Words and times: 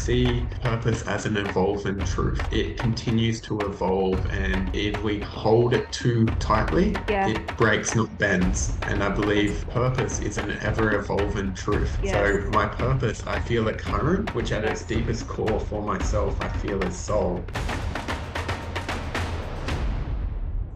see 0.00 0.46
purpose 0.62 1.02
as 1.02 1.26
an 1.26 1.36
evolving 1.36 1.98
truth. 2.00 2.40
It 2.50 2.78
continues 2.78 3.38
to 3.42 3.58
evolve, 3.60 4.24
and 4.30 4.74
if 4.74 5.02
we 5.02 5.20
hold 5.20 5.74
it 5.74 5.92
too 5.92 6.24
tightly, 6.38 6.96
Yeah. 7.06 7.28
it 7.28 7.56
breaks, 7.58 7.94
not 7.94 8.16
bends. 8.16 8.78
And 8.88 9.04
I 9.04 9.10
believe 9.10 9.68
purpose 9.68 10.20
is 10.20 10.38
an 10.38 10.56
ever 10.62 10.96
evolving 10.96 11.52
truth. 11.52 11.98
Yes. 12.02 12.12
So, 12.12 12.50
my 12.50 12.66
purpose, 12.66 13.22
I 13.26 13.40
feel 13.40 13.68
it 13.68 13.76
current, 13.76 14.34
which 14.34 14.52
at 14.52 14.64
its 14.64 14.84
deepest 14.84 15.28
core 15.28 15.60
for 15.60 15.82
myself, 15.82 16.34
I 16.40 16.48
feel 16.48 16.82
is 16.82 16.96
soul. 16.96 17.44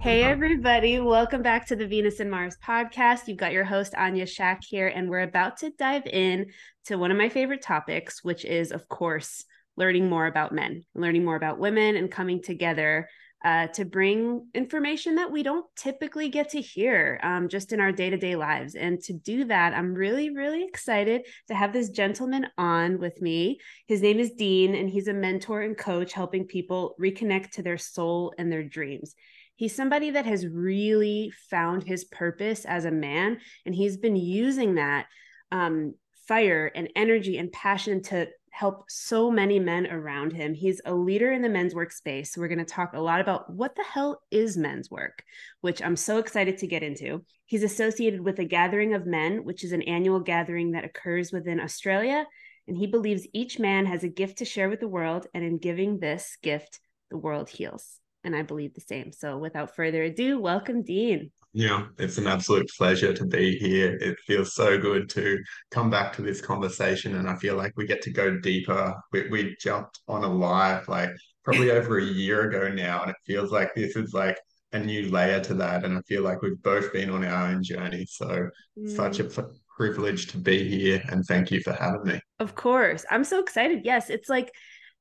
Hey, 0.00 0.22
everybody. 0.22 1.00
Welcome 1.00 1.40
back 1.40 1.66
to 1.68 1.76
the 1.76 1.86
Venus 1.86 2.20
and 2.20 2.30
Mars 2.30 2.58
podcast. 2.62 3.26
You've 3.26 3.38
got 3.38 3.52
your 3.52 3.64
host, 3.64 3.94
Anya 3.96 4.26
Shakh, 4.26 4.62
here, 4.62 4.86
and 4.86 5.08
we're 5.08 5.20
about 5.22 5.56
to 5.60 5.70
dive 5.70 6.06
in 6.06 6.52
to 6.86 6.96
one 6.96 7.10
of 7.10 7.16
my 7.16 7.28
favorite 7.28 7.62
topics, 7.62 8.22
which 8.22 8.44
is, 8.44 8.72
of 8.72 8.88
course, 8.88 9.44
learning 9.76 10.08
more 10.08 10.26
about 10.26 10.52
men, 10.52 10.84
learning 10.94 11.24
more 11.24 11.36
about 11.36 11.58
women, 11.58 11.96
and 11.96 12.10
coming 12.10 12.42
together 12.42 13.08
uh, 13.44 13.66
to 13.66 13.84
bring 13.84 14.46
information 14.54 15.16
that 15.16 15.30
we 15.30 15.42
don't 15.42 15.66
typically 15.76 16.30
get 16.30 16.48
to 16.48 16.60
hear 16.60 17.20
um, 17.22 17.46
just 17.48 17.72
in 17.72 17.80
our 17.80 17.92
day 17.92 18.08
to 18.08 18.16
day 18.16 18.36
lives. 18.36 18.74
And 18.74 18.98
to 19.02 19.12
do 19.12 19.44
that, 19.44 19.74
I'm 19.74 19.92
really, 19.92 20.30
really 20.30 20.64
excited 20.64 21.26
to 21.48 21.54
have 21.54 21.72
this 21.72 21.90
gentleman 21.90 22.46
on 22.56 22.98
with 22.98 23.20
me. 23.20 23.58
His 23.86 24.00
name 24.00 24.18
is 24.18 24.32
Dean, 24.32 24.74
and 24.74 24.88
he's 24.88 25.08
a 25.08 25.12
mentor 25.12 25.60
and 25.60 25.76
coach 25.76 26.14
helping 26.14 26.46
people 26.46 26.94
reconnect 26.98 27.50
to 27.52 27.62
their 27.62 27.78
soul 27.78 28.32
and 28.38 28.50
their 28.50 28.64
dreams 28.64 29.14
he's 29.56 29.74
somebody 29.74 30.10
that 30.10 30.26
has 30.26 30.46
really 30.46 31.32
found 31.48 31.84
his 31.84 32.04
purpose 32.04 32.64
as 32.64 32.84
a 32.84 32.90
man 32.90 33.38
and 33.64 33.72
he's 33.72 33.96
been 33.96 34.16
using 34.16 34.74
that 34.74 35.06
um, 35.52 35.94
fire 36.26 36.70
and 36.74 36.88
energy 36.96 37.38
and 37.38 37.52
passion 37.52 38.02
to 38.02 38.26
help 38.50 38.84
so 38.88 39.30
many 39.30 39.58
men 39.58 39.86
around 39.88 40.32
him 40.32 40.54
he's 40.54 40.80
a 40.84 40.94
leader 40.94 41.32
in 41.32 41.42
the 41.42 41.48
men's 41.48 41.74
workspace 41.74 42.36
we're 42.36 42.48
going 42.48 42.58
to 42.58 42.64
talk 42.64 42.92
a 42.92 43.00
lot 43.00 43.20
about 43.20 43.50
what 43.52 43.74
the 43.74 43.82
hell 43.82 44.20
is 44.30 44.56
men's 44.56 44.90
work 44.90 45.24
which 45.60 45.82
i'm 45.82 45.96
so 45.96 46.18
excited 46.18 46.56
to 46.56 46.66
get 46.66 46.82
into 46.82 47.24
he's 47.46 47.64
associated 47.64 48.20
with 48.20 48.38
a 48.38 48.44
gathering 48.44 48.94
of 48.94 49.06
men 49.06 49.44
which 49.44 49.64
is 49.64 49.72
an 49.72 49.82
annual 49.82 50.20
gathering 50.20 50.70
that 50.70 50.84
occurs 50.84 51.32
within 51.32 51.58
australia 51.58 52.24
and 52.68 52.76
he 52.76 52.86
believes 52.86 53.26
each 53.32 53.58
man 53.58 53.84
has 53.86 54.04
a 54.04 54.08
gift 54.08 54.38
to 54.38 54.44
share 54.44 54.68
with 54.68 54.80
the 54.80 54.88
world 54.88 55.26
and 55.34 55.44
in 55.44 55.58
giving 55.58 55.98
this 55.98 56.36
gift 56.42 56.78
the 57.10 57.18
world 57.18 57.48
heals 57.48 57.98
and 58.24 58.34
I 58.34 58.42
believe 58.42 58.74
the 58.74 58.80
same. 58.80 59.12
So 59.12 59.38
without 59.38 59.76
further 59.76 60.02
ado, 60.02 60.40
welcome, 60.40 60.82
Dean. 60.82 61.30
Yeah, 61.56 61.86
it's 61.98 62.18
an 62.18 62.26
absolute 62.26 62.68
pleasure 62.76 63.12
to 63.12 63.24
be 63.24 63.56
here. 63.56 63.96
It 64.00 64.18
feels 64.26 64.54
so 64.54 64.76
good 64.76 65.08
to 65.10 65.38
come 65.70 65.88
back 65.88 66.12
to 66.14 66.22
this 66.22 66.40
conversation, 66.40 67.14
and 67.14 67.28
I 67.28 67.36
feel 67.36 67.56
like 67.56 67.72
we 67.76 67.86
get 67.86 68.02
to 68.02 68.12
go 68.12 68.38
deeper. 68.40 68.92
We, 69.12 69.28
we 69.28 69.56
jumped 69.60 70.00
on 70.08 70.24
a 70.24 70.28
live 70.28 70.88
like 70.88 71.10
probably 71.44 71.70
over 71.78 71.98
a 71.98 72.04
year 72.04 72.48
ago 72.48 72.74
now, 72.74 73.02
and 73.02 73.10
it 73.12 73.16
feels 73.24 73.52
like 73.52 73.72
this 73.72 73.94
is 73.94 74.12
like 74.12 74.36
a 74.72 74.80
new 74.80 75.08
layer 75.10 75.38
to 75.42 75.54
that. 75.54 75.84
And 75.84 75.96
I 75.96 76.00
feel 76.02 76.22
like 76.22 76.42
we've 76.42 76.60
both 76.60 76.92
been 76.92 77.08
on 77.08 77.24
our 77.24 77.46
own 77.46 77.62
journey. 77.62 78.04
So, 78.10 78.50
such 78.86 79.20
a 79.20 79.24
mm. 79.24 79.36
p- 79.36 79.56
privilege 79.76 80.26
to 80.32 80.38
be 80.38 80.68
here, 80.68 81.04
and 81.08 81.24
thank 81.24 81.52
you 81.52 81.60
for 81.60 81.72
having 81.72 82.02
me. 82.04 82.20
Of 82.40 82.56
course. 82.56 83.04
I'm 83.12 83.22
so 83.22 83.38
excited. 83.38 83.82
Yes, 83.84 84.10
it's 84.10 84.28
like 84.28 84.50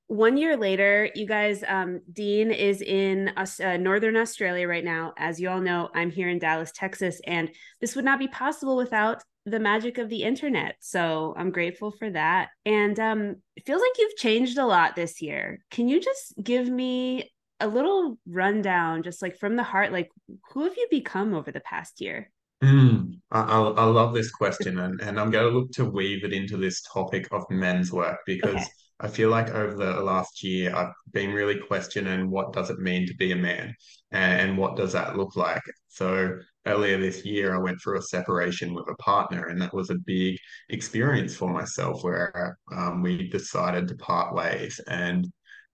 one 0.08 0.38
year 0.38 0.58
later, 0.58 1.10
you 1.16 1.26
guys, 1.26 1.64
um, 1.68 2.02
Dean 2.12 2.52
is 2.52 2.82
in 2.82 3.32
uh, 3.38 3.78
Northern 3.78 4.18
Australia 4.18 4.68
right 4.68 4.84
now. 4.84 5.14
As 5.18 5.40
you 5.40 5.50
all 5.50 5.62
know, 5.62 5.90
I'm 5.96 6.12
here 6.12 6.30
in 6.30 6.40
Dallas, 6.40 6.72
Texas, 6.74 7.20
and 7.26 7.50
this 7.82 7.96
would 7.96 8.06
not 8.06 8.20
be 8.20 8.28
possible 8.28 8.76
without 8.76 9.24
the 9.46 9.60
magic 9.60 9.98
of 9.98 10.10
the 10.10 10.24
internet. 10.24 10.76
So 10.80 11.34
I'm 11.38 11.52
grateful 11.52 11.92
for 11.92 12.10
that. 12.12 12.50
And 12.66 13.00
um, 13.00 13.36
it 13.56 13.66
feels 13.66 13.82
like 13.82 13.98
you've 13.98 14.16
changed 14.18 14.58
a 14.58 14.66
lot 14.66 14.96
this 14.96 15.22
year. 15.22 15.60
Can 15.72 15.88
you 15.88 16.00
just 16.00 16.34
give 16.42 16.70
me 16.70 17.32
a 17.60 17.68
little 17.68 18.18
rundown, 18.28 19.04
just 19.04 19.22
like 19.22 19.38
from 19.38 19.56
the 19.56 19.64
heart, 19.64 19.92
like 19.92 20.10
who 20.52 20.64
have 20.64 20.76
you 20.78 20.88
become 20.90 21.34
over 21.34 21.52
the 21.52 21.60
past 21.62 22.02
year? 22.02 22.30
Mm, 22.64 23.20
I, 23.32 23.42
I, 23.42 23.84
love 23.84 24.14
this 24.14 24.32
question, 24.32 24.80
and, 24.80 25.02
and 25.02 25.20
I'm 25.20 25.32
going 25.32 25.52
to 25.52 25.58
look 25.58 25.72
to 25.74 25.84
weave 25.84 26.24
it 26.24 26.32
into 26.32 26.56
this 26.56 26.82
topic 26.82 27.28
of 27.32 27.44
men's 27.50 27.92
work 27.92 28.20
because 28.26 28.56
Okay. 28.56 28.66
I 29.00 29.08
feel 29.08 29.30
like 29.30 29.50
over 29.50 29.76
the 29.76 30.02
last 30.02 30.44
year, 30.44 30.76
I've 30.76 30.94
been 31.12 31.34
really 31.34 31.60
questioning 31.60 32.30
what 32.30 32.54
does 32.54 32.70
it 32.70 32.80
mean 32.80 33.08
to 33.08 33.16
be 33.16 33.32
a 33.32 33.36
man 33.36 33.74
and, 34.12 34.58
what 34.58 34.76
does 34.76 34.94
that 34.94 35.18
look 35.18 35.36
like. 35.36 35.64
So 35.88 36.38
earlier 36.66 36.98
this 37.00 37.26
year, 37.26 37.56
I 37.56 37.58
went 37.58 37.82
through 37.82 37.98
a 37.98 38.04
separation 38.04 38.74
with 38.74 38.88
a 38.90 38.96
partner, 38.96 39.48
and 39.48 39.62
that 39.62 39.74
was 39.74 39.90
a 39.90 39.96
big 39.96 40.38
experience 40.70 41.36
for 41.36 41.50
myself 41.50 42.04
where 42.04 42.58
um, 42.72 43.02
we 43.02 43.30
decided 43.30 43.88
to 43.88 43.96
part 43.96 44.34
ways. 44.36 44.80
And 44.88 45.32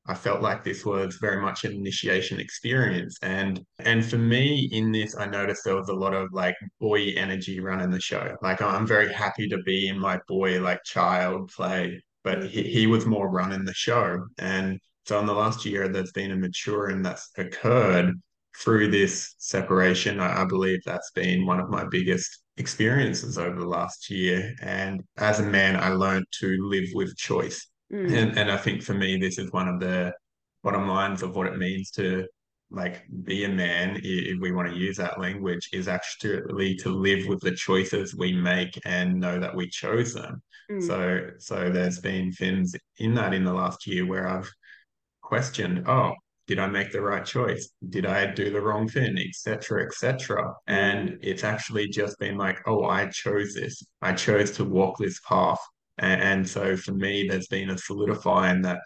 I 0.07 0.15
felt 0.15 0.41
like 0.41 0.63
this 0.63 0.85
was 0.85 1.17
very 1.21 1.39
much 1.39 1.65
an 1.65 1.73
initiation 1.73 2.39
experience. 2.39 3.17
And 3.21 3.63
and 3.79 4.03
for 4.03 4.17
me 4.17 4.67
in 4.71 4.91
this, 4.91 5.15
I 5.15 5.27
noticed 5.27 5.63
there 5.63 5.75
was 5.75 5.89
a 5.89 5.93
lot 5.93 6.15
of 6.15 6.33
like 6.33 6.55
boy 6.79 7.13
energy 7.15 7.59
running 7.59 7.91
the 7.91 7.99
show. 8.01 8.35
Like 8.41 8.61
I'm 8.61 8.87
very 8.87 9.13
happy 9.13 9.47
to 9.49 9.59
be 9.59 9.87
in 9.87 9.99
my 9.99 10.19
boy 10.27 10.61
like 10.61 10.83
child 10.83 11.51
play, 11.55 12.01
but 12.23 12.45
he, 12.49 12.63
he 12.63 12.87
was 12.87 13.05
more 13.05 13.29
running 13.29 13.65
the 13.65 13.73
show. 13.73 14.25
And 14.37 14.79
so 15.05 15.19
in 15.19 15.25
the 15.25 15.33
last 15.33 15.65
year, 15.65 15.87
there's 15.87 16.11
been 16.11 16.31
a 16.31 16.35
maturing 16.35 17.01
that's 17.01 17.29
occurred 17.37 18.13
through 18.57 18.91
this 18.91 19.35
separation. 19.37 20.19
I, 20.19 20.41
I 20.41 20.45
believe 20.45 20.79
that's 20.85 21.11
been 21.11 21.45
one 21.45 21.59
of 21.59 21.69
my 21.69 21.85
biggest 21.89 22.41
experiences 22.57 23.37
over 23.37 23.59
the 23.59 23.67
last 23.67 24.09
year. 24.09 24.53
And 24.61 25.01
as 25.17 25.39
a 25.39 25.43
man, 25.43 25.75
I 25.77 25.89
learned 25.89 26.25
to 26.41 26.57
live 26.61 26.89
with 26.93 27.15
choice. 27.17 27.65
Mm, 27.91 28.11
And 28.11 28.37
and 28.37 28.51
I 28.51 28.57
think 28.57 28.83
for 28.83 28.93
me, 28.93 29.17
this 29.17 29.37
is 29.39 29.51
one 29.51 29.67
of 29.67 29.79
the 29.79 30.13
bottom 30.63 30.87
lines 30.87 31.23
of 31.23 31.35
what 31.35 31.47
it 31.47 31.57
means 31.57 31.91
to 31.91 32.27
like 32.71 33.03
be 33.23 33.45
a 33.45 33.49
man, 33.49 33.99
if 34.03 34.39
we 34.39 34.51
want 34.51 34.69
to 34.69 34.77
use 34.77 34.97
that 34.97 35.19
language, 35.19 35.69
is 35.73 35.87
actually 35.87 36.75
to 36.75 36.89
live 36.89 37.27
with 37.27 37.41
the 37.41 37.51
choices 37.51 38.15
we 38.15 38.33
make 38.33 38.79
and 38.85 39.19
know 39.19 39.39
that 39.39 39.55
we 39.55 39.67
chose 39.69 40.13
them. 40.13 40.41
mm, 40.71 40.81
So 40.85 41.31
so 41.39 41.69
there's 41.69 41.99
been 41.99 42.31
things 42.31 42.75
in 42.97 43.13
that 43.15 43.33
in 43.33 43.43
the 43.43 43.53
last 43.53 43.87
year 43.87 44.05
where 44.05 44.27
I've 44.27 44.49
questioned, 45.21 45.87
oh, 45.87 46.13
did 46.47 46.59
I 46.59 46.67
make 46.67 46.91
the 46.91 47.01
right 47.01 47.25
choice? 47.25 47.69
Did 47.89 48.05
I 48.05 48.25
do 48.25 48.51
the 48.51 48.61
wrong 48.61 48.87
thing, 48.87 49.17
etc., 49.19 49.85
etc. 49.85 50.53
And 50.67 51.17
it's 51.21 51.43
actually 51.43 51.89
just 51.89 52.17
been 52.19 52.37
like, 52.37 52.59
oh, 52.67 52.85
I 52.85 53.07
chose 53.07 53.53
this. 53.53 53.83
I 54.01 54.13
chose 54.13 54.51
to 54.51 54.65
walk 54.65 54.97
this 54.97 55.19
path. 55.21 55.59
And, 55.99 56.21
and 56.21 56.49
so 56.49 56.75
for 56.75 56.93
me, 56.93 57.27
there's 57.27 57.47
been 57.47 57.69
a 57.69 57.77
solidifying 57.77 58.61
that 58.63 58.79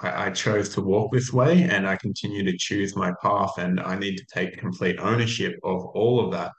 I, 0.00 0.26
I 0.26 0.30
chose 0.30 0.68
to 0.70 0.80
walk 0.80 1.12
this 1.12 1.32
way 1.32 1.62
and 1.62 1.88
I 1.88 1.96
continue 1.96 2.44
to 2.44 2.56
choose 2.56 2.96
my 2.96 3.12
path 3.22 3.58
and 3.58 3.80
I 3.80 3.98
need 3.98 4.16
to 4.16 4.24
take 4.32 4.58
complete 4.58 4.98
ownership 4.98 5.58
of 5.64 5.84
all 5.86 6.24
of 6.24 6.32
that. 6.32 6.52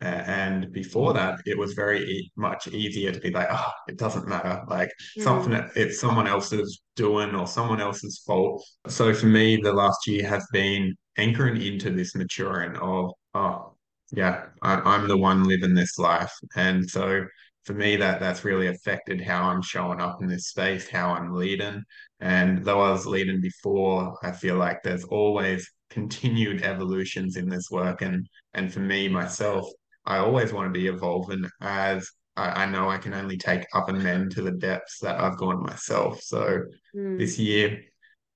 Uh, 0.00 0.22
and 0.26 0.72
before 0.72 1.12
that, 1.12 1.40
it 1.44 1.58
was 1.58 1.72
very 1.72 2.04
e- 2.04 2.32
much 2.36 2.68
easier 2.68 3.10
to 3.10 3.18
be 3.20 3.30
like, 3.30 3.48
oh, 3.50 3.72
it 3.88 3.98
doesn't 3.98 4.28
matter. 4.28 4.62
Like 4.68 4.90
something 5.18 5.52
mm, 5.52 5.58
that 5.58 5.70
it's 5.76 6.00
someone 6.00 6.28
else's 6.28 6.80
doing 6.94 7.34
or 7.34 7.46
someone 7.48 7.80
else's 7.80 8.22
fault. 8.24 8.64
So 8.86 9.12
for 9.12 9.26
me, 9.26 9.56
the 9.56 9.72
last 9.72 10.06
year 10.06 10.26
has 10.28 10.46
been 10.52 10.94
anchoring 11.16 11.60
into 11.60 11.90
this 11.90 12.14
maturing 12.14 12.76
of, 12.76 13.10
oh, 13.34 13.74
yeah, 14.12 14.46
I, 14.62 14.74
I'm 14.74 15.08
the 15.08 15.16
one 15.16 15.44
living 15.44 15.74
this 15.74 15.98
life. 15.98 16.32
And 16.56 16.88
so 16.88 17.24
for 17.64 17.74
me, 17.74 17.96
that 17.96 18.20
that's 18.20 18.44
really 18.44 18.68
affected 18.68 19.20
how 19.20 19.48
I'm 19.50 19.62
showing 19.62 20.00
up 20.00 20.22
in 20.22 20.28
this 20.28 20.48
space, 20.48 20.88
how 20.88 21.10
I'm 21.10 21.34
leading. 21.34 21.82
And 22.20 22.64
though 22.64 22.80
I 22.80 22.90
was 22.90 23.06
leading 23.06 23.40
before, 23.40 24.16
I 24.22 24.32
feel 24.32 24.56
like 24.56 24.82
there's 24.82 25.04
always 25.04 25.70
continued 25.90 26.62
evolutions 26.62 27.36
in 27.36 27.48
this 27.48 27.70
work. 27.70 28.02
And 28.02 28.28
and 28.54 28.72
for 28.72 28.80
me 28.80 29.08
myself, 29.08 29.68
I 30.04 30.18
always 30.18 30.52
want 30.52 30.72
to 30.72 30.78
be 30.78 30.88
evolving 30.88 31.44
as 31.60 32.10
I, 32.36 32.64
I 32.64 32.66
know 32.66 32.88
I 32.88 32.98
can 32.98 33.14
only 33.14 33.36
take 33.36 33.64
up 33.74 33.88
and 33.88 34.02
men 34.02 34.30
to 34.30 34.42
the 34.42 34.52
depths 34.52 34.98
that 35.00 35.20
I've 35.20 35.36
gone 35.36 35.62
myself. 35.62 36.20
So 36.22 36.64
mm, 36.94 37.18
this 37.18 37.38
year, 37.38 37.82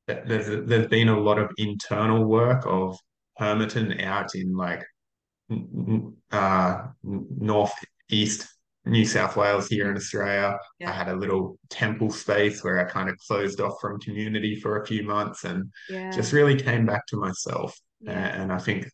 th- 0.08 0.24
there's 0.26 0.66
there's 0.66 0.88
been 0.88 1.08
a 1.08 1.18
lot 1.18 1.38
of 1.38 1.50
internal 1.58 2.24
work 2.24 2.64
of 2.66 2.98
hermiting 3.38 4.02
out 4.02 4.34
in 4.34 4.54
like 4.56 4.84
uh, 6.30 6.86
northeast 7.02 8.48
New 8.84 9.04
South 9.04 9.36
Wales 9.36 9.68
here 9.68 9.90
in 9.90 9.96
Australia. 9.96 10.58
I 10.84 10.90
had 10.90 11.08
a 11.08 11.14
little 11.16 11.56
temple 11.70 12.10
space 12.10 12.64
where 12.64 12.80
I 12.80 12.84
kind 12.90 13.08
of 13.08 13.16
closed 13.18 13.60
off 13.60 13.74
from 13.80 14.00
community 14.00 14.56
for 14.56 14.80
a 14.80 14.86
few 14.86 15.02
months 15.04 15.44
and 15.44 15.70
Yeah. 15.88 16.10
just 16.10 16.32
really 16.32 16.56
came 16.56 16.84
back 16.86 17.06
to 17.08 17.16
myself. 17.16 17.78
Yeah. 18.00 18.12
And 18.42 18.52
I 18.52 18.58
think 18.58 18.86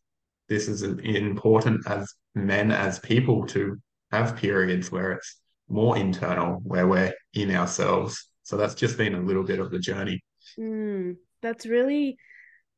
this 0.49 0.69
is 0.69 0.82
important 0.82 1.87
as 1.87 2.12
men, 2.35 2.70
as 2.70 2.99
people, 2.99 3.46
to 3.49 3.76
have 4.12 4.37
periods 4.37 4.90
where 4.93 5.12
it's 5.12 5.40
more 5.69 5.96
internal, 5.96 6.61
where 6.64 6.87
we're 6.87 7.14
in 7.34 7.50
ourselves. 7.55 8.29
So 8.43 8.56
that's 8.56 8.75
just 8.75 8.96
been 8.96 9.14
a 9.14 9.20
little 9.20 9.43
bit 9.44 9.58
of 9.58 9.70
the 9.70 9.79
journey. 9.79 10.23
Mm, 10.58 11.17
that's 11.43 11.67
really 11.67 12.19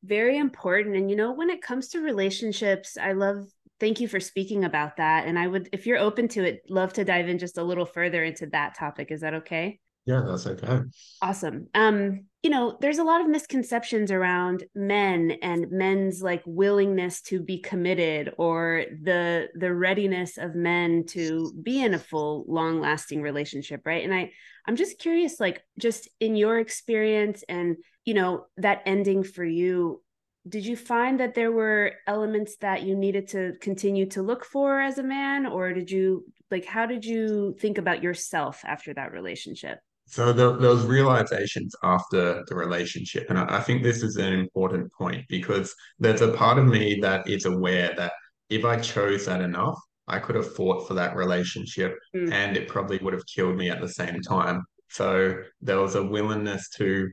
very 0.03 0.37
important. 0.37 0.95
And 0.95 1.09
you 1.09 1.15
know, 1.15 1.31
when 1.33 1.49
it 1.49 1.61
comes 1.61 1.89
to 1.89 1.99
relationships, 1.99 2.97
I 2.97 3.13
love, 3.13 3.47
thank 3.81 3.99
you 3.99 4.07
for 4.07 4.21
speaking 4.21 4.63
about 4.63 4.97
that. 4.97 5.25
And 5.25 5.37
I 5.37 5.47
would, 5.47 5.67
if 5.73 5.85
you're 5.85 5.97
open 5.97 6.29
to 6.29 6.43
it, 6.45 6.61
love 6.69 6.93
to 6.93 7.03
dive 7.03 7.27
in 7.27 7.39
just 7.39 7.57
a 7.57 7.63
little 7.63 7.85
further 7.85 8.23
into 8.23 8.45
that 8.51 8.75
topic. 8.75 9.11
Is 9.11 9.21
that 9.21 9.33
okay? 9.33 9.79
Yeah, 10.05 10.23
that's 10.25 10.47
okay. 10.47 10.81
Awesome. 11.21 11.67
Um, 11.75 12.25
you 12.41 12.49
know, 12.49 12.77
there's 12.79 12.99
a 12.99 13.03
lot 13.03 13.21
of 13.21 13.27
misconceptions 13.27 14.11
around 14.11 14.63
men 14.73 15.37
and 15.43 15.69
men's 15.71 16.21
like 16.21 16.41
willingness 16.45 17.21
to 17.23 17.39
be 17.39 17.59
committed 17.59 18.33
or 18.37 18.85
the 19.03 19.49
the 19.53 19.71
readiness 19.71 20.39
of 20.39 20.55
men 20.55 21.05
to 21.09 21.53
be 21.61 21.83
in 21.83 21.93
a 21.93 21.99
full 21.99 22.45
long-lasting 22.47 23.21
relationship, 23.21 23.81
right? 23.85 24.03
And 24.03 24.13
I 24.13 24.31
I'm 24.67 24.75
just 24.75 24.97
curious 24.97 25.39
like 25.39 25.61
just 25.77 26.09
in 26.19 26.35
your 26.35 26.57
experience 26.57 27.43
and 27.47 27.77
you 28.05 28.15
know, 28.15 28.45
that 28.57 28.81
ending 28.85 29.23
for 29.23 29.45
you, 29.45 30.01
did 30.47 30.65
you 30.65 30.75
find 30.75 31.19
that 31.19 31.35
there 31.35 31.51
were 31.51 31.93
elements 32.07 32.57
that 32.57 32.83
you 32.83 32.95
needed 32.95 33.27
to 33.29 33.53
continue 33.61 34.07
to 34.07 34.21
look 34.21 34.43
for 34.43 34.79
as 34.79 34.97
a 34.97 35.03
man 35.03 35.45
or 35.45 35.73
did 35.73 35.91
you 35.91 36.25
like 36.49 36.65
how 36.65 36.85
did 36.85 37.05
you 37.05 37.55
think 37.59 37.77
about 37.77 38.03
yourself 38.03 38.61
after 38.65 38.93
that 38.93 39.11
relationship? 39.11 39.79
So 40.07 40.33
there, 40.33 40.51
was 40.51 40.85
realizations 40.85 41.73
after 41.83 42.43
the 42.47 42.55
relationship, 42.55 43.29
and 43.29 43.39
I, 43.39 43.59
I 43.59 43.61
think 43.61 43.81
this 43.81 44.03
is 44.03 44.17
an 44.17 44.33
important 44.33 44.91
point 44.91 45.25
because 45.29 45.73
there's 45.99 46.19
a 46.19 46.33
part 46.33 46.57
of 46.57 46.65
me 46.65 46.99
that 47.01 47.29
is 47.29 47.45
aware 47.45 47.93
that 47.95 48.11
if 48.49 48.65
I 48.65 48.77
chose 48.77 49.25
that 49.27 49.39
enough, 49.39 49.79
I 50.09 50.19
could 50.19 50.35
have 50.35 50.53
fought 50.53 50.85
for 50.85 50.95
that 50.95 51.15
relationship, 51.15 51.97
Mm, 52.13 52.33
and 52.33 52.57
it 52.57 52.67
probably 52.67 52.97
would 52.97 53.13
have 53.13 53.25
killed 53.25 53.55
me 53.55 53.69
at 53.69 53.79
the 53.79 53.87
same 53.87 54.21
time. 54.21 54.63
So 54.89 55.35
there 55.61 55.79
was 55.79 55.95
a 55.95 56.03
willingness 56.03 56.67
to 56.71 57.09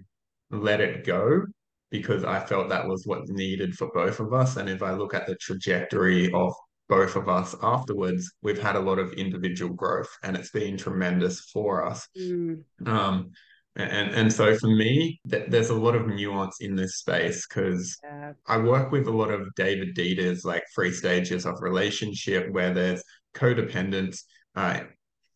let 0.51 0.81
it 0.81 1.07
go 1.07 1.45
because 1.90 2.25
I 2.25 2.40
felt 2.40 2.69
that 2.69 2.87
was 2.87 3.06
what 3.06 3.29
needed 3.29 3.75
for 3.75 3.88
both 3.94 4.20
of 4.20 4.32
us. 4.32 4.56
And 4.56 4.69
if 4.69 4.82
I 4.82 4.93
look 4.93 5.14
at 5.14 5.26
the 5.26 5.37
trajectory 5.37 6.31
of 6.32 6.52
both 6.88 7.17
of 7.17 7.29
us 7.29 7.55
afterwards, 7.62 8.31
we've 8.43 8.61
had 8.61 8.76
a 8.76 8.81
lot 8.81 8.99
of 8.99 9.12
individual 9.12 9.75
growth, 9.75 10.08
and 10.23 10.37
it's 10.37 10.50
been 10.50 10.76
tremendous 10.76 11.40
for 11.52 11.85
us. 11.85 12.06
mm, 12.17 12.62
Um, 12.87 13.31
and 13.76 14.11
and 14.11 14.32
so 14.32 14.56
for 14.56 14.69
me, 14.69 15.20
th 15.31 15.44
there's 15.50 15.70
a 15.70 15.75
lot 15.75 15.94
of 15.94 16.06
nuance 16.08 16.56
in 16.61 16.75
this 16.75 16.96
space 16.96 17.46
because 17.46 17.96
yeah. 18.02 18.32
I 18.46 18.58
work 18.58 18.91
with 18.91 19.06
a 19.06 19.17
lot 19.20 19.31
of 19.31 19.55
David 19.55 19.94
Deida's 19.94 20.44
like 20.44 20.64
three 20.75 20.93
stages 20.93 21.46
of 21.46 21.62
relationship 21.62 22.50
where 22.50 22.73
there's 22.75 23.02
codependence, 23.34 24.25
uh, 24.56 24.81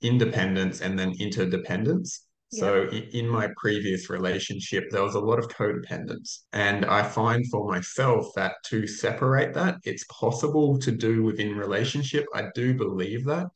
independence, 0.01 0.81
and 0.81 0.99
then 0.99 1.13
interdependence. 1.21 2.27
So 2.53 2.83
in, 2.89 3.03
in 3.13 3.29
my 3.29 3.49
previous 3.57 4.11
relationship, 4.11 4.85
there 4.91 5.03
was 5.03 5.15
a 5.15 5.21
lot 5.21 5.39
of 5.39 5.49
codependence. 5.49 6.41
And 6.53 6.85
I 6.85 7.03
find 7.03 7.49
for 7.51 7.67
myself 7.67 8.27
that 8.37 8.57
to 8.67 8.87
separate 8.87 9.55
that, 9.55 9.77
it's 9.85 10.05
possible 10.11 10.79
to 10.81 10.93
do 10.93 11.23
within 11.23 11.57
relationship. 11.57 12.27
I 12.35 12.45
do 12.55 12.75
believe 12.75 13.25
that 13.25 13.47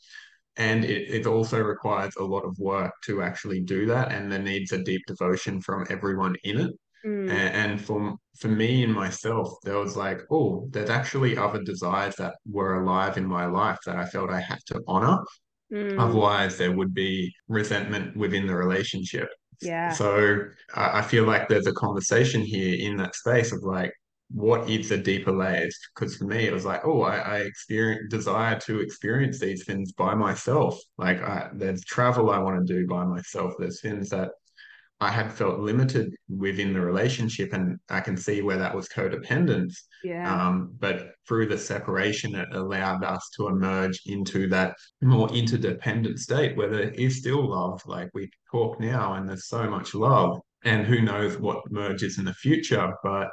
and 0.56 0.84
it, 0.84 1.10
it 1.10 1.26
also 1.26 1.60
requires 1.60 2.14
a 2.16 2.24
lot 2.24 2.44
of 2.44 2.58
work 2.58 2.92
to 3.04 3.22
actually 3.22 3.60
do 3.60 3.86
that 3.86 4.10
and 4.10 4.32
there 4.32 4.38
needs 4.38 4.72
a 4.72 4.82
deep 4.82 5.02
devotion 5.06 5.60
from 5.60 5.86
everyone 5.90 6.34
in 6.44 6.60
it 6.60 6.72
Mm, 7.04 7.30
and, 7.30 7.70
and 7.70 7.80
for 7.84 8.16
for 8.40 8.48
me 8.48 8.82
and 8.82 8.92
myself 8.92 9.48
there 9.62 9.78
was 9.78 9.96
like 9.96 10.22
oh 10.30 10.66
there's 10.70 10.90
actually 10.90 11.36
other 11.36 11.62
desires 11.62 12.16
that 12.16 12.34
were 12.50 12.82
alive 12.82 13.16
in 13.16 13.26
my 13.26 13.46
life 13.46 13.78
that 13.86 13.96
I 13.96 14.06
felt 14.06 14.30
I 14.30 14.40
had 14.40 14.58
to 14.68 14.82
honor 14.88 15.18
mm, 15.72 15.98
otherwise 15.98 16.56
there 16.56 16.72
would 16.72 16.94
be 16.94 17.32
resentment 17.48 18.16
within 18.16 18.46
the 18.46 18.54
relationship 18.54 19.28
yeah. 19.60 19.90
so 19.90 20.40
I, 20.74 21.00
feel 21.00 21.24
like 21.24 21.48
there's 21.48 21.66
a 21.66 21.72
conversation 21.72 22.42
here 22.42 22.76
in 22.78 22.96
that 22.98 23.14
space 23.14 23.52
of 23.52 23.62
like 23.62 23.92
what 24.30 24.68
is 24.68 24.88
the 24.88 24.98
deeper 24.98 25.32
layers? 25.32 25.78
Because 25.94 26.16
for 26.16 26.24
me, 26.24 26.46
it 26.46 26.52
was 26.52 26.64
like, 26.64 26.84
oh, 26.84 27.02
I, 27.02 27.16
I 27.16 27.36
experience 27.38 28.10
desire 28.10 28.58
to 28.60 28.80
experience 28.80 29.38
these 29.38 29.64
things 29.64 29.92
by 29.92 30.14
myself. 30.14 30.78
Like 30.98 31.22
I, 31.22 31.50
there's 31.54 31.84
travel 31.84 32.30
I 32.30 32.38
want 32.38 32.66
to 32.66 32.74
do 32.74 32.86
by 32.86 33.04
myself. 33.04 33.54
There's 33.58 33.80
things 33.80 34.10
that 34.10 34.30
I 34.98 35.10
had 35.10 35.30
felt 35.30 35.60
limited 35.60 36.14
within 36.28 36.72
the 36.72 36.80
relationship, 36.80 37.52
and 37.52 37.78
I 37.90 38.00
can 38.00 38.16
see 38.16 38.40
where 38.40 38.56
that 38.56 38.74
was 38.74 38.88
codependence. 38.88 39.74
Yeah. 40.02 40.32
Um, 40.32 40.74
but 40.78 41.10
through 41.28 41.46
the 41.48 41.58
separation, 41.58 42.34
it 42.34 42.48
allowed 42.52 43.04
us 43.04 43.28
to 43.36 43.48
emerge 43.48 44.00
into 44.06 44.48
that 44.48 44.74
more 45.02 45.28
interdependent 45.30 46.18
state 46.18 46.56
where 46.56 46.70
there 46.70 46.90
is 46.90 47.18
still 47.18 47.46
love. 47.46 47.82
Like 47.86 48.08
we 48.14 48.30
talk 48.50 48.80
now, 48.80 49.14
and 49.14 49.28
there's 49.28 49.48
so 49.48 49.68
much 49.68 49.94
love, 49.94 50.40
and 50.64 50.86
who 50.86 51.02
knows 51.02 51.36
what 51.36 51.70
merges 51.70 52.18
in 52.18 52.24
the 52.24 52.34
future. 52.34 52.94
But 53.02 53.28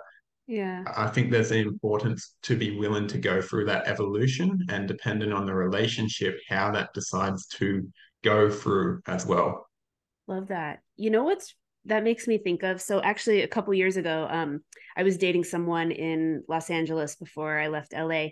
Yeah. 0.47 0.83
I 0.97 1.07
think 1.07 1.31
there's 1.31 1.51
an 1.51 1.59
importance 1.59 2.35
to 2.43 2.57
be 2.57 2.77
willing 2.77 3.07
to 3.07 3.17
go 3.17 3.41
through 3.41 3.65
that 3.67 3.87
evolution, 3.87 4.59
and 4.67 4.85
depending 4.85 5.31
on 5.31 5.45
the 5.45 5.55
relationship, 5.55 6.37
how 6.49 6.71
that 6.71 6.93
decides 6.93 7.47
to 7.59 7.89
go 8.21 8.49
through 8.49 9.01
as 9.07 9.25
well. 9.25 9.65
Love 10.27 10.49
that. 10.49 10.82
You 10.95 11.09
know 11.09 11.23
what's 11.23 11.55
that 11.85 12.03
makes 12.03 12.27
me 12.27 12.37
think 12.37 12.63
of? 12.63 12.81
So 12.81 13.01
actually 13.01 13.41
a 13.41 13.47
couple 13.47 13.73
years 13.73 13.97
ago, 13.97 14.27
um, 14.29 14.61
I 14.95 15.03
was 15.03 15.17
dating 15.17 15.43
someone 15.43 15.91
in 15.91 16.43
Los 16.47 16.69
Angeles 16.69 17.15
before 17.15 17.59
I 17.59 17.67
left 17.67 17.93
LA 17.93 18.27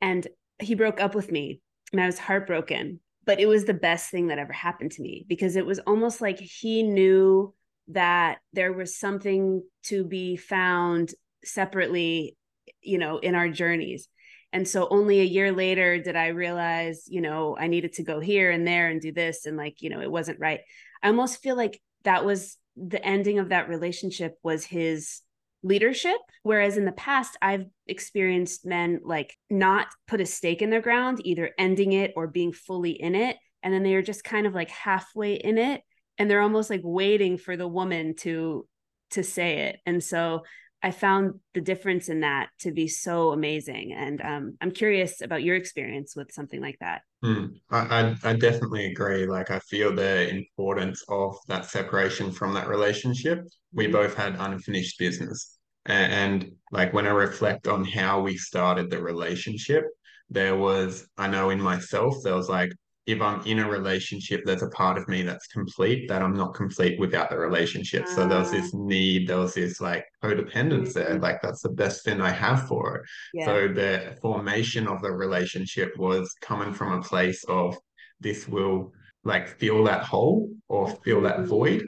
and 0.00 0.26
he 0.58 0.74
broke 0.74 1.00
up 1.00 1.14
with 1.14 1.30
me 1.30 1.60
and 1.92 2.00
I 2.00 2.06
was 2.06 2.18
heartbroken. 2.18 3.00
But 3.26 3.40
it 3.40 3.46
was 3.46 3.64
the 3.64 3.74
best 3.74 4.10
thing 4.10 4.28
that 4.28 4.38
ever 4.38 4.52
happened 4.52 4.92
to 4.92 5.02
me 5.02 5.24
because 5.26 5.56
it 5.56 5.64
was 5.64 5.78
almost 5.80 6.20
like 6.20 6.38
he 6.38 6.82
knew 6.82 7.54
that 7.88 8.38
there 8.52 8.72
was 8.72 8.98
something 8.98 9.62
to 9.84 10.04
be 10.04 10.36
found 10.36 11.14
separately, 11.42 12.36
you 12.82 12.98
know, 12.98 13.18
in 13.18 13.34
our 13.34 13.48
journeys. 13.48 14.08
And 14.52 14.68
so 14.68 14.86
only 14.90 15.20
a 15.20 15.24
year 15.24 15.52
later 15.52 15.98
did 15.98 16.16
I 16.16 16.28
realize, 16.28 17.04
you 17.08 17.20
know, 17.20 17.56
I 17.58 17.66
needed 17.66 17.94
to 17.94 18.04
go 18.04 18.20
here 18.20 18.50
and 18.50 18.66
there 18.66 18.88
and 18.88 19.00
do 19.00 19.10
this. 19.10 19.46
And 19.46 19.56
like, 19.56 19.80
you 19.80 19.90
know, 19.90 20.00
it 20.00 20.10
wasn't 20.10 20.38
right. 20.38 20.60
I 21.02 21.08
almost 21.08 21.42
feel 21.42 21.56
like 21.56 21.80
that 22.04 22.24
was 22.24 22.56
the 22.76 23.04
ending 23.04 23.38
of 23.38 23.50
that 23.50 23.68
relationship 23.68 24.36
was 24.42 24.64
his 24.64 25.20
leadership. 25.62 26.18
Whereas 26.42 26.76
in 26.76 26.84
the 26.84 26.92
past, 26.92 27.36
I've 27.40 27.66
experienced 27.86 28.66
men 28.66 29.00
like 29.04 29.36
not 29.50 29.88
put 30.06 30.20
a 30.20 30.26
stake 30.26 30.62
in 30.62 30.70
their 30.70 30.82
ground, 30.82 31.20
either 31.24 31.50
ending 31.58 31.92
it 31.92 32.12
or 32.16 32.26
being 32.26 32.52
fully 32.52 32.90
in 32.90 33.14
it. 33.14 33.36
And 33.62 33.72
then 33.72 33.82
they 33.82 33.94
are 33.94 34.02
just 34.02 34.24
kind 34.24 34.46
of 34.46 34.54
like 34.54 34.70
halfway 34.70 35.34
in 35.34 35.56
it. 35.56 35.82
And 36.18 36.30
they're 36.30 36.42
almost 36.42 36.70
like 36.70 36.82
waiting 36.84 37.38
for 37.38 37.56
the 37.56 37.66
woman 37.66 38.14
to 38.18 38.66
to 39.10 39.22
say 39.22 39.60
it. 39.68 39.80
And 39.86 40.02
so 40.02 40.42
I 40.84 40.90
found 40.90 41.40
the 41.54 41.62
difference 41.62 42.10
in 42.10 42.20
that 42.20 42.50
to 42.60 42.70
be 42.70 42.88
so 42.88 43.32
amazing. 43.32 43.94
And 43.94 44.20
um, 44.20 44.56
I'm 44.60 44.70
curious 44.70 45.22
about 45.22 45.42
your 45.42 45.56
experience 45.56 46.14
with 46.14 46.30
something 46.30 46.60
like 46.60 46.78
that. 46.80 47.00
Hmm. 47.22 47.46
I, 47.70 47.78
I 47.78 48.30
I 48.30 48.32
definitely 48.34 48.84
agree. 48.92 49.26
Like 49.26 49.50
I 49.50 49.60
feel 49.60 49.94
the 49.94 50.28
importance 50.28 51.02
of 51.08 51.36
that 51.48 51.64
separation 51.64 52.30
from 52.30 52.52
that 52.54 52.68
relationship. 52.68 53.38
We 53.72 53.84
Mm-hmm. 53.84 53.92
both 53.98 54.14
had 54.14 54.36
unfinished 54.38 54.98
business. 54.98 55.58
And, 55.86 56.12
and 56.12 56.52
like 56.70 56.92
when 56.92 57.06
I 57.06 57.10
reflect 57.28 57.66
on 57.66 57.84
how 57.84 58.20
we 58.20 58.36
started 58.36 58.90
the 58.90 59.02
relationship, 59.02 59.84
there 60.28 60.56
was, 60.56 61.08
I 61.16 61.26
know 61.28 61.50
in 61.50 61.60
myself, 61.60 62.14
there 62.22 62.36
was 62.36 62.48
like, 62.48 62.72
if 63.06 63.20
I'm 63.20 63.42
in 63.46 63.58
a 63.58 63.68
relationship, 63.68 64.42
there's 64.44 64.62
a 64.62 64.70
part 64.70 64.96
of 64.96 65.06
me 65.08 65.22
that's 65.22 65.46
complete 65.48 66.08
that 66.08 66.22
I'm 66.22 66.34
not 66.34 66.54
complete 66.54 66.98
without 66.98 67.30
the 67.30 67.38
relationship. 67.38 68.08
So 68.08 68.26
there 68.26 68.38
was 68.38 68.50
this 68.50 68.72
need, 68.72 69.28
there 69.28 69.38
was 69.38 69.54
this 69.54 69.80
like 69.80 70.06
codependence 70.22 70.92
there. 70.94 71.16
mm, 71.16 71.20
Like 71.20 71.42
that's 71.42 71.60
the 71.62 71.68
best 71.68 72.04
thing 72.04 72.20
I 72.22 72.30
have 72.30 72.66
for 72.66 72.96
it. 72.96 73.02
yeah, 73.32 73.44
So 73.44 73.68
the 73.68 74.16
formation 74.22 74.86
of 74.88 75.02
the 75.02 75.12
relationship 75.12 75.96
was 75.98 76.34
coming 76.40 76.72
from 76.72 76.92
a 76.92 77.02
place 77.02 77.44
of 77.44 77.76
this 78.20 78.48
will 78.48 78.92
like 79.22 79.48
fill 79.48 79.84
that 79.84 80.04
hole 80.04 80.50
or 80.68 80.88
fill 81.04 81.20
that 81.22 81.44
mm, 81.44 81.46
void 81.46 81.86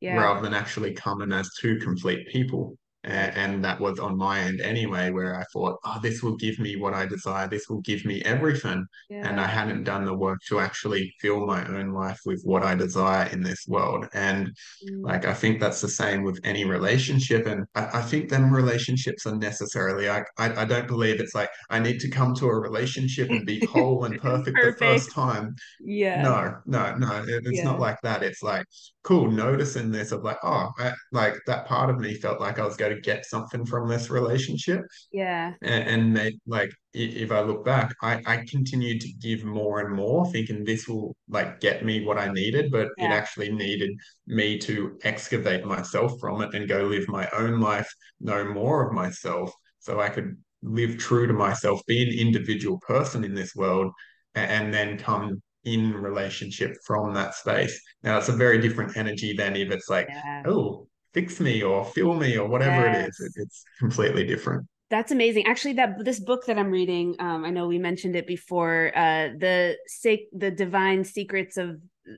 yeah, 0.00 0.10
rather 0.10 0.40
than 0.42 0.54
actually 0.54 0.94
coming 0.94 1.32
as 1.32 1.50
two 1.60 1.78
complete 1.78 2.28
people. 2.28 2.78
Yeah, 3.04 3.32
And, 3.34 3.64
that 3.64 3.80
was 3.80 3.98
on 3.98 4.16
my 4.16 4.40
end 4.40 4.60
anyway, 4.60 5.10
where 5.10 5.36
I 5.38 5.44
thought, 5.52 5.78
oh, 5.84 5.98
this 6.02 6.22
will 6.22 6.36
give 6.36 6.58
me 6.58 6.76
what 6.76 6.94
I 6.94 7.06
desire. 7.06 7.48
This 7.48 7.68
will 7.68 7.80
give 7.80 8.04
me 8.04 8.22
everything. 8.22 8.86
And 9.22 9.40
I 9.40 9.46
hadn't 9.46 9.84
done 9.84 10.04
the 10.04 10.14
work 10.14 10.38
to 10.48 10.60
actually 10.60 11.12
fill 11.20 11.46
my 11.46 11.66
own 11.66 11.92
life 11.92 12.20
with 12.24 12.42
what 12.44 12.62
I 12.62 12.74
desire 12.74 13.28
in 13.32 13.42
this 13.42 13.64
world. 13.68 14.06
And 14.14 14.52
Mm. 14.84 15.02
like, 15.04 15.24
I 15.24 15.34
think 15.34 15.60
that's 15.60 15.80
the 15.80 15.88
same 15.88 16.22
with 16.22 16.38
any 16.44 16.64
relationship. 16.64 17.46
And 17.46 17.64
I, 17.74 17.98
I 17.98 18.02
think 18.02 18.28
them 18.28 18.52
relationships 18.54 19.26
are 19.26 19.36
necessarily, 19.36 20.08
I, 20.08 20.22
I, 20.38 20.62
I 20.62 20.64
don't 20.64 20.86
believe 20.86 21.20
it's 21.20 21.34
like, 21.34 21.50
I 21.70 21.78
need 21.80 21.98
to 22.00 22.10
come 22.10 22.34
to 22.36 22.46
a 22.46 22.60
relationship 22.60 23.32
and 23.32 23.44
be 23.46 23.60
whole 23.66 24.04
and 24.04 24.18
perfect 24.18 24.62
the 24.62 24.70
first 24.78 25.10
time 25.12 25.54
Yeah, 25.80 26.22
no, 26.22 26.56
no, 26.66 26.94
no. 26.96 27.24
It, 27.26 27.42
it's 27.46 27.62
not 27.62 27.80
like 27.80 27.98
that. 28.02 28.22
It's 28.22 28.42
like 28.42 28.66
cool 29.02 29.30
noticing 29.30 29.90
this 29.90 30.12
of 30.12 30.22
like, 30.24 30.38
oh, 30.42 30.70
I, 30.78 30.92
like 31.12 31.34
that 31.46 31.66
part 31.66 31.90
of 31.90 31.98
me 31.98 32.14
felt 32.14 32.40
like 32.40 32.58
I 32.58 32.64
was 32.64 32.76
going 32.76 32.87
to 32.88 33.00
get 33.00 33.26
something 33.26 33.64
from 33.66 33.88
this 33.88 34.10
relationship. 34.10 34.82
yeah, 35.12 35.54
And, 35.62 36.16
and 36.16 36.38
like, 36.46 36.70
if 36.94 37.30
I 37.30 37.40
look 37.40 37.64
back, 37.64 37.94
I, 38.02 38.22
I 38.26 38.44
continued 38.48 39.00
to 39.02 39.12
give 39.12 39.44
more 39.44 39.80
and 39.80 39.94
more, 39.94 40.30
thinking 40.30 40.64
this 40.64 40.88
will 40.88 41.16
like 41.28 41.60
get 41.60 41.84
me 41.84 42.04
what 42.04 42.18
I 42.18 42.32
needed, 42.32 42.70
but 42.72 42.88
it 42.98 43.10
actually 43.10 43.52
needed 43.52 43.90
me 44.26 44.58
to 44.58 44.98
excavate 45.02 45.64
myself 45.64 46.12
from 46.20 46.42
it 46.42 46.54
and 46.54 46.68
go 46.68 46.84
live 46.84 47.08
my 47.08 47.28
own 47.36 47.60
life, 47.60 47.88
know 48.20 48.44
more 48.44 48.86
of 48.86 48.92
myself, 48.94 49.52
so 49.78 50.00
I 50.00 50.08
could 50.08 50.36
live 50.62 50.98
true 50.98 51.26
to 51.26 51.32
myself, 51.32 51.80
be 51.86 52.02
an 52.02 52.18
individual 52.18 52.78
person 52.80 53.22
in 53.24 53.34
this 53.34 53.54
world, 53.54 53.92
and, 54.34 54.50
and 54.50 54.74
then 54.74 54.98
come 54.98 55.40
in 55.64 55.92
relationship 55.92 56.74
from 56.86 57.14
that 57.14 57.34
space. 57.34 57.80
Now 58.02 58.18
it's 58.18 58.28
a 58.28 58.32
very 58.32 58.58
different 58.60 58.96
energy 58.96 59.34
than 59.34 59.54
if 59.54 59.70
it's 59.70 59.88
like, 59.88 60.08
Yeah. 60.08 60.42
oh, 60.46 60.87
fix 61.14 61.40
me 61.40 61.62
or 61.62 61.84
fill 61.84 62.14
me 62.14 62.36
or 62.36 62.48
whatever 62.48 62.86
it 62.86 62.94
is. 62.94 63.20
It, 63.20 63.32
it's 63.36 63.64
completely 63.78 64.24
different. 64.24 64.66
That's 64.90 65.12
amazing. 65.12 65.46
Actually, 65.46 65.74
that 65.74 66.02
this 66.02 66.18
book 66.18 66.46
that 66.46 66.58
I'm 66.58 66.70
reading, 66.70 67.14
um, 67.18 67.44
I 67.44 67.50
know 67.50 67.66
we 67.66 67.78
mentioned 67.78 68.16
it 68.16 68.26
before, 68.26 68.90
uh, 68.96 69.28
the 69.38 69.76
sac- 69.86 70.30
the 70.32 70.50
divine 70.50 71.04
secrets 71.04 71.58
of 71.58 71.76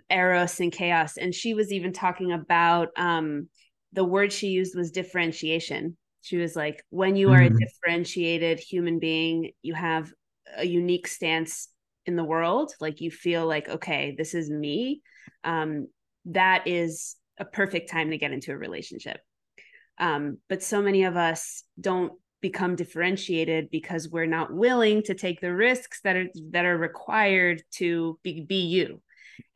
eros 0.09 0.61
and 0.61 0.70
chaos, 0.70 1.16
and 1.16 1.35
she 1.35 1.52
was 1.54 1.73
even 1.73 1.92
talking 1.92 2.30
about 2.30 2.88
um, 2.97 3.49
the 3.92 4.04
word 4.04 4.32
she 4.32 4.49
used 4.49 4.76
was 4.76 4.92
differentiation. 4.92 5.97
She 6.23 6.37
was 6.37 6.54
like, 6.54 6.85
when 6.90 7.16
you 7.16 7.32
are 7.32 7.42
a 7.42 7.50
Mhm. 7.50 7.59
differentiated 7.59 8.61
human 8.61 9.00
being, 9.00 9.50
you 9.62 9.75
have 9.75 10.12
a 10.56 10.64
unique 10.64 11.09
stance 11.09 11.68
in 12.06 12.14
the 12.14 12.25
world. 12.25 12.73
Like 12.80 13.00
you 13.00 13.11
feel 13.11 13.47
like, 13.47 13.68
okay, 13.68 14.14
this 14.16 14.32
is 14.32 14.49
me. 14.49 15.02
Um, 15.42 15.88
that 16.26 16.68
is 16.68 17.16
a 17.40 17.44
perfect 17.44 17.90
time 17.90 18.11
to 18.11 18.18
get 18.18 18.32
into 18.32 18.52
a 18.52 18.56
relationship. 18.56 19.18
Um, 19.99 20.38
but 20.49 20.62
so 20.62 20.80
many 20.80 21.04
of 21.04 21.16
us 21.16 21.64
don't 21.80 22.12
become 22.40 22.76
differentiated 22.76 23.70
because 23.70 24.09
we're 24.09 24.26
not 24.26 24.52
willing 24.52 25.02
to 25.02 25.14
take 25.14 25.40
the 25.40 25.54
risks 25.54 26.00
that 26.02 26.16
are 26.16 26.28
that 26.50 26.64
are 26.64 26.78
required 26.78 27.62
to 27.73 28.18
be, 28.23 28.44
be 28.44 28.62
you. 28.66 29.02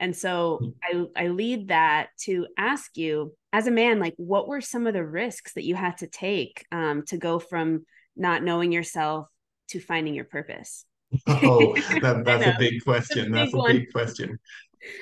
And 0.00 0.16
so 0.16 0.72
I 0.82 1.04
I 1.16 1.28
lead 1.28 1.68
that 1.68 2.08
to 2.22 2.46
ask 2.58 2.96
you 2.96 3.34
as 3.52 3.66
a 3.66 3.70
man, 3.70 4.00
like 4.00 4.14
what 4.16 4.48
were 4.48 4.60
some 4.60 4.86
of 4.86 4.94
the 4.94 5.04
risks 5.04 5.54
that 5.54 5.64
you 5.64 5.74
had 5.74 5.98
to 5.98 6.06
take 6.06 6.66
um, 6.72 7.04
to 7.06 7.16
go 7.16 7.38
from 7.38 7.86
not 8.16 8.42
knowing 8.42 8.72
yourself 8.72 9.28
to 9.68 9.80
finding 9.80 10.14
your 10.14 10.24
purpose? 10.24 10.84
Oh, 11.26 11.74
that, 12.02 12.22
that's 12.24 12.46
a 12.46 12.56
big 12.58 12.82
question. 12.82 13.26
big 13.26 13.34
That's 13.34 13.54
a 13.54 13.56
one. 13.56 13.76
big 13.76 13.92
question. 13.92 14.38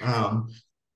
Um, 0.03 0.49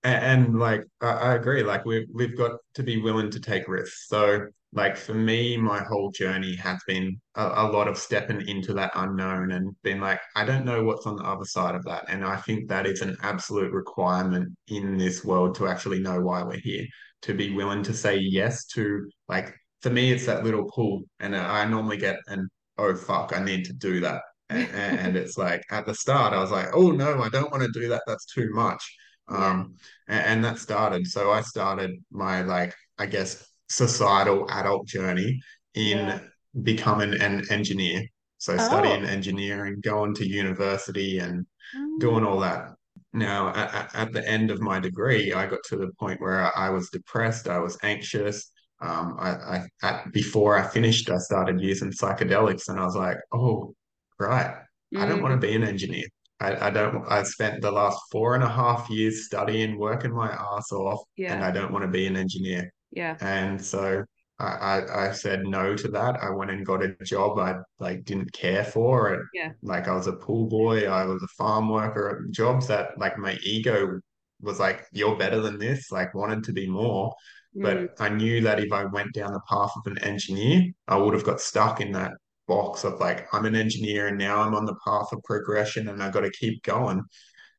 and, 0.07 0.45
and 0.45 0.59
like 0.59 0.85
I, 1.01 1.11
I 1.11 1.35
agree, 1.35 1.63
like 1.63 1.85
we've 1.85 2.07
we've 2.15 2.37
got 2.37 2.53
to 2.75 2.83
be 2.83 3.01
willing 3.03 3.31
to 3.31 3.41
take 3.41 3.69
risks. 3.69 4.07
So 4.09 4.47
like 4.73 4.97
for 4.97 5.15
me, 5.15 5.57
my 5.57 5.83
whole 5.83 6.11
journey 6.11 6.55
has 6.57 6.79
been 6.87 7.21
a, 7.35 7.47
a 7.47 7.67
lot 7.71 7.89
of 7.89 7.97
stepping 7.99 8.47
into 8.49 8.73
that 8.75 8.93
unknown 8.95 9.53
and 9.53 9.75
being 9.83 10.01
like, 10.01 10.21
I 10.37 10.45
don't 10.45 10.65
know 10.65 10.85
what's 10.85 11.07
on 11.07 11.17
the 11.17 11.25
other 11.25 11.45
side 11.45 11.75
of 11.75 11.85
that. 11.85 12.05
And 12.09 12.25
I 12.25 12.37
think 12.37 12.69
that 12.69 12.87
is 12.87 13.01
an 13.01 13.17
absolute 13.23 13.73
requirement 13.73 14.51
in 14.69 14.97
this 14.99 15.25
world 15.25 15.55
to 15.57 15.67
actually 15.67 16.01
know 16.01 16.21
why 16.21 16.43
we're 16.43 16.59
here, 16.59 16.85
to 17.23 17.35
be 17.35 17.55
willing 17.55 17.83
to 17.85 17.95
say 17.95 18.17
yes 18.19 18.67
to 18.75 19.09
like 19.29 19.55
for 19.83 19.91
me, 19.91 20.13
it's 20.13 20.27
that 20.27 20.45
little 20.45 20.71
pull. 20.75 21.03
And 21.21 21.35
I 21.37 21.65
normally 21.67 21.97
get 21.97 22.19
an 22.29 22.49
oh 22.79 22.95
fuck, 22.95 23.33
I 23.37 23.43
need 23.43 23.65
to 23.67 23.73
do 23.73 24.01
that. 24.01 24.23
And, 24.51 24.69
and 24.71 25.17
it's 25.17 25.37
like 25.37 25.63
at 25.71 25.87
the 25.87 25.95
start, 25.95 26.33
I 26.33 26.41
was 26.41 26.53
like, 26.53 26.69
oh 26.75 26.93
no, 26.93 27.21
I 27.23 27.29
don't 27.31 27.51
want 27.51 27.65
to 27.65 27.81
do 27.81 27.89
that. 27.89 28.03
That's 28.07 28.27
too 28.27 28.51
much. 28.53 28.83
Yeah. 29.29 29.53
Um, 29.53 29.77
and, 30.09 30.25
and 30.27 30.45
that 30.45 30.59
started. 30.59 31.07
So 31.07 31.33
I 31.33 31.41
started 31.43 31.93
my 32.11 32.43
like, 32.43 32.75
I 32.99 33.07
guess, 33.07 33.47
societal 33.69 34.49
adult 34.51 34.87
journey 34.87 35.41
in 35.75 36.07
Yeah. 36.07 36.19
becoming 36.63 37.21
an 37.21 37.45
engineer. 37.51 38.05
So 38.39 38.59
Oh. 38.59 38.59
studying 38.59 39.05
engineering, 39.05 39.81
going 39.83 40.15
to 40.15 40.27
university, 40.29 41.19
and 41.19 41.47
Mm, 41.75 42.01
doing 42.01 42.25
all 42.25 42.41
that. 42.41 42.69
Now, 43.13 43.49
at, 43.55 43.95
at 43.95 44.13
the 44.13 44.27
end 44.29 44.51
of 44.51 44.61
my 44.61 44.79
degree, 44.81 45.33
I 45.33 45.47
got 45.47 45.61
to 45.69 45.77
the 45.77 45.91
point 45.99 46.21
where 46.21 46.57
I, 46.57 46.69
was 46.71 46.91
depressed, 46.91 47.49
I 47.49 47.59
was 47.59 47.79
anxious. 47.83 48.51
Um, 48.83 49.17
I, 49.19 49.31
I 49.31 49.69
at, 49.83 50.13
before 50.13 50.59
I 50.59 50.67
finished, 50.69 51.09
I 51.11 51.17
started 51.19 51.61
using 51.61 51.91
psychedelics, 51.93 52.69
and 52.69 52.79
I 52.79 52.85
was 52.85 52.97
like, 52.97 53.17
oh, 53.33 53.75
right, 54.21 54.55
I 54.95 55.07
don't 55.07 55.23
want 55.23 55.33
mm, 55.33 55.41
to 55.41 55.47
be 55.47 55.55
an 55.55 55.65
engineer. 55.65 56.05
I, 56.41 56.67
I 56.67 56.71
don't. 56.71 57.05
I 57.09 57.23
spent 57.23 57.63
the 57.63 57.71
last 57.71 57.99
four 58.13 58.35
and 58.35 58.45
a 58.45 58.49
half 58.49 58.91
years 58.91 59.27
studying, 59.27 59.79
working 59.79 60.13
my 60.15 60.31
ass 60.31 60.71
off, 60.73 61.01
and. 61.17 61.43
I 61.43 61.51
don't 61.51 61.73
want 61.73 61.85
to 61.85 61.91
be 61.91 62.07
an 62.07 62.17
engineer. 62.17 62.73
Yeah. 62.91 63.17
And 63.21 63.63
so 63.65 64.05
I, 64.39 64.45
I, 64.45 65.09
I 65.09 65.13
said 65.13 65.45
no 65.47 65.75
to 65.77 65.89
that. 65.89 66.17
I 66.23 66.31
went 66.31 66.51
and 66.51 66.65
got 66.67 66.83
a 66.85 66.95
job 67.05 67.39
I 67.39 67.57
like 67.79 68.05
didn't 68.05 68.33
care 68.33 68.65
for. 68.65 69.15
It. 69.15 69.21
Yeah. 69.35 69.53
like 69.63 69.89
I 69.89 69.95
was 69.95 70.07
a 70.09 70.13
pool 70.13 70.47
boy, 70.47 70.87
I 70.89 71.05
was 71.07 71.23
a 71.23 71.29
farm 71.39 71.69
worker, 71.71 72.27
jobs 72.31 72.67
that 72.69 72.99
like 72.99 73.19
my 73.19 73.39
ego 73.43 74.01
was 74.41 74.61
like, 74.61 74.85
you're 74.93 75.17
better 75.17 75.41
than 75.41 75.59
this, 75.59 75.91
like 75.91 76.15
wanted 76.15 76.45
to 76.45 76.53
be 76.53 76.67
more. 76.69 77.15
Mm, 77.57 77.63
But 77.63 78.05
I 78.05 78.11
knew 78.11 78.43
that 78.43 78.61
if 78.61 78.73
I 78.73 78.85
went 78.85 79.13
down 79.15 79.33
the 79.33 79.41
path 79.49 79.73
of 79.77 79.91
an 79.91 79.99
engineer, 80.03 80.71
I 80.87 80.97
would 80.97 81.15
have 81.15 81.25
got 81.25 81.41
stuck 81.41 81.81
in 81.81 81.93
that 81.93 82.13
box 82.47 82.85
of 82.85 83.01
like, 83.01 83.29
I'm 83.35 83.47
an 83.47 83.55
engineer 83.57 84.09
and 84.09 84.19
now 84.19 84.41
I'm 84.41 84.55
on 84.55 84.65
the 84.65 84.77
path 84.85 85.09
of 85.13 85.23
progression 85.25 85.89
and 85.89 86.03
I 86.03 86.11
got 86.11 86.21
to 86.21 86.31
keep 86.31 86.63
going. 86.63 87.03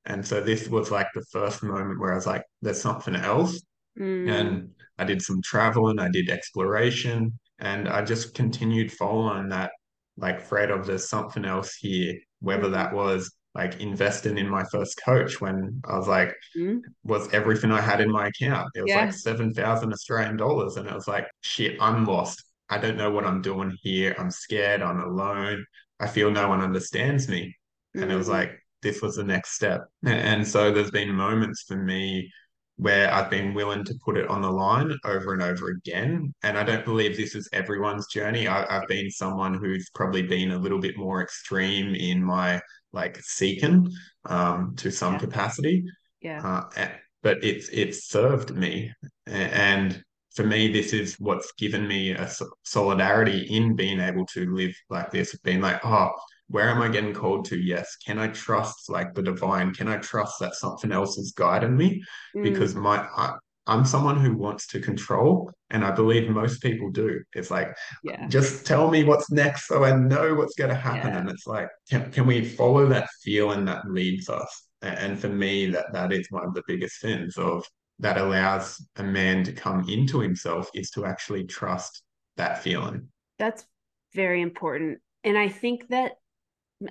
And 0.06 0.26
so 0.26 0.42
this 0.42 0.70
was 0.70 0.92
like 0.92 1.08
the 1.14 1.26
first 1.32 1.64
moment 1.64 2.00
where 2.00 2.14
I 2.14 2.16
was 2.16 2.28
like, 2.28 2.44
there's 2.62 2.82
something 2.82 3.16
else. 3.16 3.62
mm, 3.98 4.30
And 4.30 4.72
I 4.98 5.04
did 5.06 5.22
some 5.22 5.42
traveling, 5.44 6.00
I 6.00 6.10
did 6.10 6.30
exploration, 6.30 7.38
and 7.60 7.88
I 7.90 8.04
just 8.04 8.34
continued 8.34 8.92
following 8.92 9.50
that 9.50 9.72
like 10.18 10.42
thread 10.48 10.72
of 10.72 10.86
there's 10.88 11.10
something 11.10 11.46
else 11.46 11.76
here, 11.76 12.16
whether 12.40 12.70
mm, 12.70 12.72
that 12.72 12.94
was 12.94 13.32
like 13.54 13.80
investing 13.82 14.38
in 14.38 14.48
my 14.50 14.64
first 14.72 15.00
coach 15.04 15.42
when 15.42 15.82
I 15.86 15.98
was 15.98 16.08
like, 16.08 16.34
mm. 16.56 16.82
was 17.04 17.32
everything 17.34 17.72
I 17.72 17.82
had 17.82 18.02
in 18.02 18.12
my 18.12 18.28
account. 18.28 18.70
It 18.76 18.82
was 18.84 18.96
like 18.96 19.12
7,000 19.12 19.92
Australian 19.92 20.38
dollars. 20.38 20.78
And 20.78 20.88
it 20.88 20.94
was 20.94 21.08
like, 21.08 21.28
shit, 21.42 21.78
I'm 21.82 22.06
lost. 22.06 22.44
I 22.70 22.78
don't 22.78 22.98
know 22.98 23.12
what 23.12 23.26
I'm 23.26 23.42
doing 23.42 23.76
here. 23.82 24.16
I'm 24.18 24.32
scared. 24.32 24.82
I'm 24.82 25.00
alone. 25.00 25.66
I 26.00 26.08
feel 26.08 26.32
no 26.32 26.50
one 26.50 26.62
understands 26.62 27.28
me. 27.28 27.56
And 28.00 28.12
it 28.12 28.16
was 28.16 28.28
Mm, 28.28 28.30
like, 28.30 28.52
this 28.82 29.02
was 29.02 29.16
the 29.16 29.24
next 29.24 29.52
step. 29.54 29.86
And 30.06 30.48
so 30.48 30.72
there's 30.72 30.92
been 30.92 31.12
moments 31.14 31.64
for 31.68 31.78
me 31.78 32.32
where 32.76 33.12
I've 33.12 33.30
been 33.32 33.56
willing 33.56 33.84
to 33.86 33.96
put 34.06 34.18
it 34.18 34.28
on 34.30 34.42
the 34.42 34.52
line 34.52 34.94
over 35.04 35.34
and 35.34 35.42
over 35.42 35.70
again. 35.70 36.34
And 36.44 36.58
I 36.58 36.64
don't 36.64 36.86
believe 36.86 37.18
this 37.18 37.34
is 37.34 37.50
everyone's 37.52 38.08
journey. 38.08 38.48
I, 38.48 38.66
I've 38.78 38.88
been 38.88 39.10
someone 39.10 39.56
who's 39.56 39.90
probably 39.96 40.22
been 40.22 40.52
a 40.52 40.60
little 40.60 40.80
bit 40.80 40.98
more 40.98 41.22
extreme 41.24 41.96
in 41.96 42.24
my 42.24 42.62
like 42.94 43.18
seeking 43.22 43.92
um, 44.26 44.76
to 44.78 44.92
some 44.92 45.14
yeah. 45.14 45.20
capacity. 45.20 45.86
Yeah. 46.22 46.66
Uh, 46.76 46.88
but 47.24 47.44
it's 47.44 47.68
it's 47.70 48.08
served 48.08 48.56
me, 48.56 48.94
and 49.26 50.04
for 50.38 50.44
me, 50.44 50.72
this 50.72 50.94
is 50.94 51.16
what's 51.16 51.52
given 51.54 51.88
me 51.88 52.12
a 52.12 52.30
solidarity 52.64 53.48
in 53.50 53.76
being 53.76 54.00
able 54.00 54.24
to 54.28 54.54
live 54.54 54.76
like 54.88 55.10
this. 55.10 55.36
Being 55.40 55.62
like, 55.62 55.84
oh, 55.84 56.12
where 56.48 56.70
am 56.70 56.80
I 56.80 56.90
getting 56.90 57.12
called 57.14 57.46
to? 57.46 57.58
Yes, 57.58 57.98
can 58.06 58.20
I 58.20 58.28
trust 58.28 58.88
like 58.88 59.16
the 59.16 59.24
divine? 59.24 59.74
Can 59.74 59.88
I 59.88 59.98
trust 59.98 60.36
that 60.40 60.54
something 60.54 60.92
else 60.92 61.18
is 61.18 61.34
guiding 61.36 61.76
me? 61.76 62.04
Mm, 62.36 62.44
Because 62.44 62.76
my 62.76 62.98
I, 63.18 63.34
I'm 63.66 63.84
someone 63.84 64.20
who 64.20 64.38
wants 64.38 64.68
to 64.68 64.80
control, 64.80 65.52
and 65.72 65.84
I 65.84 65.90
believe 65.90 66.30
most 66.30 66.62
people 66.62 66.92
do. 66.92 67.20
It's 67.34 67.50
like, 67.50 67.76
yeah. 68.04 68.28
just 68.28 68.64
tell 68.64 68.92
me 68.92 69.04
what's 69.04 69.32
next 69.32 69.68
so 69.68 69.84
I 69.84 69.96
know 69.96 70.36
what's 70.36 70.56
going 70.56 70.70
to 70.70 70.76
happen. 70.76 71.14
Yeah. 71.14 71.18
And 71.18 71.30
it's 71.32 71.48
like, 71.48 71.68
can, 71.90 72.12
can 72.12 72.28
we 72.28 72.46
follow 72.46 72.86
that 72.90 73.10
feeling 73.24 73.66
that 73.66 73.90
leads 73.90 74.30
us? 74.30 74.68
And 74.84 75.20
for 75.20 75.30
me, 75.30 75.66
that 75.72 75.88
that 75.94 76.14
is 76.14 76.28
one 76.30 76.46
of 76.46 76.54
the 76.54 76.64
biggest 76.68 77.02
things 77.02 77.38
of 77.38 77.66
that 78.00 78.18
allows 78.18 78.84
a 78.98 79.04
man 79.04 79.44
to 79.44 79.52
come 79.52 79.88
into 79.90 80.20
himself 80.20 80.70
is 80.74 80.92
to 80.92 81.06
actually 81.06 81.46
trust 81.46 82.04
that 82.38 82.62
feeling. 82.62 83.08
That's 83.40 83.66
very 84.14 84.42
important. 84.42 85.00
And 85.24 85.38
I 85.38 85.50
think 85.50 85.88
that 85.90 86.14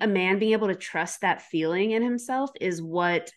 a 0.00 0.06
man 0.06 0.38
being 0.38 0.52
able 0.52 0.68
to 0.68 0.74
trust 0.74 1.20
that 1.20 1.42
feeling 1.42 1.92
in 1.92 2.02
himself 2.02 2.50
is 2.60 2.82
what 2.82 3.30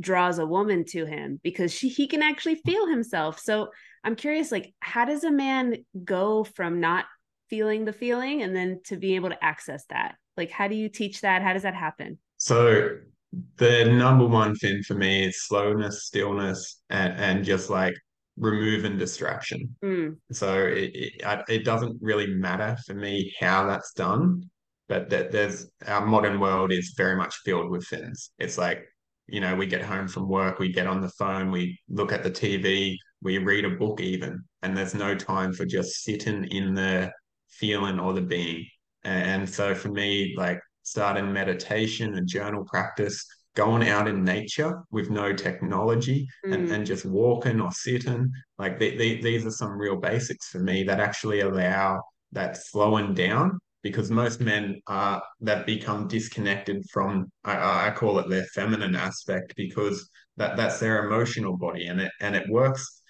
draws 0.00 0.38
a 0.38 0.46
woman 0.46 0.84
to 0.84 1.06
him 1.06 1.38
because 1.44 1.72
she 1.72 1.88
he 1.88 2.08
can 2.08 2.22
actually 2.22 2.56
feel 2.56 2.86
himself. 2.86 3.38
So 3.38 3.68
I'm 4.02 4.16
curious, 4.16 4.50
like, 4.50 4.74
how 4.80 5.04
does 5.04 5.22
a 5.22 5.30
man 5.30 5.84
go 6.04 6.42
from 6.42 6.80
not 6.80 7.04
feeling 7.48 7.84
the 7.84 7.92
feeling 7.92 8.42
and 8.42 8.56
then 8.56 8.80
to 8.86 8.96
be 8.96 9.14
able 9.14 9.28
to 9.28 9.44
access 9.44 9.84
that? 9.90 10.16
Like, 10.36 10.50
how 10.50 10.66
do 10.66 10.74
you 10.74 10.88
teach 10.88 11.20
that? 11.20 11.42
How 11.42 11.52
does 11.52 11.62
that 11.62 11.74
happen? 11.74 12.18
So 12.38 12.96
the 13.56 13.84
number 13.84 14.26
one 14.26 14.54
thing 14.56 14.82
for 14.82 14.94
me 14.94 15.24
is 15.26 15.44
slowness, 15.46 16.04
stillness, 16.06 16.82
and, 16.90 17.14
and 17.14 17.44
just 17.44 17.70
like 17.70 17.94
removing 18.36 18.98
distraction. 18.98 19.76
Mm, 19.84 20.16
So 20.32 20.64
it, 20.66 20.90
it 20.94 21.44
it 21.48 21.64
doesn't 21.64 21.98
really 22.02 22.26
matter 22.26 22.76
for 22.86 22.94
me 22.94 23.32
how 23.40 23.66
that's 23.66 23.92
done, 23.94 24.50
but 24.88 25.10
that 25.10 25.32
there's 25.32 25.66
our 25.86 26.04
modern 26.06 26.40
world 26.40 26.72
is 26.72 26.94
very 26.96 27.16
much 27.16 27.34
filled 27.44 27.70
with 27.70 27.86
things. 27.88 28.30
It's 28.38 28.58
like, 28.58 28.84
you 29.26 29.40
know, 29.40 29.54
we 29.56 29.66
get 29.66 29.82
home 29.82 30.08
from 30.08 30.28
work, 30.28 30.58
we 30.58 30.72
get 30.72 30.86
on 30.86 31.00
the 31.00 31.08
phone, 31.10 31.50
we 31.50 31.78
look 31.88 32.12
at 32.12 32.22
the 32.22 32.30
TV, 32.30 32.98
we 33.22 33.38
read 33.38 33.64
a 33.64 33.70
book 33.70 34.00
even, 34.00 34.42
and 34.62 34.76
there's 34.76 34.94
no 34.94 35.14
time 35.14 35.52
for 35.52 35.64
just 35.64 36.02
sitting 36.02 36.44
in 36.44 36.74
the 36.74 37.10
feeling 37.48 37.98
or 38.00 38.12
the 38.12 38.20
being. 38.22 38.66
And 39.04 39.48
so 39.48 39.74
for 39.74 39.88
me, 39.88 40.34
like 40.36 40.60
starting 40.82 41.32
meditation 41.32 42.14
and 42.14 42.26
journal 42.26 42.64
practice, 42.64 43.24
going 43.54 43.86
out 43.88 44.08
in 44.08 44.24
nature 44.24 44.82
with 44.90 45.10
no 45.10 45.32
technology 45.32 46.26
and, 46.44 46.68
mm, 46.68 46.72
and 46.72 46.86
just 46.86 47.04
walking 47.04 47.60
or 47.60 47.70
sitting. 47.70 48.30
Like 48.58 48.78
the, 48.78 48.96
the, 48.96 49.20
these 49.20 49.44
are 49.44 49.50
some 49.50 49.72
real 49.72 49.96
basics 49.96 50.48
for 50.48 50.58
me 50.58 50.84
that 50.84 51.00
actually 51.00 51.40
allow 51.40 52.02
that 52.32 52.56
slowing 52.56 53.14
down 53.14 53.58
because 53.82 54.10
most 54.10 54.40
men 54.40 54.80
are 54.86 55.22
that 55.40 55.66
become 55.66 56.08
disconnected 56.08 56.84
from 56.90 57.30
I, 57.44 57.88
I 57.88 57.90
call 57.90 58.18
it 58.18 58.28
their 58.28 58.44
feminine 58.54 58.94
aspect 58.94 59.54
because 59.56 60.08
that 60.36 60.56
that's 60.56 60.80
their 60.80 61.04
emotional 61.04 61.56
body 61.56 61.86
and 61.86 62.00
it 62.00 62.12
and 62.20 62.34
it 62.34 62.48
works 62.48 63.02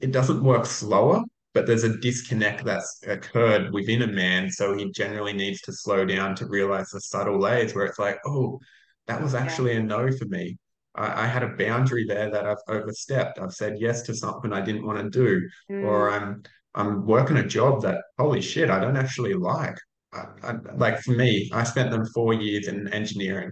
it 0.00 0.12
doesn't 0.12 0.42
work 0.42 0.66
slower 0.66 1.22
but 1.54 1.66
there's 1.66 1.84
a 1.84 1.96
disconnect 1.96 2.64
that's 2.64 3.00
occurred 3.06 3.72
within 3.72 4.02
a 4.02 4.06
man 4.06 4.50
so 4.50 4.76
he 4.76 4.90
generally 4.90 5.32
needs 5.32 5.60
to 5.62 5.72
slow 5.72 6.04
down 6.04 6.34
to 6.34 6.46
realize 6.46 6.90
the 6.90 7.00
subtle 7.00 7.38
layers 7.38 7.74
where 7.74 7.86
it's 7.86 7.98
like 7.98 8.18
oh 8.26 8.58
that 9.06 9.22
was 9.22 9.34
actually 9.34 9.72
yeah. 9.72 9.78
a 9.78 9.82
no 9.82 10.10
for 10.12 10.26
me 10.26 10.56
I, 10.96 11.24
I, 11.24 11.26
had 11.26 11.42
a 11.42 11.56
boundary 11.56 12.04
there 12.06 12.30
that 12.30 12.46
I've 12.46 12.56
overstepped 12.68 13.38
I've 13.38 13.52
said 13.52 13.76
yes 13.78 14.02
to 14.02 14.14
something 14.14 14.52
I 14.52 14.60
didn't 14.60 14.86
want 14.86 14.98
to 14.98 15.10
do 15.10 15.40
mm. 15.70 15.84
or 15.84 16.10
I'm 16.10 16.42
I'm 16.74 17.06
working 17.06 17.36
a 17.36 17.46
job 17.46 17.82
that 17.82 18.02
holy 18.18 18.40
shit 18.40 18.70
I 18.70 18.80
don't 18.80 18.96
actually 18.96 19.34
like 19.34 19.78
I, 20.14 20.26
I, 20.42 20.52
like 20.76 21.00
for 21.00 21.12
me, 21.12 21.50
I 21.52 21.64
spent 21.64 21.90
them 21.90 22.06
four 22.06 22.34
years 22.34 22.68
in 22.68 22.88
engineering. 22.88 23.50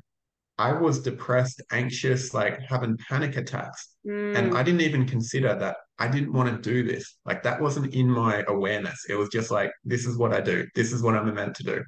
I 0.63 0.73
was 0.73 1.01
depressed, 1.01 1.61
anxious, 1.73 2.33
like 2.33 2.61
having 2.61 2.97
panic 3.09 3.37
attacks. 3.37 3.97
Mm. 4.07 4.37
And 4.37 4.57
I 4.57 4.63
didn't 4.63 4.83
even 4.83 5.09
consider 5.09 5.57
that 5.57 5.77
I 5.99 6.07
didn't 6.07 6.33
want 6.33 6.49
to 6.51 6.71
do 6.71 6.89
this. 6.89 7.17
Like 7.25 7.43
that 7.43 7.61
wasn't 7.61 7.93
in 7.95 8.09
my 8.09 8.45
awareness. 8.47 9.07
It 9.09 9.17
was 9.17 9.29
just 9.31 9.51
like, 9.51 9.73
this 9.85 10.07
is 10.07 10.17
what 10.17 10.33
I 10.33 10.41
do. 10.41 10.65
This 10.77 10.93
is 10.93 11.03
what 11.03 11.17
I'm 11.17 11.35
meant 11.35 11.57
to 11.57 11.65
do. 11.65 11.83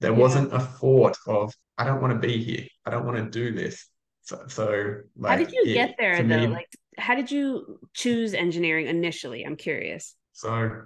There 0.00 0.12
yeah. 0.12 0.18
wasn't 0.18 0.54
a 0.54 0.60
thought 0.60 1.16
of, 1.26 1.52
I 1.76 1.84
don't 1.84 2.00
want 2.00 2.12
to 2.12 2.24
be 2.28 2.40
here. 2.40 2.64
I 2.86 2.90
don't 2.90 3.04
want 3.04 3.16
to 3.16 3.28
do 3.28 3.52
this. 3.52 3.88
So, 4.22 4.44
so 4.46 4.94
like, 5.16 5.30
how 5.32 5.36
did 5.44 5.50
you 5.50 5.64
it, 5.66 5.74
get 5.74 5.96
there 5.98 6.22
though? 6.22 6.42
Me, 6.42 6.46
like, 6.46 6.68
how 6.98 7.16
did 7.16 7.28
you 7.28 7.80
choose 7.92 8.34
engineering 8.34 8.86
initially? 8.86 9.42
I'm 9.42 9.56
curious. 9.56 10.14
So, 10.32 10.82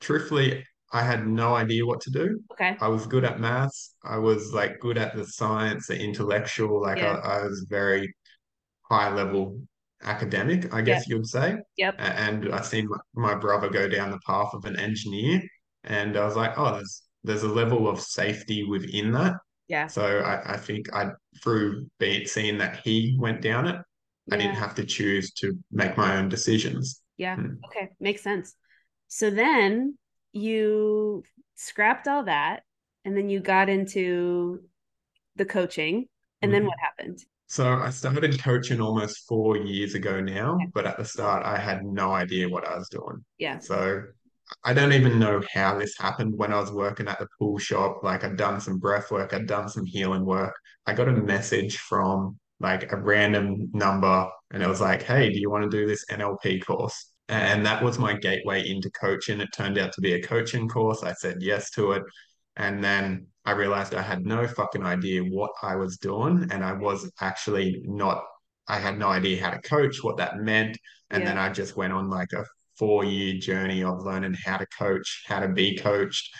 truthfully, 0.00 0.66
I 0.92 1.02
had 1.02 1.26
no 1.26 1.54
idea 1.54 1.86
what 1.86 2.00
to 2.02 2.10
do. 2.10 2.40
Okay. 2.52 2.76
I 2.80 2.88
was 2.88 3.06
good 3.06 3.24
at 3.24 3.38
maths. 3.38 3.94
I 4.04 4.18
was 4.18 4.52
like 4.52 4.80
good 4.80 4.98
at 4.98 5.14
the 5.14 5.24
science, 5.24 5.86
the 5.86 5.98
intellectual. 5.98 6.82
Like 6.82 6.98
yeah. 6.98 7.20
I, 7.22 7.38
I, 7.38 7.42
was 7.44 7.66
very 7.68 8.12
high 8.82 9.14
level 9.14 9.60
academic, 10.02 10.74
I 10.74 10.82
guess 10.82 11.08
yep. 11.08 11.08
you'd 11.08 11.28
say. 11.28 11.58
Yep. 11.76 11.94
And 11.98 12.52
I 12.52 12.62
seen 12.62 12.88
my, 12.88 12.98
my 13.14 13.34
brother 13.36 13.68
go 13.68 13.88
down 13.88 14.10
the 14.10 14.18
path 14.26 14.50
of 14.52 14.64
an 14.64 14.78
engineer, 14.78 15.42
and 15.84 16.16
I 16.16 16.24
was 16.24 16.36
like, 16.36 16.58
oh, 16.58 16.74
there's 16.74 17.02
there's 17.22 17.42
a 17.44 17.48
level 17.48 17.88
of 17.88 18.00
safety 18.00 18.64
within 18.64 19.12
that. 19.12 19.34
Yeah. 19.68 19.86
So 19.86 20.02
I, 20.02 20.54
I 20.54 20.56
think 20.56 20.92
I 20.92 21.10
through 21.42 21.86
being 22.00 22.26
seeing 22.26 22.58
that 22.58 22.80
he 22.82 23.16
went 23.20 23.42
down 23.42 23.68
it, 23.68 23.76
yeah. 24.26 24.34
I 24.34 24.38
didn't 24.38 24.56
have 24.56 24.74
to 24.76 24.84
choose 24.84 25.30
to 25.34 25.56
make 25.70 25.96
my 25.96 26.16
own 26.16 26.28
decisions. 26.28 27.00
Yeah. 27.16 27.36
Hmm. 27.36 27.54
Okay. 27.66 27.90
Makes 28.00 28.22
sense. 28.22 28.56
So 29.06 29.30
then 29.30 29.96
you 30.32 31.22
scrapped 31.56 32.08
all 32.08 32.24
that 32.24 32.62
and 33.04 33.16
then 33.16 33.28
you 33.28 33.40
got 33.40 33.68
into 33.68 34.60
the 35.36 35.44
coaching 35.44 36.06
and 36.42 36.52
then 36.52 36.62
mm-hmm. 36.62 36.68
what 36.68 36.78
happened? 36.80 37.24
So 37.46 37.68
i 37.74 37.90
started 37.90 38.40
coaching 38.40 38.80
almost 38.80 39.26
four 39.26 39.56
years 39.56 39.94
ago 39.94 40.20
now 40.20 40.54
okay. 40.54 40.68
but 40.72 40.86
at 40.86 40.96
the 40.98 41.04
start 41.04 41.44
i 41.44 41.58
had 41.58 41.84
no 41.84 42.12
idea 42.12 42.48
what 42.48 42.66
i 42.66 42.76
was 42.76 42.88
doing. 42.88 43.24
Yeah. 43.38 43.58
So 43.58 44.04
i 44.64 44.72
don't 44.72 44.92
even 44.92 45.18
know 45.18 45.42
how 45.52 45.78
this 45.78 45.96
happened. 45.98 46.36
When 46.36 46.52
i 46.52 46.60
was 46.60 46.70
working 46.70 47.08
at 47.08 47.18
the 47.18 47.28
pool 47.38 47.58
shop 47.58 48.02
like 48.02 48.24
i'd 48.24 48.36
done 48.36 48.60
some 48.60 48.78
breath 48.78 49.10
work 49.10 49.34
i'd 49.34 49.46
done 49.46 49.68
some 49.68 49.84
healing 49.84 50.24
work. 50.24 50.54
I 50.86 50.94
got 50.94 51.08
a 51.08 51.12
message 51.12 51.78
from 51.78 52.38
like 52.60 52.92
a 52.92 52.96
random 52.96 53.70
number 53.72 54.28
and 54.52 54.62
it 54.62 54.68
was 54.68 54.80
like 54.80 55.02
hey 55.02 55.30
do 55.30 55.40
you 55.40 55.50
want 55.50 55.68
to 55.68 55.76
do 55.76 55.86
this 55.86 56.04
nlp 56.10 56.64
course 56.64 57.09
and 57.30 57.64
that 57.64 57.82
was 57.82 57.98
my 57.98 58.14
gateway 58.14 58.68
into 58.68 58.90
coaching. 58.90 59.40
It 59.40 59.50
turned 59.54 59.78
out 59.78 59.92
to 59.92 60.00
be 60.00 60.14
a 60.14 60.22
coaching 60.22 60.68
course. 60.68 61.02
I 61.04 61.12
said 61.12 61.36
yes 61.40 61.70
to 61.72 61.92
it. 61.92 62.02
And 62.56 62.82
then 62.82 63.26
I 63.44 63.52
realized 63.52 63.94
I 63.94 64.02
had 64.02 64.26
no 64.26 64.46
fucking 64.46 64.84
idea 64.84 65.22
what 65.22 65.52
I 65.62 65.76
was 65.76 65.96
doing. 65.98 66.48
And 66.50 66.64
I 66.64 66.72
was 66.72 67.10
actually 67.20 67.82
not, 67.84 68.22
I 68.66 68.78
had 68.78 68.98
no 68.98 69.08
idea 69.08 69.42
how 69.42 69.50
to 69.50 69.60
coach, 69.62 70.02
what 70.02 70.16
that 70.16 70.38
meant. 70.38 70.76
And 71.10 71.22
yeah. 71.22 71.28
then 71.30 71.38
I 71.38 71.50
just 71.50 71.76
went 71.76 71.92
on 71.92 72.10
like 72.10 72.32
a 72.32 72.44
four 72.76 73.04
year 73.04 73.38
journey 73.38 73.84
of 73.84 74.04
learning 74.04 74.34
how 74.44 74.56
to 74.56 74.66
coach, 74.76 75.22
how 75.26 75.38
to 75.38 75.48
be 75.48 75.76
coached, 75.76 76.34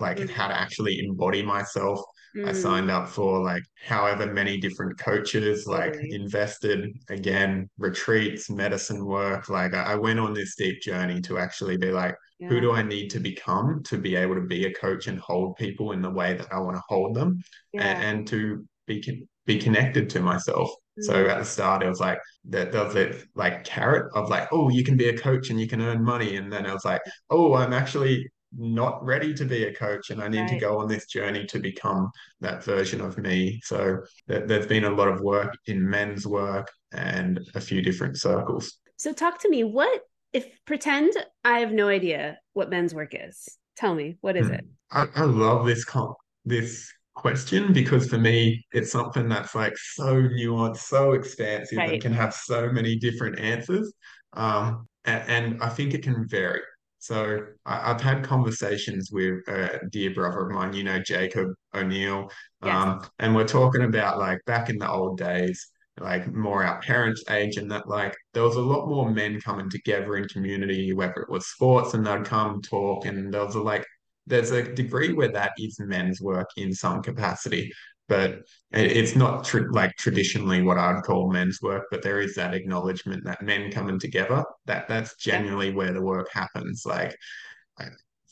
like 0.00 0.18
mm-hmm. 0.18 0.28
how 0.28 0.48
to 0.48 0.58
actually 0.58 1.00
embody 1.00 1.42
myself 1.42 2.00
Mm. 2.36 2.48
I 2.48 2.52
signed 2.52 2.90
up 2.90 3.08
for 3.08 3.42
like 3.42 3.62
however 3.86 4.26
many 4.26 4.58
different 4.58 4.98
coaches, 4.98 5.66
like 5.66 5.96
invested 5.96 6.92
again, 7.08 7.70
retreats, 7.78 8.50
medicine 8.50 9.04
work. 9.06 9.48
Like 9.48 9.74
I, 9.74 9.92
I, 9.92 9.94
went 9.94 10.20
on 10.20 10.34
this 10.34 10.54
deep 10.54 10.80
journey 10.82 11.20
to 11.22 11.38
actually 11.38 11.78
be 11.78 11.90
like, 11.90 12.14
yeah. 12.38 12.48
who 12.48 12.60
do 12.60 12.72
I 12.72 12.82
need 12.82 13.08
to 13.10 13.20
become 13.20 13.82
to 13.84 13.96
be 13.96 14.16
able 14.16 14.34
to 14.34 14.42
be 14.42 14.66
a 14.66 14.74
coach 14.74 15.06
and 15.06 15.18
hold 15.18 15.56
people 15.56 15.92
in 15.92 16.02
the 16.02 16.10
way 16.10 16.34
that 16.34 16.52
I 16.52 16.58
want 16.58 16.76
to 16.76 16.82
hold 16.88 17.14
them 17.14 17.42
yeah. 17.72 17.84
and, 17.84 18.18
and, 18.18 18.28
to 18.28 18.66
be 18.86 19.26
be 19.46 19.58
connected 19.58 20.10
to 20.10 20.20
myself. 20.20 20.70
Mm. 20.98 21.04
So 21.04 21.26
at 21.26 21.38
the 21.38 21.44
start, 21.44 21.82
it 21.82 21.88
was 21.88 22.00
like 22.00 22.18
that 22.50 22.72
was 22.74 22.94
that 22.94 23.24
like 23.34 23.64
carrot 23.64 24.12
of 24.14 24.28
like, 24.28 24.48
oh, 24.52 24.68
you 24.68 24.84
can 24.84 24.96
be 24.96 25.08
a 25.08 25.16
coach 25.16 25.48
and 25.48 25.58
you 25.58 25.68
can 25.68 25.80
earn 25.80 26.04
money. 26.04 26.36
And 26.36 26.52
then 26.52 26.66
I 26.66 26.74
was 26.74 26.84
like, 26.84 27.00
oh, 27.30 27.54
I'm 27.54 27.72
actually 27.72 28.28
not 28.56 29.04
ready 29.04 29.34
to 29.34 29.44
be 29.44 29.64
a 29.64 29.74
coach 29.74 30.10
and 30.10 30.22
I 30.22 30.28
need 30.28 30.40
right. 30.40 30.48
to 30.50 30.58
go 30.58 30.78
on 30.78 30.88
this 30.88 31.06
journey 31.06 31.44
to 31.46 31.58
become 31.58 32.10
that 32.40 32.64
version 32.64 33.00
of 33.00 33.18
me. 33.18 33.60
So 33.64 33.98
th- 34.28 34.44
there's 34.46 34.66
been 34.66 34.84
a 34.84 34.90
lot 34.90 35.08
of 35.08 35.20
work 35.20 35.56
in 35.66 35.88
men's 35.88 36.26
work 36.26 36.70
and 36.92 37.40
a 37.54 37.60
few 37.60 37.82
different 37.82 38.18
circles. 38.18 38.78
So 38.96 39.12
talk 39.12 39.40
to 39.42 39.48
me. 39.48 39.64
What 39.64 40.02
if 40.32 40.46
pretend 40.64 41.12
I 41.44 41.60
have 41.60 41.72
no 41.72 41.88
idea 41.88 42.38
what 42.54 42.70
men's 42.70 42.94
work 42.94 43.12
is? 43.12 43.48
Tell 43.76 43.94
me, 43.94 44.16
what 44.20 44.36
is 44.36 44.48
mm. 44.48 44.54
it? 44.54 44.66
I, 44.90 45.06
I 45.14 45.24
love 45.24 45.66
this 45.66 45.84
con- 45.84 46.14
this 46.44 46.90
question 47.14 47.72
because 47.72 48.08
for 48.08 48.18
me 48.18 48.64
it's 48.72 48.92
something 48.92 49.28
that's 49.28 49.54
like 49.54 49.76
so 49.76 50.22
nuanced, 50.22 50.78
so 50.78 51.12
expansive 51.12 51.78
right. 51.78 51.92
and 51.92 52.02
can 52.02 52.12
have 52.12 52.34
so 52.34 52.70
many 52.70 52.96
different 52.96 53.38
answers. 53.38 53.92
Um, 54.34 54.86
and, 55.04 55.22
and 55.28 55.62
I 55.62 55.68
think 55.68 55.94
it 55.94 56.02
can 56.02 56.26
vary. 56.28 56.60
So 57.06 57.46
I, 57.64 57.88
have 57.88 58.00
had 58.00 58.24
conversations 58.24 59.10
with 59.12 59.46
a 59.46 59.80
dear 59.90 60.12
brother 60.12 60.40
of 60.40 60.52
mine, 60.52 60.72
you 60.72 60.82
know, 60.82 60.98
Jacob 60.98 61.50
O'Neill, 61.72 62.30
yes. 62.64 62.74
um, 62.74 63.06
and 63.20 63.32
we're 63.32 63.46
talking 63.46 63.82
about 63.82 64.18
like 64.18 64.40
back 64.44 64.70
in 64.70 64.78
the 64.78 64.90
old 64.90 65.16
days, 65.16 65.70
like 66.00 66.26
more 66.34 66.64
our 66.64 66.80
parents' 66.80 67.22
age, 67.30 67.58
and 67.58 67.70
that 67.70 67.88
like 67.88 68.12
there 68.34 68.42
was 68.42 68.56
a 68.56 68.60
lot 68.60 68.88
more 68.88 69.08
men 69.08 69.40
coming 69.40 69.70
together 69.70 70.16
in 70.16 70.26
community, 70.26 70.92
whether 70.94 71.20
it 71.20 71.30
was 71.30 71.46
sports, 71.46 71.94
and 71.94 72.04
they'd 72.04 72.24
come 72.24 72.60
talk, 72.60 73.06
and 73.06 73.32
there 73.32 73.44
was 73.44 73.54
a, 73.54 73.60
like 73.60 73.86
there's 74.26 74.50
a 74.50 74.74
degree 74.74 75.12
where 75.12 75.30
that 75.30 75.52
is 75.58 75.78
men's 75.78 76.20
work 76.20 76.48
in 76.56 76.74
some 76.74 77.02
capacity 77.02 77.72
but 78.08 78.42
it's 78.72 79.16
not 79.16 79.44
tr- 79.44 79.70
like 79.70 79.94
traditionally 79.96 80.62
what 80.62 80.78
I'd 80.78 81.02
call 81.02 81.30
men's 81.30 81.60
work, 81.62 81.84
but 81.90 82.02
there 82.02 82.20
is 82.20 82.34
that 82.36 82.54
acknowledgement 82.54 83.24
that 83.24 83.42
men 83.42 83.70
coming 83.72 83.98
together, 83.98 84.44
that 84.66 84.88
that's 84.88 85.16
generally 85.16 85.72
where 85.72 85.92
the 85.92 86.02
work 86.02 86.28
happens. 86.32 86.84
Like 86.86 87.16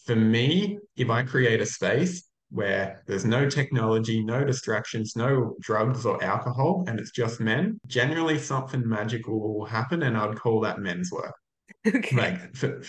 for 0.05 0.17
me, 0.17 0.79
if 0.97 1.11
I 1.11 1.23
create 1.23 1.61
a 1.61 1.67
space 1.67 2.29
where 2.51 3.03
there's 3.07 3.25
no 3.25 3.49
technology, 3.49 4.23
no 4.23 4.45
distractions, 4.45 5.17
no 5.17 5.57
drugs 5.61 6.07
or 6.07 6.23
alcohol, 6.23 6.85
and 6.87 7.01
it's 7.01 7.11
just 7.11 7.41
men, 7.41 7.81
generally 7.87 8.39
something 8.39 8.87
magical 8.87 9.41
will 9.41 9.65
happen, 9.65 10.03
and 10.05 10.17
I'd 10.17 10.37
call 10.37 10.61
that 10.61 10.81
men's 10.81 11.11
work. 11.11 11.35
Okay. 11.87 12.17
Like 12.17 12.57
for, 12.57 12.81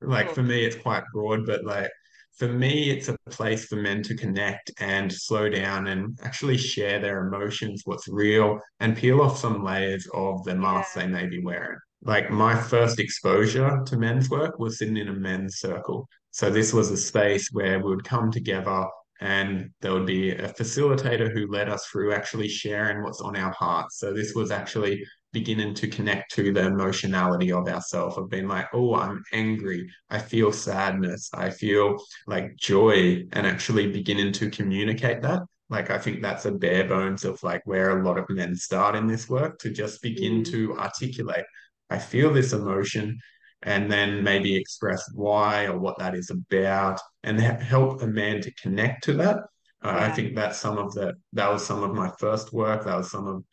like 0.00 0.26
cool. 0.26 0.34
for 0.36 0.42
me, 0.44 0.64
it's 0.64 0.76
quite 0.76 1.02
broad, 1.12 1.44
but 1.44 1.64
like 1.64 1.90
for 2.38 2.48
me, 2.48 2.90
it's 2.90 3.08
a 3.08 3.16
place 3.30 3.64
for 3.66 3.76
men 3.76 4.02
to 4.04 4.14
connect 4.14 4.70
and 4.78 5.12
slow 5.12 5.48
down 5.48 5.88
and 5.88 6.18
actually 6.22 6.56
share 6.56 7.00
their 7.00 7.26
emotions, 7.26 7.82
what's 7.84 8.06
real, 8.06 8.60
and 8.78 8.96
peel 8.96 9.20
off 9.20 9.38
some 9.38 9.64
layers 9.64 10.06
of 10.14 10.44
the 10.44 10.54
mask 10.54 10.94
they 10.94 11.06
may 11.06 11.26
be 11.26 11.42
wearing. 11.42 11.78
Like 12.02 12.30
my 12.30 12.54
first 12.54 13.00
exposure 13.00 13.82
to 13.84 13.96
men's 13.96 14.30
work 14.30 14.58
was 14.60 14.78
sitting 14.78 14.96
in 14.96 15.08
a 15.08 15.12
men's 15.12 15.58
circle. 15.58 16.08
So 16.30 16.48
this 16.48 16.72
was 16.72 16.92
a 16.92 16.96
space 16.96 17.48
where 17.50 17.80
we 17.80 17.90
would 17.90 18.04
come 18.04 18.30
together 18.30 18.86
and 19.20 19.70
there 19.80 19.92
would 19.92 20.06
be 20.06 20.30
a 20.30 20.48
facilitator 20.48 21.32
who 21.32 21.50
led 21.50 21.68
us 21.68 21.86
through 21.86 22.14
actually 22.14 22.48
sharing 22.48 23.02
what's 23.02 23.20
on 23.20 23.36
our 23.36 23.52
hearts. 23.52 23.98
So 23.98 24.12
this 24.12 24.32
was 24.34 24.52
actually 24.52 25.04
beginning 25.32 25.74
to 25.74 25.88
connect 25.88 26.32
to 26.32 26.52
the 26.52 26.66
emotionality 26.66 27.52
of 27.52 27.68
ourselves 27.68 28.16
of 28.16 28.30
being 28.30 28.48
like, 28.48 28.66
oh, 28.72 28.94
I'm 28.94 29.22
angry. 29.32 29.88
I 30.10 30.18
feel 30.18 30.52
sadness. 30.52 31.30
I 31.34 31.50
feel 31.50 31.96
like 32.26 32.56
joy 32.56 33.24
and 33.32 33.46
actually 33.46 33.90
beginning 33.92 34.32
to 34.34 34.50
communicate 34.50 35.22
that. 35.22 35.42
Like, 35.70 35.90
I 35.90 35.98
think 35.98 36.22
that's 36.22 36.46
a 36.46 36.52
bare 36.52 36.88
bones 36.88 37.24
of 37.24 37.42
like 37.42 37.62
where 37.66 37.98
a 37.98 38.04
lot 38.04 38.18
of 38.18 38.24
men 38.30 38.56
start 38.56 38.96
in 38.96 39.06
this 39.06 39.28
work 39.28 39.58
to 39.60 39.70
just 39.70 40.00
begin 40.00 40.42
mm. 40.42 40.50
to 40.50 40.78
articulate, 40.78 41.44
I 41.90 41.98
feel 41.98 42.32
this 42.32 42.52
emotion 42.52 43.18
and 43.62 43.90
then 43.90 44.22
maybe 44.22 44.54
express 44.54 45.10
why 45.14 45.66
or 45.66 45.78
what 45.78 45.98
that 45.98 46.14
is 46.14 46.30
about 46.30 47.00
and 47.24 47.40
help 47.40 48.02
a 48.02 48.06
man 48.06 48.40
to 48.40 48.54
connect 48.54 49.04
to 49.04 49.14
that. 49.14 49.36
Uh, 49.84 49.92
yeah. 49.94 50.06
I 50.06 50.10
think 50.10 50.34
that's 50.34 50.58
some 50.58 50.78
of 50.78 50.94
the, 50.94 51.14
that 51.34 51.50
was 51.52 51.66
some 51.66 51.82
of 51.82 51.94
my 51.94 52.10
first 52.18 52.52
work. 52.52 52.84
That 52.84 52.96
was 52.96 53.10
some 53.10 53.26
of 53.26 53.44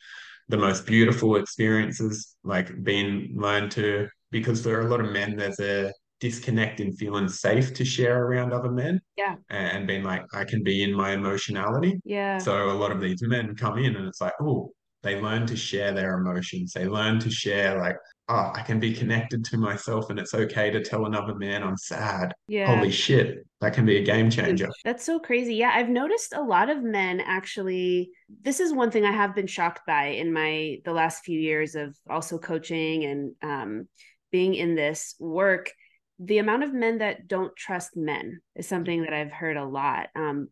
the 0.48 0.58
most 0.58 0.86
beautiful 0.86 1.36
experiences, 1.38 2.36
like 2.44 2.84
being 2.84 3.34
learned 3.36 3.72
to, 3.72 4.08
because 4.32 4.62
for 4.62 4.82
a 4.82 4.88
lot 4.88 5.02
of 5.02 5.12
men, 5.12 5.36
there's 5.36 5.60
a 5.60 5.92
disconnect 6.20 6.80
in 6.80 6.94
feeling 6.94 7.28
safe 7.28 7.74
to 7.74 7.84
share 7.84 8.26
around 8.26 8.54
other 8.54 8.72
men. 8.72 9.00
Yeah. 9.18 9.36
And 9.50 9.88
being 9.88 10.04
like, 10.04 10.24
I 10.34 10.44
can 10.44 10.64
be 10.64 10.84
in 10.84 10.94
my 10.94 11.12
emotionality. 11.12 12.00
Yeah. 12.04 12.38
So 12.38 12.70
a 12.70 12.74
lot 12.74 12.92
of 12.92 13.02
these 13.02 13.22
men 13.22 13.56
come 13.56 13.78
in 13.80 13.96
and 13.96 14.08
it's 14.08 14.22
like, 14.22 14.34
oh, 14.40 14.72
they 15.04 15.22
learn 15.22 15.46
to 15.48 15.56
share 15.56 15.92
their 15.92 16.18
emotions. 16.18 16.74
They 16.74 16.88
learn 16.88 17.20
to 17.20 17.30
share 17.30 17.80
like, 17.80 17.98
oh, 18.28 18.52
I 18.56 18.62
can 18.62 18.80
be 18.80 18.94
connected 18.94 19.46
to 19.46 19.58
myself 19.58 20.10
and 20.10 20.20
it's 20.20 20.34
okay 20.34 20.72
to 20.72 20.84
tell 20.84 21.06
another 21.06 21.36
man 21.36 21.64
I'm 21.64 21.78
sad. 21.78 22.34
Yeah. 22.48 22.76
Holy 22.76 22.92
shit. 22.92 23.46
That 23.62 23.74
can 23.74 23.86
be 23.86 23.98
a 23.98 24.04
game 24.04 24.30
changer. 24.30 24.70
That's 24.84 25.06
so 25.06 25.20
crazy. 25.20 25.56
Yeah, 25.56 25.72
I've 25.74 25.90
noticed 25.90 26.34
a 26.34 26.42
lot 26.42 26.70
of 26.70 26.84
men 26.84 27.22
actually 27.22 28.12
this 28.42 28.60
is 28.60 28.74
one 28.74 28.92
thing 28.92 29.06
I 29.06 29.12
have 29.12 29.36
been 29.36 29.48
shocked 29.48 29.82
by 29.86 30.08
in 30.08 30.34
my 30.34 30.78
the 30.86 30.94
last 30.94 31.24
few 31.24 31.40
years 31.40 31.76
of 31.76 31.96
also 32.10 32.38
coaching 32.38 33.06
and 33.06 33.32
um 33.44 33.88
being 34.32 34.56
in 34.56 34.76
this 34.76 35.16
work 35.20 35.72
the 36.20 36.38
amount 36.38 36.64
of 36.64 36.74
men 36.74 37.00
that 37.00 37.28
don't 37.28 37.56
trust 37.56 37.96
men 37.96 38.40
is 38.56 38.68
something 38.68 39.04
that 39.04 39.14
I've 39.14 39.32
heard 39.32 39.58
a 39.58 39.66
lot. 39.66 40.08
Um, 40.16 40.48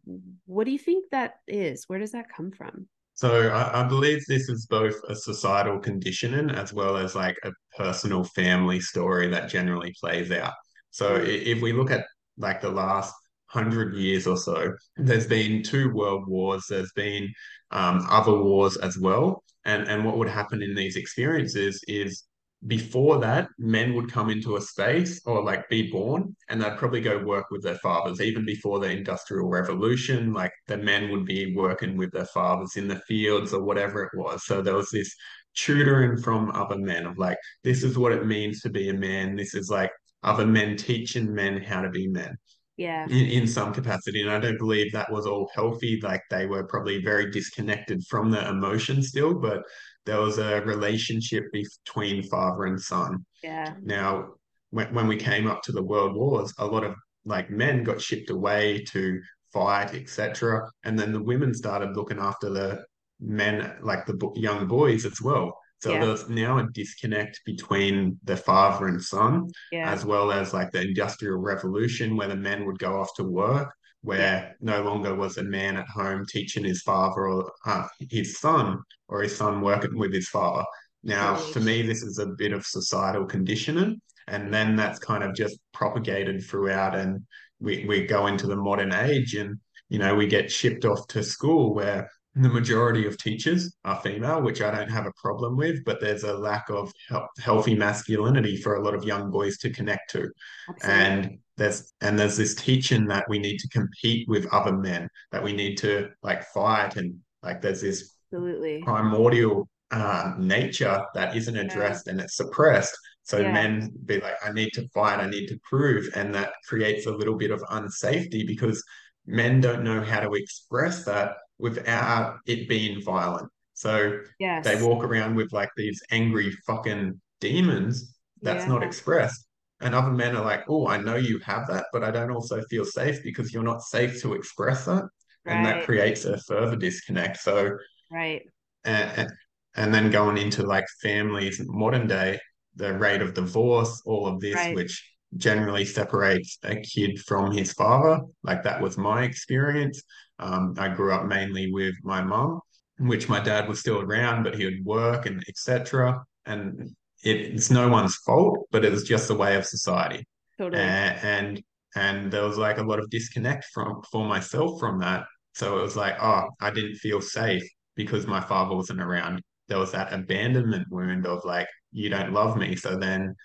what 0.46 0.66
do 0.66 0.72
you 0.72 0.80
think 0.80 1.06
that 1.12 1.36
is? 1.48 1.86
Where 1.88 2.00
does 2.00 2.12
that 2.12 2.26
come 2.36 2.52
from? 2.52 2.88
So 3.16 3.50
I, 3.50 3.82
I, 3.82 3.88
believe 3.88 4.24
this 4.26 4.50
is 4.50 4.66
both 4.66 4.96
a 5.08 5.16
societal 5.16 5.78
conditioning 5.78 6.50
as 6.50 6.74
well 6.74 6.98
as 6.98 7.16
like 7.16 7.38
a 7.44 7.52
personal 7.78 8.24
family 8.24 8.80
story 8.80 9.28
that 9.28 9.50
generally 9.50 9.94
plays 10.00 10.32
out. 10.32 10.54
So 10.90 11.20
mm. 11.20 11.28
if 11.28 11.62
we 11.62 11.74
look 11.74 11.92
at 11.92 12.06
like 12.38 12.62
the 12.62 12.72
last 12.72 13.14
hundred 13.46 13.94
years 13.94 14.26
or 14.26 14.36
so, 14.36 14.74
there's 14.98 15.28
been 15.28 15.62
two 15.62 15.94
world 15.94 16.28
wars. 16.28 16.66
There's 16.68 16.92
been 16.94 17.32
um, 17.72 18.06
other 18.10 18.36
wars 18.36 18.78
as 18.78 18.98
well, 18.98 19.44
and 19.66 19.88
and 19.88 20.04
what 20.04 20.18
would 20.18 20.30
happen 20.30 20.64
in 20.64 20.74
these 20.76 20.96
experiences 20.96 21.80
is 21.88 22.24
before 22.68 23.20
that, 23.20 23.50
men 23.58 23.94
would 23.94 24.12
come 24.12 24.30
into 24.30 24.56
a 24.56 24.62
space 24.62 25.22
or 25.26 25.44
like 25.44 25.68
be 25.70 25.92
born 25.92 26.36
and 26.50 26.62
they'd 26.62 26.78
probably 26.78 27.02
go 27.02 27.18
work 27.24 27.48
with 27.52 27.62
their 27.62 27.78
fathers. 27.80 28.22
Even 28.22 28.46
before 28.46 28.80
the 28.80 28.90
Industrial 28.90 29.48
Revolution, 29.48 30.34
like 30.34 30.54
the 30.68 30.78
men 30.78 31.12
would 31.12 31.26
be 31.26 31.56
working 31.56 31.98
with 31.98 32.12
their 32.12 32.26
fathers 32.26 32.78
in 32.78 32.88
the 32.88 33.02
fields 33.08 33.54
or 33.54 33.64
whatever 33.64 34.04
it 34.04 34.18
was. 34.18 34.46
So 34.46 34.62
there 34.62 34.76
was 34.76 34.90
this 34.92 35.14
tutoring 35.56 36.18
from 36.22 36.52
other 36.52 36.78
men 36.78 37.06
of 37.06 37.18
like, 37.18 37.38
this 37.64 37.84
is 37.84 37.98
what 37.98 38.14
it 38.14 38.26
means 38.26 38.62
to 38.62 38.70
be 38.70 38.90
a 38.90 38.94
man. 38.94 39.36
This 39.36 39.56
is 39.56 39.70
like 39.70 39.92
other 40.24 40.46
men 40.46 40.78
teaching 40.78 41.34
men 41.34 41.62
how 41.62 41.82
to 41.82 41.90
be 41.90 42.08
men. 42.08 42.38
Yeah. 42.78 43.06
In, 43.06 43.28
in 43.28 43.48
some 43.48 43.72
capacity. 43.72 44.22
And 44.22 44.32
I 44.32 44.40
don't 44.40 44.58
believe 44.58 44.92
that 44.94 45.12
was 45.12 45.28
all 45.28 45.50
healthy. 45.54 46.00
Like 46.02 46.24
they 46.30 46.48
were 46.48 46.64
probably 46.64 47.04
very 47.04 47.30
disconnected 47.30 48.04
from 48.10 48.32
the 48.32 48.48
emotion 48.50 49.04
still, 49.04 49.36
but 49.36 49.62
there 50.06 50.20
was 50.20 50.38
a 50.38 50.62
relationship 50.62 51.46
between 51.52 52.24
father 52.24 52.66
and 52.66 52.80
son. 52.80 53.26
Yeah. 53.44 53.74
Now, 53.82 54.34
when, 54.72 54.94
when 54.94 55.08
we 55.08 55.18
came 55.18 55.48
up 55.48 55.62
to 55.64 55.72
the 55.72 55.84
world 55.84 56.16
wars, 56.16 56.54
a 56.58 56.66
lot 56.66 56.84
of 56.84 56.96
like 57.26 57.50
men 57.50 57.84
got 57.84 58.02
shipped 58.02 58.30
away 58.30 58.84
to 58.90 59.22
fight, 59.54 59.94
etc. 59.94 60.70
And 60.84 60.98
then 60.98 61.14
the 61.14 61.24
women 61.24 61.54
started 61.54 61.96
looking 61.96 62.20
after 62.20 62.50
the 62.50 62.86
men, 63.20 63.78
like 63.82 64.06
the 64.06 64.32
young 64.36 64.68
boys 64.68 65.06
as 65.06 65.22
well. 65.22 65.58
So 65.82 65.94
yeah. 65.94 66.06
there's 66.06 66.30
now 66.30 66.60
a 66.60 66.68
disconnect 66.72 67.42
between 67.46 68.18
the 68.24 68.38
father 68.38 68.88
and 68.88 69.02
son, 69.02 69.50
yeah. 69.72 69.92
as 69.92 70.06
well 70.06 70.32
as 70.32 70.54
like 70.54 70.72
the 70.72 70.82
industrial 70.82 71.40
revolution 71.40 72.16
where 72.16 72.30
the 72.30 72.36
men 72.36 72.66
would 72.66 72.80
go 72.80 73.00
off 73.00 73.14
to 73.16 73.24
work 73.24 73.74
where 74.04 74.56
no 74.60 74.84
longer 74.84 75.16
was 75.16 75.38
a 75.38 75.44
man 75.44 75.78
at 75.78 75.88
home 75.88 76.26
teaching 76.28 76.64
his 76.64 76.82
father 76.82 77.28
or 77.28 77.52
uh, 77.66 77.88
his 78.10 78.38
son 78.38 78.78
or 79.08 79.22
his 79.22 79.36
son 79.36 79.62
working 79.62 79.98
with 79.98 80.14
his 80.14 80.28
father. 80.28 80.66
Now, 81.04 81.36
for 81.36 81.62
me, 81.62 81.82
this 81.82 82.04
is 82.04 82.20
a 82.20 82.28
bit 82.28 82.52
of 82.52 82.66
societal 82.66 83.26
conditioning, 83.26 84.02
and 84.28 84.54
then 84.54 84.76
that's 84.76 85.00
kind 85.00 85.24
of 85.24 85.34
just 85.34 85.58
propagated 85.74 86.44
throughout, 86.44 86.96
and 86.96 87.22
we, 87.60 87.86
we 87.86 88.06
go 88.06 88.28
into 88.28 88.48
the 88.48 88.56
modern 88.56 88.94
age, 88.94 89.36
and 89.36 89.60
you 89.90 90.00
know 90.00 90.16
we 90.16 90.28
get 90.28 90.52
shipped 90.52 90.86
off 90.86 91.08
to 91.08 91.24
school 91.24 91.74
where 91.74 92.10
the 92.36 92.50
majority 92.50 93.06
of 93.06 93.18
teachers 93.18 93.76
are 93.86 94.00
female, 94.02 94.42
which 94.42 94.62
I 94.62 94.72
don't 94.72 94.90
have 94.90 95.06
a 95.06 95.14
problem 95.22 95.56
with, 95.56 95.84
but 95.86 96.02
there's 96.02 96.24
a 96.24 96.34
lack 96.34 96.70
of 96.70 96.92
he- 97.10 97.42
healthy 97.42 97.76
masculinity 97.76 98.58
for 98.58 98.76
a 98.76 98.84
lot 98.84 98.96
of 98.96 99.04
young 99.04 99.30
boys 99.30 99.58
to 99.60 99.70
connect 99.70 100.10
to. 100.12 100.30
Absolutely. 100.70 101.04
And 101.06 101.40
there's 101.58 101.94
and 102.02 102.18
there's 102.18 102.38
this 102.38 102.56
teaching 102.56 103.06
that 103.08 103.26
we 103.30 103.38
need 103.38 103.60
to 103.60 103.68
compete 103.70 104.28
with 104.28 104.52
other 104.52 104.74
men, 104.74 105.08
that 105.32 105.44
we 105.44 105.54
need 105.54 105.76
to 105.80 106.10
like 106.24 106.44
fight 106.46 106.96
and 106.96 107.20
like 107.44 107.62
there's 107.62 107.82
this 107.82 108.16
Absolutely. 108.32 108.82
primordial 108.82 109.70
uh, 109.92 110.34
nature 110.40 111.04
that 111.14 111.36
isn't 111.36 111.56
addressed 111.56 112.08
yeah. 112.08 112.14
and 112.14 112.22
it's 112.22 112.36
suppressed. 112.36 112.98
So 113.22 113.38
yeah. 113.38 113.52
men 113.52 113.92
be 114.06 114.20
like, 114.20 114.36
I 114.44 114.52
need 114.52 114.72
to 114.74 114.88
fight, 114.90 115.20
I 115.20 115.30
need 115.30 115.48
to 115.48 115.60
prove, 115.64 116.10
and 116.16 116.34
that 116.34 116.54
creates 116.68 117.06
a 117.06 117.12
little 117.12 117.38
bit 117.38 117.52
of 117.52 117.62
unsafety 117.62 118.46
because 118.48 118.84
men 119.28 119.62
don't 119.62 119.84
know 119.84 120.02
how 120.02 120.20
to 120.20 120.34
express 120.34 121.06
that 121.06 121.36
without 121.64 122.40
it 122.46 122.68
being 122.68 123.02
violent. 123.02 123.50
So 123.74 124.20
yes. 124.38 124.66
they 124.66 124.84
walk 124.86 125.02
around 125.02 125.36
with 125.36 125.54
like 125.54 125.70
these 125.78 126.00
angry 126.12 126.52
fucking 126.68 127.20
demons 127.40 128.14
that's 128.42 128.66
yeah. 128.66 128.74
not 128.74 128.84
expressed. 128.84 129.48
And 129.80 129.96
other 129.96 130.12
men 130.12 130.36
are 130.36 130.44
like, 130.44 130.66
oh, 130.68 130.88
I 130.88 130.98
know 130.98 131.16
you 131.16 131.40
have 131.40 131.66
that, 131.68 131.86
but 131.94 132.04
I 132.04 132.12
don't 132.12 132.32
also 132.32 132.62
feel 132.70 132.84
safe 132.84 133.24
because 133.24 133.54
you're 133.54 133.64
not 133.64 133.82
safe 133.82 134.22
to 134.22 134.34
express 134.34 134.84
that. 134.86 135.08
Right. 135.46 135.56
And 135.56 135.66
that 135.66 135.86
creates 135.86 136.26
a 136.26 136.38
further 136.38 136.76
disconnect. 136.76 137.38
So, 137.38 137.78
right. 138.12 138.42
And, 138.84 139.30
and 139.78 139.94
then 139.94 140.12
going 140.12 140.38
into 140.38 140.64
like 140.64 140.86
families, 141.02 141.62
modern 141.66 142.08
day, 142.08 142.40
the 142.76 142.94
rate 142.94 143.22
of 143.22 143.34
divorce, 143.34 144.02
all 144.06 144.28
of 144.28 144.42
this, 144.42 144.56
right. 144.56 144.76
which 144.76 145.02
generally 145.38 145.86
separates 145.86 146.58
a 146.64 146.76
kid 146.78 147.20
from 147.20 147.52
his 147.52 147.74
father. 147.74 148.22
Like 148.44 148.64
that 148.64 148.82
was 148.82 148.98
my 148.98 149.24
experience. 149.24 150.02
Um, 150.40 150.74
I 150.78 150.90
grew 150.90 151.14
up 151.14 151.26
mainly 151.26 151.72
with 151.72 151.96
my 152.04 152.22
mom, 152.22 152.60
which 153.00 153.30
my 153.30 153.40
dad 153.40 153.68
was 153.68 153.80
still 153.80 154.02
around, 154.02 154.44
but 154.44 154.56
he 154.56 154.66
would 154.66 154.84
work 154.84 155.26
and 155.26 155.44
etc. 155.48 156.24
And 156.46 156.96
it, 157.24 157.38
it's 157.38 157.72
no 157.72 157.88
one's 157.88 158.16
fault, 158.18 158.68
but 158.72 158.84
it 158.84 158.92
was 158.92 159.04
just 159.04 159.28
the 159.28 159.36
way 159.36 159.56
of 159.56 159.66
society. 159.66 160.26
Totally. 160.58 160.82
And, 160.82 161.20
and 161.24 161.64
and 161.96 162.32
there 162.32 162.44
was 162.44 162.58
like 162.58 162.80
a 162.80 162.84
lot 162.84 163.00
of 163.00 163.10
disconnect 163.10 163.66
from 163.74 164.02
for 164.12 164.26
myself 164.26 164.80
from 164.80 165.00
that. 165.00 165.26
So 165.54 165.78
it 165.78 165.82
was 165.82 165.96
like, 165.96 166.16
oh, 166.22 166.50
I 166.60 166.72
didn't 166.72 166.96
feel 166.96 167.22
safe 167.22 167.64
because 167.96 168.26
my 168.26 168.42
father 168.42 168.76
wasn't 168.76 169.02
around. 169.02 169.42
There 169.68 169.78
was 169.78 169.92
that 169.92 170.12
abandonment 170.12 170.88
wound 170.90 171.28
of 171.28 171.46
like, 171.46 171.68
you 171.92 172.10
don't 172.10 172.34
love 172.34 172.58
me. 172.58 172.76
So 172.76 172.98
then 172.98 173.36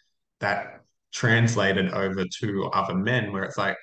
that 0.41 0.81
translated 1.13 1.93
over 1.93 2.25
to 2.41 2.65
other 2.67 2.95
men 2.95 3.33
where 3.33 3.45
it's 3.45 3.59
like, 3.59 3.77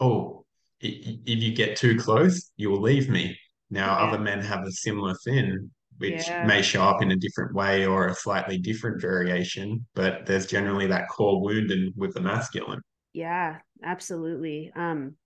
oh, 0.00 0.44
if 0.80 1.42
you 1.42 1.54
get 1.54 1.76
too 1.76 1.98
close, 1.98 2.50
you 2.56 2.70
will 2.70 2.80
leave 2.80 3.08
me. 3.08 3.36
Now, 3.70 3.98
yeah. 3.98 4.06
other 4.06 4.18
men 4.18 4.40
have 4.40 4.64
a 4.64 4.70
similar 4.70 5.14
thing, 5.24 5.70
which 5.98 6.26
yeah. 6.28 6.44
may 6.46 6.62
show 6.62 6.82
up 6.82 7.02
in 7.02 7.10
a 7.10 7.16
different 7.16 7.54
way 7.54 7.84
or 7.84 8.06
a 8.06 8.14
slightly 8.14 8.58
different 8.58 9.00
variation, 9.00 9.84
but 9.94 10.24
there's 10.24 10.46
generally 10.46 10.86
that 10.86 11.08
core 11.08 11.40
wound 11.40 11.70
in, 11.70 11.92
with 11.96 12.14
the 12.14 12.20
masculine. 12.20 12.80
Yeah, 13.12 13.58
absolutely. 13.82 14.70
Um, 14.74 15.16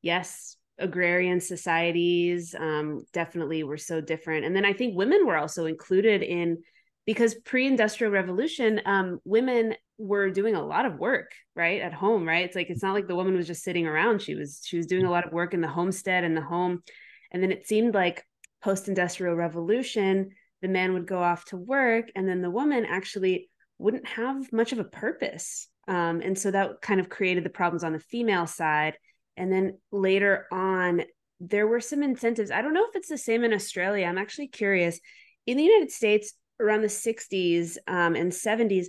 yes, 0.00 0.56
agrarian 0.78 1.40
societies 1.40 2.54
um, 2.58 3.04
definitely 3.12 3.62
were 3.62 3.78
so 3.78 4.00
different. 4.00 4.44
And 4.44 4.54
then 4.54 4.64
I 4.64 4.72
think 4.72 4.96
women 4.96 5.26
were 5.26 5.36
also 5.36 5.66
included 5.66 6.22
in 6.22 6.62
because 7.04 7.34
pre-industrial 7.34 8.12
revolution 8.12 8.80
um, 8.86 9.18
women 9.24 9.74
were 10.02 10.30
doing 10.30 10.54
a 10.54 10.64
lot 10.64 10.84
of 10.84 10.98
work 10.98 11.30
right 11.54 11.80
at 11.80 11.92
home 11.92 12.26
right? 12.26 12.44
It's 12.44 12.56
like 12.56 12.70
it's 12.70 12.82
not 12.82 12.94
like 12.94 13.06
the 13.06 13.14
woman 13.14 13.36
was 13.36 13.46
just 13.46 13.62
sitting 13.62 13.86
around. 13.86 14.20
She 14.20 14.34
was 14.34 14.60
she 14.64 14.76
was 14.76 14.86
doing 14.86 15.06
a 15.06 15.10
lot 15.10 15.26
of 15.26 15.32
work 15.32 15.54
in 15.54 15.60
the 15.60 15.68
homestead 15.68 16.24
and 16.24 16.36
the 16.36 16.42
home. 16.42 16.82
And 17.30 17.42
then 17.42 17.52
it 17.52 17.66
seemed 17.66 17.94
like 17.94 18.24
post-industrial 18.62 19.34
revolution 19.34 20.30
the 20.60 20.68
man 20.68 20.92
would 20.92 21.06
go 21.06 21.20
off 21.20 21.44
to 21.46 21.56
work 21.56 22.10
and 22.14 22.28
then 22.28 22.40
the 22.40 22.50
woman 22.50 22.86
actually 22.86 23.50
wouldn't 23.78 24.06
have 24.06 24.52
much 24.52 24.72
of 24.72 24.78
a 24.78 24.84
purpose. 24.84 25.68
Um, 25.88 26.20
and 26.20 26.38
so 26.38 26.52
that 26.52 26.80
kind 26.80 27.00
of 27.00 27.08
created 27.08 27.42
the 27.42 27.50
problems 27.50 27.82
on 27.82 27.92
the 27.92 27.98
female 27.98 28.46
side. 28.46 28.96
And 29.36 29.52
then 29.52 29.78
later 29.90 30.46
on 30.52 31.02
there 31.40 31.66
were 31.66 31.80
some 31.80 32.04
incentives. 32.04 32.52
I 32.52 32.62
don't 32.62 32.74
know 32.74 32.86
if 32.88 32.94
it's 32.94 33.08
the 33.08 33.18
same 33.18 33.42
in 33.42 33.52
australia. 33.52 34.06
I'm 34.06 34.18
actually 34.18 34.48
curious. 34.48 35.00
In 35.46 35.56
the 35.56 35.64
united 35.64 35.90
states 35.90 36.34
around 36.60 36.82
the 36.82 36.86
60s 36.86 37.76
um, 37.88 38.14
and 38.14 38.30
70s 38.30 38.86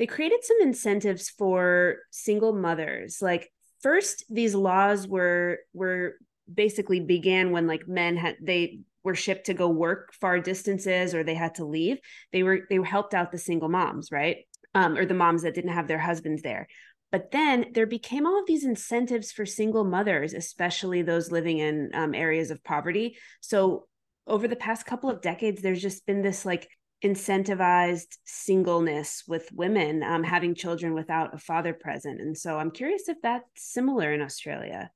they 0.00 0.06
created 0.06 0.42
some 0.42 0.56
incentives 0.62 1.28
for 1.28 1.98
single 2.10 2.54
mothers. 2.54 3.18
Like 3.20 3.52
first 3.82 4.24
these 4.30 4.54
laws 4.54 5.06
were 5.06 5.58
were 5.74 6.14
basically 6.52 7.00
began 7.00 7.50
when 7.50 7.66
like 7.66 7.86
men 7.86 8.16
had 8.16 8.36
they 8.40 8.80
were 9.04 9.14
shipped 9.14 9.46
to 9.46 9.54
go 9.54 9.68
work 9.68 10.14
far 10.14 10.40
distances 10.40 11.14
or 11.14 11.22
they 11.22 11.34
had 11.34 11.56
to 11.56 11.66
leave. 11.66 11.98
They 12.32 12.42
were 12.42 12.60
they 12.70 12.76
helped 12.76 13.12
out 13.12 13.30
the 13.30 13.36
single 13.36 13.68
moms 13.68 14.10
right? 14.10 14.38
Um, 14.74 14.96
or 14.96 15.04
the 15.04 15.12
moms 15.12 15.42
that 15.42 15.54
didn't 15.54 15.72
have 15.72 15.86
their 15.86 15.98
husbands 15.98 16.40
there. 16.40 16.66
But 17.12 17.30
then 17.30 17.66
there 17.74 17.86
became 17.86 18.26
all 18.26 18.40
of 18.40 18.46
these 18.46 18.64
incentives 18.64 19.32
for 19.32 19.44
single 19.44 19.84
mothers 19.84 20.32
especially 20.32 21.02
those 21.02 21.30
living 21.30 21.58
in 21.58 21.90
um, 21.92 22.14
areas 22.14 22.50
of 22.50 22.64
poverty. 22.64 23.18
So 23.42 23.86
over 24.26 24.48
the 24.48 24.56
past 24.56 24.86
couple 24.86 25.10
of 25.10 25.20
decades 25.20 25.60
there's 25.60 25.82
just 25.82 26.06
been 26.06 26.22
this 26.22 26.46
like 26.46 26.70
incentivized 27.02 28.18
singleness 28.24 29.24
with 29.26 29.50
women 29.52 30.02
um, 30.02 30.22
having 30.22 30.54
children 30.54 30.94
without 30.94 31.34
a 31.34 31.38
father 31.38 31.72
present. 31.72 32.20
And 32.20 32.36
so 32.36 32.58
I'm 32.58 32.70
curious 32.70 33.08
if 33.08 33.16
that's 33.22 33.44
similar 33.56 34.12
in 34.12 34.20
Australia. 34.20 34.90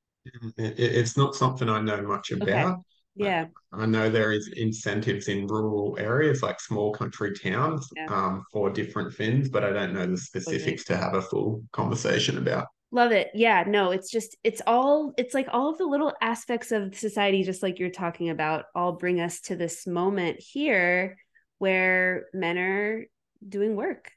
It's 0.57 1.17
not 1.17 1.35
something 1.35 1.69
I 1.69 1.81
know 1.81 2.01
much 2.01 2.31
about. 2.31 2.73
Okay. 2.73 2.81
Yeah. 3.15 3.45
I 3.71 3.85
know 3.85 4.09
there 4.09 4.31
is 4.33 4.49
incentives 4.49 5.29
in 5.29 5.47
rural 5.47 5.97
areas 5.99 6.43
like 6.43 6.59
small 6.59 6.91
country 6.91 7.33
towns 7.33 7.87
yeah. 7.95 8.07
um, 8.09 8.43
for 8.51 8.69
different 8.69 9.13
fins, 9.13 9.49
but 9.49 9.63
I 9.63 9.71
don't 9.71 9.93
know 9.93 10.05
the 10.05 10.17
specifics 10.17 10.83
okay. 10.89 10.95
to 10.95 10.97
have 10.97 11.13
a 11.13 11.21
full 11.21 11.63
conversation 11.71 12.37
about. 12.37 12.67
Love 12.91 13.11
it. 13.11 13.29
Yeah, 13.33 13.63
no, 13.67 13.91
it's 13.91 14.11
just 14.11 14.37
it's 14.43 14.61
all 14.67 15.13
it's 15.17 15.33
like 15.33 15.47
all 15.51 15.69
of 15.69 15.77
the 15.77 15.85
little 15.85 16.13
aspects 16.21 16.71
of 16.71 16.95
society 16.95 17.43
just 17.43 17.63
like 17.63 17.79
you're 17.79 17.89
talking 17.89 18.29
about 18.29 18.65
all 18.75 18.93
bring 18.93 19.19
us 19.19 19.41
to 19.41 19.55
this 19.55 19.87
moment 19.87 20.39
here 20.39 21.17
where 21.57 22.25
men 22.33 22.57
are 22.57 23.05
doing 23.47 23.75
work. 23.75 24.11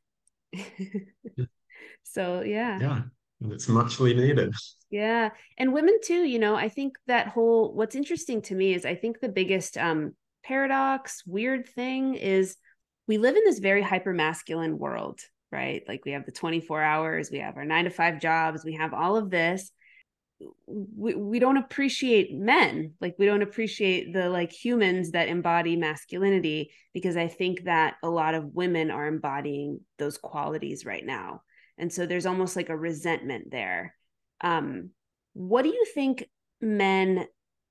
so, 2.03 2.41
yeah. 2.41 2.79
Yeah. 2.81 3.03
It's 3.41 3.69
muchly 3.69 4.15
needed. 4.15 4.53
Yeah. 4.91 5.31
And 5.57 5.73
women 5.73 5.99
too, 6.03 6.25
you 6.25 6.39
know, 6.39 6.57
I 6.57 6.69
think 6.69 6.97
that 7.07 7.29
whole 7.29 7.73
what's 7.73 7.95
interesting 7.95 8.43
to 8.43 8.55
me 8.55 8.75
is 8.75 8.85
I 8.85 8.95
think 8.97 9.21
the 9.21 9.29
biggest 9.29 9.77
um 9.79 10.15
paradox, 10.43 11.23
weird 11.27 11.69
thing 11.69 12.15
is 12.15 12.57
we 13.07 13.19
live 13.19 13.37
in 13.37 13.45
this 13.45 13.61
very 13.61 13.83
hyper 13.83 14.13
masculine 14.13 14.79
world, 14.79 15.21
right? 15.53 15.83
Like 15.87 16.05
we 16.05 16.13
have 16.13 16.27
the 16.27 16.33
24 16.33 16.83
hours, 16.83 17.31
we 17.31 17.39
have 17.39 17.57
our 17.57 17.65
9 17.65 17.85
to 17.85 17.91
5 17.91 18.21
jobs, 18.21 18.65
we 18.65 18.75
have 18.75 18.93
all 18.93 19.17
of 19.17 19.31
this. 19.31 19.71
We, 20.67 21.15
we 21.15 21.39
don't 21.41 21.57
appreciate 21.57 22.33
men 22.33 22.93
like 23.01 23.17
we 23.19 23.27
don't 23.27 23.43
appreciate 23.43 24.13
the 24.13 24.29
like 24.29 24.53
humans 24.53 25.11
that 25.11 25.29
embody 25.29 25.75
masculinity 25.75 26.71
because 26.95 27.17
i 27.17 27.27
think 27.27 27.65
that 27.65 27.97
a 28.05 28.09
lot 28.09 28.35
of 28.35 28.55
women 28.55 28.93
are 28.93 29.09
embodying 29.09 29.81
those 29.99 30.17
qualities 30.17 30.85
right 30.85 31.05
now 31.05 31.43
and 31.77 31.93
so 31.93 32.07
there's 32.07 32.27
almost 32.27 32.55
like 32.55 32.69
a 32.69 32.77
resentment 32.77 33.51
there 33.51 33.97
um, 34.41 34.91
what 35.33 35.63
do 35.63 35.71
you 35.71 35.85
think 35.93 36.25
men 36.61 37.27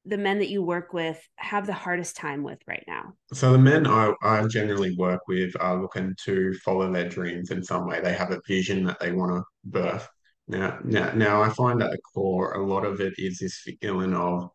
the 0.08 0.18
men 0.18 0.40
that 0.40 0.50
you 0.50 0.64
work 0.64 0.94
with 0.94 1.22
have 1.36 1.68
the 1.68 1.74
hardest 1.74 2.16
time 2.16 2.42
with 2.42 2.60
right 2.66 2.84
now? 2.88 3.14
So 3.34 3.52
the 3.52 3.58
men 3.58 3.86
I, 3.86 4.14
I 4.22 4.48
generally 4.48 4.96
work 4.96 5.22
with 5.28 5.54
are 5.60 5.82
looking 5.82 6.16
to 6.24 6.54
follow 6.64 6.92
their 6.92 7.10
dreams 7.10 7.52
in 7.52 7.62
some 7.62 7.86
way. 7.86 8.00
They 8.00 8.14
have 8.14 8.32
a 8.32 8.42
vision 8.48 8.86
that 8.86 9.00
they 9.00 9.12
want 9.12 9.34
to 9.34 9.44
birth. 9.66 10.08
Now, 10.48 10.80
now, 10.84 11.12
now 11.14 11.42
I 11.42 11.50
find 11.50 11.82
at 11.84 11.92
the 11.92 11.98
core, 12.14 12.54
a 12.54 12.66
lot 12.66 12.86
of 12.86 13.02
it 13.02 13.14
is 13.18 13.40
this 13.40 13.68
feeling 13.82 14.14
of 14.14 14.50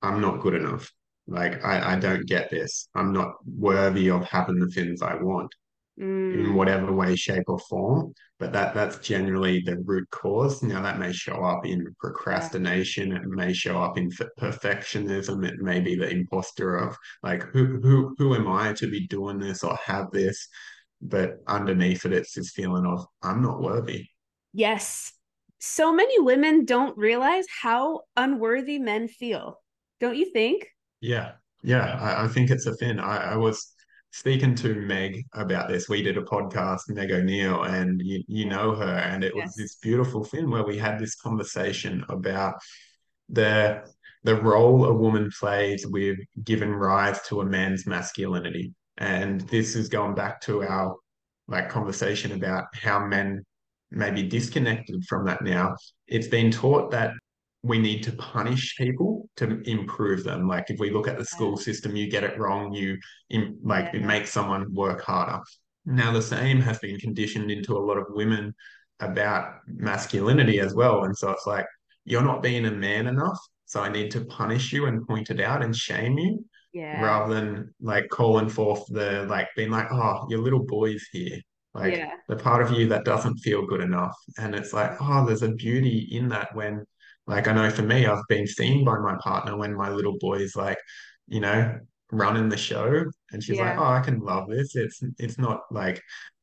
I'm 0.00 0.20
not 0.20 0.40
good 0.40 0.54
enough. 0.54 0.90
Like 1.26 1.64
I, 1.64 1.94
I 1.94 1.98
don't 1.98 2.26
get 2.26 2.50
this. 2.50 2.88
I'm 2.94 3.12
not 3.12 3.34
worthy 3.46 4.10
of 4.10 4.24
having 4.24 4.58
the 4.58 4.68
things 4.68 5.02
I 5.02 5.14
want 5.14 5.52
mm. 5.98 6.34
in 6.34 6.54
whatever 6.54 6.92
way, 6.92 7.16
shape, 7.16 7.44
or 7.48 7.58
form. 7.58 8.12
But 8.38 8.52
that 8.52 8.74
that's 8.74 8.98
generally 8.98 9.60
the 9.60 9.78
root 9.84 10.08
cause. 10.10 10.62
Now 10.62 10.82
that 10.82 10.98
may 10.98 11.12
show 11.12 11.44
up 11.44 11.64
in 11.64 11.94
procrastination. 12.00 13.10
Yeah. 13.10 13.18
It 13.18 13.28
may 13.28 13.52
show 13.52 13.80
up 13.80 13.96
in 13.96 14.10
perfectionism. 14.40 15.46
It 15.46 15.60
may 15.60 15.80
be 15.80 15.94
the 15.94 16.08
imposter 16.08 16.76
of 16.76 16.96
like 17.22 17.44
who 17.44 17.80
who 17.80 18.14
who 18.18 18.34
am 18.34 18.48
I 18.48 18.72
to 18.74 18.90
be 18.90 19.06
doing 19.06 19.38
this 19.38 19.62
or 19.62 19.76
have 19.84 20.10
this? 20.10 20.48
But 21.00 21.36
underneath 21.46 22.04
it, 22.04 22.12
it's 22.12 22.34
this 22.34 22.50
feeling 22.50 22.86
of 22.86 23.06
I'm 23.22 23.42
not 23.42 23.60
worthy. 23.60 24.08
Yes. 24.52 25.12
So 25.64 25.92
many 25.92 26.18
women 26.18 26.64
don't 26.64 26.98
realize 26.98 27.46
how 27.62 28.00
unworthy 28.16 28.80
men 28.80 29.06
feel. 29.06 29.60
Don't 30.00 30.16
you 30.16 30.28
think? 30.32 30.66
Yeah. 31.00 31.34
Yeah. 31.62 31.98
I, 32.00 32.24
I 32.24 32.28
think 32.28 32.50
it's 32.50 32.66
a 32.66 32.74
thing. 32.74 32.98
I, 32.98 33.34
I 33.34 33.36
was 33.36 33.72
speaking 34.10 34.56
to 34.56 34.74
Meg 34.74 35.24
about 35.34 35.68
this, 35.68 35.88
we 35.88 36.02
did 36.02 36.18
a 36.18 36.22
podcast, 36.22 36.80
Meg 36.88 37.12
O'Neill, 37.12 37.62
and 37.62 38.02
you, 38.02 38.24
you 38.26 38.46
know 38.46 38.74
her, 38.74 38.98
and 38.98 39.22
it 39.22 39.34
yes. 39.36 39.46
was 39.46 39.54
this 39.54 39.76
beautiful 39.76 40.24
thing 40.24 40.50
where 40.50 40.64
we 40.64 40.76
had 40.76 40.98
this 40.98 41.14
conversation 41.14 42.04
about 42.08 42.54
the 43.28 43.88
the 44.24 44.42
role 44.42 44.84
a 44.86 44.92
woman 44.92 45.30
plays 45.38 45.86
with 45.86 46.18
giving 46.42 46.72
rise 46.72 47.22
to 47.28 47.40
a 47.40 47.46
man's 47.46 47.86
masculinity. 47.86 48.74
And 48.98 49.42
this 49.42 49.76
is 49.76 49.88
going 49.88 50.16
back 50.16 50.40
to 50.42 50.64
our 50.64 50.96
like 51.46 51.68
conversation 51.68 52.32
about 52.32 52.64
how 52.74 53.06
men 53.06 53.44
may 53.92 54.10
be 54.10 54.22
disconnected 54.22 55.04
from 55.08 55.24
that 55.26 55.42
now. 55.42 55.76
It's 56.08 56.28
been 56.28 56.50
taught 56.50 56.90
that 56.90 57.12
we 57.62 57.78
need 57.78 58.02
to 58.02 58.12
punish 58.12 58.74
people 58.76 59.28
to 59.36 59.60
improve 59.70 60.24
them. 60.24 60.48
Like 60.48 60.68
if 60.68 60.80
we 60.80 60.90
look 60.90 61.06
at 61.06 61.18
the 61.18 61.24
school 61.24 61.56
system, 61.56 61.94
you 61.94 62.10
get 62.10 62.24
it 62.24 62.38
wrong, 62.38 62.72
you 62.72 62.98
like 63.62 63.90
yeah. 63.92 64.00
it 64.00 64.04
makes 64.04 64.30
someone 64.30 64.74
work 64.74 65.02
harder. 65.02 65.40
Now 65.84 66.12
the 66.12 66.22
same 66.22 66.60
has 66.60 66.78
been 66.78 66.98
conditioned 66.98 67.50
into 67.50 67.76
a 67.76 67.84
lot 67.84 67.98
of 67.98 68.06
women 68.08 68.54
about 69.00 69.54
masculinity 69.66 70.58
as 70.60 70.74
well. 70.74 71.04
And 71.04 71.16
so 71.16 71.30
it's 71.30 71.46
like, 71.46 71.66
you're 72.04 72.22
not 72.22 72.42
being 72.42 72.66
a 72.66 72.70
man 72.70 73.06
enough. 73.06 73.38
So 73.66 73.80
I 73.80 73.88
need 73.88 74.10
to 74.12 74.24
punish 74.24 74.72
you 74.72 74.86
and 74.86 75.06
point 75.06 75.30
it 75.30 75.40
out 75.40 75.62
and 75.62 75.74
shame 75.74 76.18
you. 76.18 76.44
Yeah. 76.72 77.02
Rather 77.02 77.34
than 77.34 77.74
like 77.80 78.08
calling 78.08 78.48
forth 78.48 78.84
the 78.88 79.26
like 79.28 79.48
being 79.56 79.70
like, 79.70 79.86
oh, 79.92 80.26
your 80.30 80.40
little 80.40 80.64
boy's 80.64 81.06
here. 81.12 81.38
Like 81.74 81.96
yeah. 81.96 82.12
the 82.28 82.36
part 82.36 82.62
of 82.62 82.70
you 82.72 82.88
that 82.88 83.04
doesn't 83.04 83.38
feel 83.38 83.66
good 83.66 83.80
enough. 83.80 84.14
And 84.38 84.54
it's 84.54 84.72
like, 84.72 84.92
oh, 85.00 85.24
there's 85.24 85.42
a 85.42 85.52
beauty 85.52 86.08
in 86.10 86.28
that 86.28 86.54
when 86.54 86.84
like 87.26 87.48
I 87.48 87.52
know 87.52 87.70
for 87.70 87.82
me, 87.82 88.06
I've 88.06 88.26
been 88.28 88.46
seen 88.46 88.84
by 88.84 88.98
my 88.98 89.16
partner 89.22 89.56
when 89.56 89.74
my 89.74 89.90
little 89.90 90.16
boy's 90.18 90.56
like, 90.56 90.78
you 91.28 91.40
know, 91.40 91.78
running 92.10 92.48
the 92.48 92.56
show, 92.56 93.04
and 93.32 93.42
she's 93.42 93.56
yeah. 93.56 93.70
like, 93.70 93.78
"Oh, 93.78 93.84
I 93.84 94.00
can 94.00 94.20
love 94.20 94.48
this. 94.48 94.76
It's 94.76 95.00
it's 95.18 95.38
not 95.38 95.62
like 95.70 96.00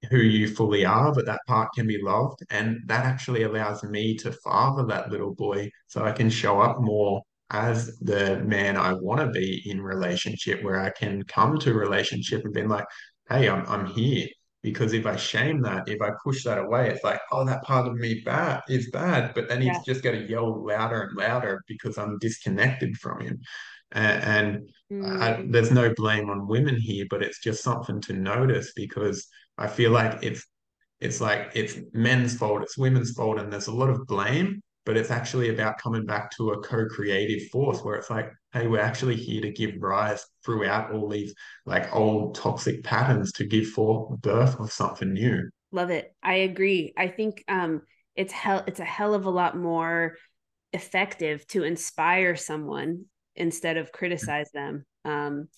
who 0.10 0.18
you 0.18 0.48
fully 0.48 0.86
are, 0.86 1.14
but 1.14 1.26
that 1.26 1.42
part 1.48 1.70
can 1.76 1.86
be 1.88 2.02
loved, 2.02 2.40
and 2.50 2.80
that 2.88 3.06
actually 3.06 3.44
allows 3.44 3.84
me 3.84 4.16
to 4.18 4.32
father 4.32 4.86
that 4.88 5.12
little 5.12 5.36
boy, 5.36 5.70
so 5.88 6.04
I 6.04 6.12
can 6.12 6.30
show 6.30 6.60
up 6.60 6.80
more." 6.80 7.22
As 7.52 7.98
the 8.00 8.40
man 8.42 8.78
I 8.78 8.94
want 8.94 9.22
to 9.22 9.28
be 9.32 9.64
in 9.66 9.82
relationship, 9.82 10.64
where 10.64 10.80
I 10.80 10.92
can 10.92 11.24
come 11.24 11.58
to 11.60 11.74
relationship 11.74 12.46
and 12.46 12.54
be 12.54 12.64
like, 12.64 12.86
"Hey, 13.28 13.50
I'm 13.50 13.66
I'm 13.68 13.88
here 13.88 14.28
because 14.62 14.94
if 14.94 15.06
I 15.06 15.16
shame 15.16 15.62
that, 15.62 15.88
if 15.88 16.02
I 16.02 16.12
push 16.24 16.44
that 16.44 16.58
away, 16.58 16.90
it's 16.90 17.04
like, 17.04 17.22
oh, 17.32 17.46
that 17.46 17.64
part 17.64 17.88
of 17.88 17.96
me 17.96 18.22
bad 18.26 18.62
is 18.68 18.90
bad. 18.92 19.34
But 19.34 19.48
then 19.48 19.62
he's 19.62 19.68
yeah. 19.74 19.82
just 19.86 20.04
got 20.04 20.12
to 20.12 20.30
yell 20.30 20.66
louder 20.66 21.04
and 21.04 21.18
louder 21.18 21.64
because 21.68 21.98
I'm 21.98 22.18
disconnected 22.20 22.98
from 22.98 23.22
him. 23.22 23.42
And, 23.92 24.24
and 24.92 25.04
mm. 25.04 25.22
I, 25.22 25.46
there's 25.48 25.72
no 25.72 25.94
blame 25.94 26.30
on 26.30 26.48
women 26.48 26.78
here, 26.78 27.06
but 27.10 27.24
it's 27.24 27.40
just 27.42 27.64
something 27.64 28.02
to 28.02 28.14
notice 28.14 28.74
because 28.76 29.28
I 29.58 29.68
feel 29.68 29.92
like 29.92 30.24
it's 30.24 30.46
it's 31.00 31.22
like 31.22 31.52
it's 31.56 31.78
men's 31.94 32.38
fault, 32.38 32.62
it's 32.62 32.78
women's 32.78 33.12
fault, 33.12 33.40
and 33.40 33.52
there's 33.52 33.68
a 33.68 33.74
lot 33.74 33.90
of 33.90 34.06
blame 34.06 34.62
but 34.90 34.98
it's 34.98 35.12
actually 35.12 35.50
about 35.50 35.78
coming 35.78 36.04
back 36.04 36.32
to 36.32 36.50
a 36.50 36.60
co-creative 36.62 37.48
force 37.52 37.84
where 37.84 37.94
it's 37.94 38.10
like 38.10 38.32
hey 38.54 38.66
we're 38.66 38.80
actually 38.80 39.16
here 39.16 39.40
to 39.40 39.52
give 39.52 39.76
rise 39.80 40.26
throughout 40.44 40.92
all 40.92 41.08
these 41.08 41.32
like 41.68 41.96
old 41.96 42.34
toxic 42.34 42.84
patterns 42.84 43.32
to 43.32 43.46
give 43.46 43.68
forth 43.68 44.20
birth 44.20 44.60
of 44.60 44.72
something 44.72 45.14
new. 45.14 45.48
Love 45.72 45.92
it. 45.92 46.12
I 46.24 46.38
agree. 46.38 46.92
I 46.98 47.08
think 47.08 47.44
um 47.48 47.84
it's 48.16 48.34
hell 48.34 48.64
it's 48.66 48.80
a 48.80 48.84
hell 48.84 49.14
of 49.14 49.26
a 49.26 49.30
lot 49.30 49.56
more 49.56 50.16
effective 50.74 51.46
to 51.50 51.62
inspire 51.66 52.36
someone 52.36 53.06
instead 53.36 53.78
of 53.78 53.92
criticize 53.92 54.50
them. 54.56 54.88
Um 55.06 55.50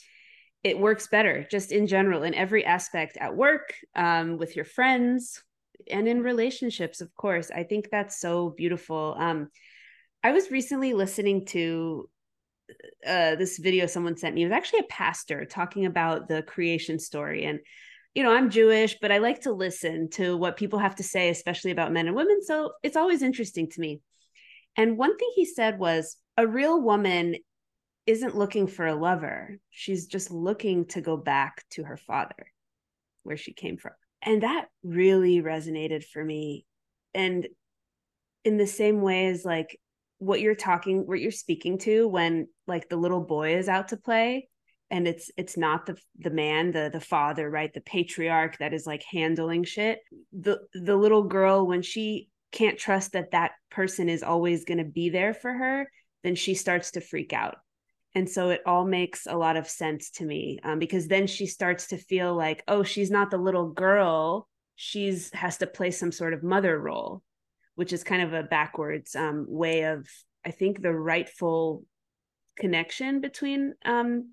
it 0.62 0.78
works 0.78 1.08
better 1.08 1.48
just 1.50 1.72
in 1.72 1.88
general 1.88 2.24
in 2.24 2.36
every 2.36 2.66
aspect 2.66 3.16
at 3.16 3.34
work 3.34 3.74
um, 3.96 4.38
with 4.38 4.58
your 4.58 4.66
friends 4.66 5.42
and 5.90 6.08
in 6.08 6.22
relationships 6.22 7.02
of 7.02 7.14
course. 7.16 7.52
I 7.52 7.64
think 7.64 7.90
that's 7.90 8.20
so 8.20 8.50
beautiful. 8.50 9.16
Um 9.18 9.50
i 10.24 10.32
was 10.32 10.52
recently 10.52 10.94
listening 10.94 11.46
to 11.48 12.10
uh 13.06 13.36
this 13.36 13.58
video 13.58 13.86
someone 13.88 14.18
sent 14.18 14.36
me. 14.36 14.44
It 14.44 14.46
was 14.46 14.54
actually 14.54 14.80
a 14.82 14.94
pastor 14.94 15.46
talking 15.46 15.86
about 15.86 16.28
the 16.28 16.44
creation 16.44 17.00
story. 17.00 17.46
And 17.46 17.60
you 18.14 18.24
know 18.24 18.34
i'm 18.34 18.50
jewish 18.50 18.98
but 19.02 19.10
i 19.10 19.20
like 19.20 19.40
to 19.40 19.54
listen 19.54 20.10
to 20.10 20.36
what 20.36 20.58
people 20.58 20.80
have 20.80 20.96
to 20.98 21.04
say 21.04 21.30
especially 21.30 21.72
about 21.72 21.94
men 21.94 22.08
and 22.08 22.16
women. 22.16 22.44
So 22.44 22.74
it's 22.84 22.98
always 22.98 23.22
interesting 23.22 23.70
to 23.70 23.80
me. 23.80 24.02
And 24.78 24.98
one 24.98 25.18
thing 25.18 25.32
he 25.36 25.46
said 25.46 25.80
was 25.80 26.18
a 26.38 26.48
real 26.48 26.82
woman 26.82 27.36
isn't 28.08 28.38
looking 28.38 28.68
for 28.68 28.88
a 28.88 28.96
lover. 28.96 29.58
She's 29.70 30.08
just 30.08 30.32
looking 30.32 30.86
to 30.88 31.02
go 31.02 31.18
back 31.18 31.64
to 31.72 31.84
her 31.84 31.98
father 31.98 32.52
where 33.24 33.38
she 33.38 33.54
came 33.54 33.78
from 33.78 33.94
and 34.24 34.44
that 34.44 34.68
really 34.84 35.42
resonated 35.42 36.04
for 36.04 36.24
me. 36.24 36.66
And 37.14 37.48
in 38.44 38.58
the 38.58 38.68
same 38.68 39.02
way 39.02 39.28
as 39.28 39.46
like 39.46 39.80
what 40.18 40.42
you're 40.42 40.56
talking 40.56 41.08
what 41.08 41.20
you're 41.20 41.32
speaking 41.32 41.78
to 41.80 42.08
when 42.08 42.48
like 42.68 42.90
the 42.90 42.96
little 42.96 43.22
boy 43.22 43.56
is 43.56 43.68
out 43.68 43.88
to 43.88 43.98
play 43.98 44.48
and 44.92 45.08
it's 45.08 45.32
it's 45.38 45.58
not 45.58 45.86
the 45.86 45.98
the 46.20 46.30
man 46.30 46.72
the 46.72 46.90
the 46.92 47.00
father 47.00 47.50
right? 47.50 47.74
The 47.74 47.82
patriarch 47.82 48.58
that 48.60 48.74
is 48.74 48.86
like 48.86 49.04
handling 49.10 49.64
shit. 49.64 50.00
The 50.32 50.60
the 50.74 50.96
little 50.96 51.24
girl 51.24 51.66
when 51.66 51.82
she 51.82 52.30
can't 52.52 52.78
trust 52.78 53.14
that 53.14 53.32
that 53.32 53.52
person 53.70 54.10
is 54.10 54.24
always 54.24 54.66
going 54.66 54.78
to 54.78 54.84
be 54.84 55.10
there 55.10 55.34
for 55.34 55.54
her 55.54 55.90
then 56.24 56.36
she 56.36 56.54
starts 56.54 56.92
to 56.92 57.02
freak 57.02 57.34
out 57.34 57.56
and 58.14 58.30
so 58.30 58.50
it 58.50 58.62
all 58.66 58.86
makes 58.86 59.26
a 59.26 59.38
lot 59.38 59.56
of 59.58 59.68
sense 59.68 60.12
to 60.12 60.26
me 60.26 60.60
um, 60.64 60.80
because 60.80 61.08
then 61.08 61.28
she 61.28 61.46
starts 61.46 61.88
to 61.88 61.98
feel 61.98 62.36
like 62.36 62.64
oh 62.68 62.84
she's 62.84 63.12
not 63.12 63.32
the 63.32 63.38
little 63.38 63.70
girl. 63.70 64.48
She's 64.76 65.32
has 65.34 65.58
to 65.58 65.68
play 65.68 65.92
some 65.92 66.12
sort 66.12 66.34
of 66.34 66.44
mother 66.44 66.80
role 66.80 67.22
which 67.76 67.94
is 67.94 68.04
kind 68.04 68.22
of 68.22 68.34
a 68.34 68.44
backwards 68.44 69.16
um, 69.16 69.46
way 69.48 69.84
of 69.84 70.06
i 70.46 70.52
think 70.52 70.82
the 70.82 70.94
rightful 70.94 71.84
connection 72.58 73.22
between 73.22 73.74
um, 73.86 74.32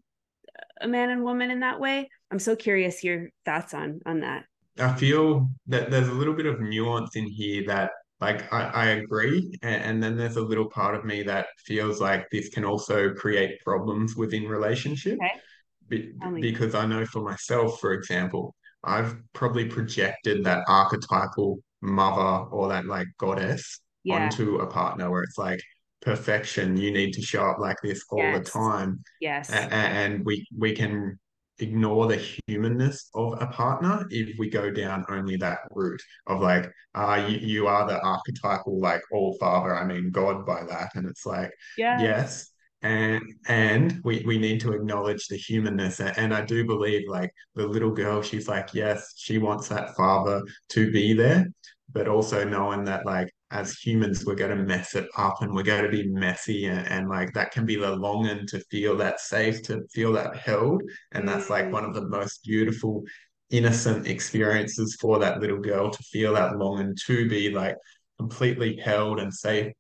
a 0.81 0.88
man 0.88 1.11
and 1.11 1.23
woman 1.23 1.51
in 1.51 1.61
that 1.61 1.81
way. 1.81 2.11
I'm 2.31 2.38
so 2.38 2.57
curious 2.57 3.05
your 3.05 3.29
thoughts 3.45 3.75
on 3.75 4.01
on 4.07 4.21
that. 4.21 4.45
I 4.79 4.95
feel 4.95 5.51
that 5.67 5.91
there's 5.91 6.09
a 6.09 6.12
little 6.12 6.35
bit 6.35 6.47
of 6.47 6.61
nuance 6.61 7.17
in 7.17 7.27
here 7.27 7.64
that 7.67 7.91
like 8.20 8.52
I, 8.52 8.62
I 8.62 8.87
agree 8.87 9.52
and, 9.62 9.83
and, 9.83 10.02
then 10.02 10.16
there's 10.16 10.37
a 10.37 10.42
little 10.42 10.68
part 10.68 10.94
of 10.94 11.04
me 11.04 11.22
that 11.24 11.46
feels 11.64 12.00
like 12.00 12.28
this 12.31 12.48
can 12.48 12.64
also 12.64 13.12
create 13.14 13.61
problems 13.64 14.16
within 14.16 14.48
relationship 14.48 15.18
okay. 15.22 15.40
Be, 15.88 16.12
because 16.40 16.74
i 16.74 16.85
know 16.85 17.07
for 17.07 17.22
myself 17.22 17.81
for 17.81 17.92
example 17.92 18.54
i've 18.85 19.16
probably 19.33 19.64
projected 19.64 20.44
that 20.44 20.64
archetypal 20.68 21.61
mother 21.81 22.46
or 22.50 22.68
that 22.68 22.85
like 22.85 23.07
goddess 23.18 23.81
yeah. 24.04 24.24
onto 24.24 24.59
a 24.59 24.66
partner 24.66 25.11
where 25.11 25.22
it's 25.22 25.38
like 25.38 25.61
perfection 26.02 26.76
you 26.76 26.90
need 26.90 27.12
to 27.12 27.22
show 27.22 27.42
up 27.42 27.59
like 27.59 27.76
this 27.83 28.04
all 28.11 28.18
yes. 28.18 28.38
the 28.38 28.50
time 28.50 29.02
yes 29.20 29.50
and, 29.50 29.72
and 29.72 30.24
we 30.24 30.46
we 30.57 30.72
can 30.72 31.18
ignore 31.61 32.07
the 32.07 32.23
humanness 32.47 33.11
of 33.14 33.40
a 33.42 33.47
partner 33.49 34.07
if 34.11 34.38
we 34.38 34.49
go 34.49 34.71
down 34.71 35.05
only 35.09 35.37
that 35.37 35.61
route 35.71 36.01
of 36.27 36.40
like 36.40 36.71
uh 36.94 37.25
you, 37.29 37.38
you 37.38 37.66
are 37.66 37.87
the 37.87 38.01
archetypal 38.01 38.81
like 38.81 39.03
all 39.12 39.37
father 39.38 39.75
i 39.75 39.85
mean 39.85 40.11
god 40.11 40.47
by 40.47 40.62
that. 40.64 40.90
And 40.94 41.09
it's 41.09 41.27
like 41.27 41.51
yes, 41.77 42.01
yes. 42.01 42.51
And 42.83 43.23
and 43.49 44.01
we 44.05 44.23
we 44.25 44.38
need 44.38 44.61
to 44.61 44.73
acknowledge 44.73 45.27
the 45.27 45.37
humanness. 45.37 46.01
And 46.01 46.33
i 46.33 46.44
do 46.44 46.64
believe 46.64 47.09
like 47.09 47.31
the 47.55 47.66
little 47.66 47.90
girl 47.90 48.23
she's 48.23 48.49
like 48.49 48.73
yes 48.75 49.14
she 49.16 49.38
wants 49.38 49.68
that 49.68 49.97
father 49.97 50.42
to 50.71 50.92
be 50.92 51.12
there 51.12 51.47
but 51.92 52.07
also 52.07 52.44
knowing 52.44 52.85
that 52.85 53.05
like 53.07 53.29
as 53.50 53.78
humans 53.78 54.26
we're 54.26 54.34
going 54.34 54.56
to 54.56 54.62
mess 54.62 54.94
it 54.94 55.08
up 55.16 55.40
and 55.40 55.54
we're 55.54 55.62
going 55.62 55.82
to 55.82 55.88
be 55.88 56.08
messy 56.08 56.66
and, 56.66 56.87
and, 56.88 57.08
like 57.08 57.32
that 57.32 57.50
can 57.50 57.64
be 57.64 57.76
the 57.76 57.96
longing 57.96 58.46
to 58.46 58.61
feel 58.70 58.96
that 58.96 59.20
safe 59.20 59.62
to 59.62 59.82
feel 59.92 60.12
that 60.12 60.37
held. 60.37 60.82
And 61.12 61.26
that's 61.26 61.48
like 61.48 61.72
one 61.72 61.84
of 61.84 61.94
the 61.94 62.06
most 62.08 62.44
beautiful 62.44 63.04
innocent 63.50 64.06
experiences 64.06 64.96
for 65.00 65.18
that 65.18 65.40
little 65.40 65.61
girl 65.61 65.90
to 65.90 66.02
feel 66.02 66.34
that 66.34 66.58
longing 66.58 66.94
to 67.06 67.28
be 67.28 67.50
like 67.50 67.76
completely 68.18 68.76
held 68.76 69.18
and 69.18 69.32
safe 69.32 69.72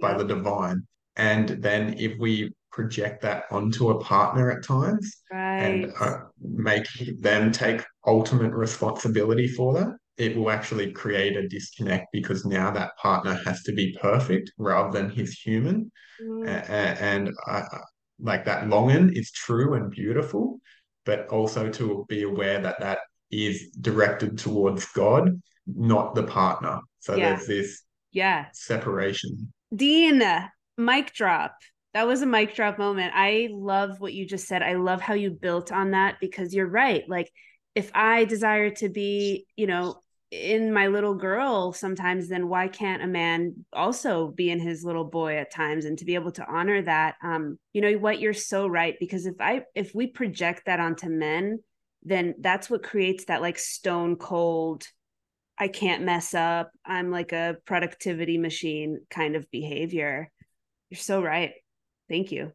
by 0.00 0.16
the 0.16 0.24
divine. 0.24 0.86
And 1.16 1.48
then 1.48 1.94
if 1.98 2.18
we 2.18 2.52
project 2.72 3.22
that 3.22 3.44
onto 3.50 3.90
a 3.90 4.00
partner 4.02 4.50
at 4.50 4.64
times 4.64 5.22
right. 5.30 5.58
and 5.58 5.92
uh, 6.00 6.18
make 6.40 6.86
them 7.20 7.52
take 7.52 7.84
ultimate 8.06 8.52
responsibility 8.52 9.46
for 9.46 9.74
that 9.74 9.96
it 10.16 10.36
will 10.36 10.50
actually 10.50 10.92
create 10.92 11.36
a 11.36 11.48
disconnect 11.48 12.06
because 12.12 12.44
now 12.44 12.70
that 12.70 12.96
partner 12.96 13.40
has 13.44 13.62
to 13.64 13.72
be 13.72 13.96
perfect 14.00 14.52
rather 14.58 14.90
than 14.90 15.10
his 15.10 15.32
human. 15.32 15.90
Mm. 16.22 16.46
And, 16.46 16.98
and 16.98 17.36
uh, 17.48 17.62
like 18.20 18.44
that 18.44 18.68
longing 18.68 19.12
is 19.14 19.32
true 19.32 19.74
and 19.74 19.90
beautiful, 19.90 20.60
but 21.04 21.28
also 21.28 21.68
to 21.70 22.04
be 22.08 22.22
aware 22.22 22.60
that 22.60 22.80
that 22.80 22.98
is 23.30 23.70
directed 23.80 24.38
towards 24.38 24.86
God, 24.86 25.40
not 25.66 26.14
the 26.14 26.22
partner. 26.22 26.80
So 27.00 27.16
yeah. 27.16 27.30
there's 27.30 27.46
this 27.46 27.82
yeah 28.12 28.46
separation. 28.52 29.52
Dean, 29.74 30.22
mic 30.78 31.12
drop. 31.12 31.56
That 31.92 32.06
was 32.06 32.22
a 32.22 32.26
mic 32.26 32.54
drop 32.54 32.78
moment. 32.78 33.12
I 33.14 33.48
love 33.52 34.00
what 34.00 34.14
you 34.14 34.26
just 34.26 34.46
said. 34.46 34.62
I 34.62 34.74
love 34.74 35.00
how 35.00 35.14
you 35.14 35.30
built 35.30 35.72
on 35.72 35.92
that 35.92 36.16
because 36.20 36.54
you're 36.54 36.66
right. 36.68 37.04
Like 37.08 37.30
if 37.74 37.90
I 37.94 38.24
desire 38.24 38.70
to 38.70 38.88
be, 38.88 39.46
you 39.56 39.66
know, 39.66 40.00
in 40.42 40.72
my 40.72 40.88
little 40.88 41.14
girl 41.14 41.72
sometimes 41.72 42.28
then 42.28 42.48
why 42.48 42.68
can't 42.68 43.02
a 43.02 43.06
man 43.06 43.64
also 43.72 44.28
be 44.28 44.50
in 44.50 44.60
his 44.60 44.84
little 44.84 45.04
boy 45.04 45.36
at 45.36 45.52
times? 45.52 45.84
And 45.84 45.98
to 45.98 46.04
be 46.04 46.14
able 46.14 46.32
to 46.32 46.46
honor 46.46 46.82
that 46.82 47.14
um 47.22 47.58
you 47.72 47.80
know 47.80 47.92
what 47.92 48.20
you're 48.20 48.32
so 48.32 48.66
right 48.66 48.96
because 48.98 49.26
if 49.26 49.36
i 49.40 49.62
if 49.74 49.94
we 49.94 50.06
project 50.06 50.66
that 50.66 50.80
onto 50.80 51.08
men 51.08 51.60
then 52.02 52.34
that's 52.40 52.68
what 52.68 52.82
creates 52.82 53.26
that 53.26 53.40
like 53.40 53.58
stone 53.58 54.16
cold 54.16 54.84
i 55.58 55.68
can't 55.68 56.02
mess 56.02 56.34
up 56.34 56.70
i'm 56.84 57.10
like 57.10 57.32
a 57.32 57.56
productivity 57.64 58.38
machine 58.38 59.00
kind 59.10 59.36
of 59.36 59.50
behavior. 59.50 60.30
You're 60.90 60.98
so 60.98 61.22
right. 61.22 61.52
Thank 62.08 62.30
you. 62.30 62.52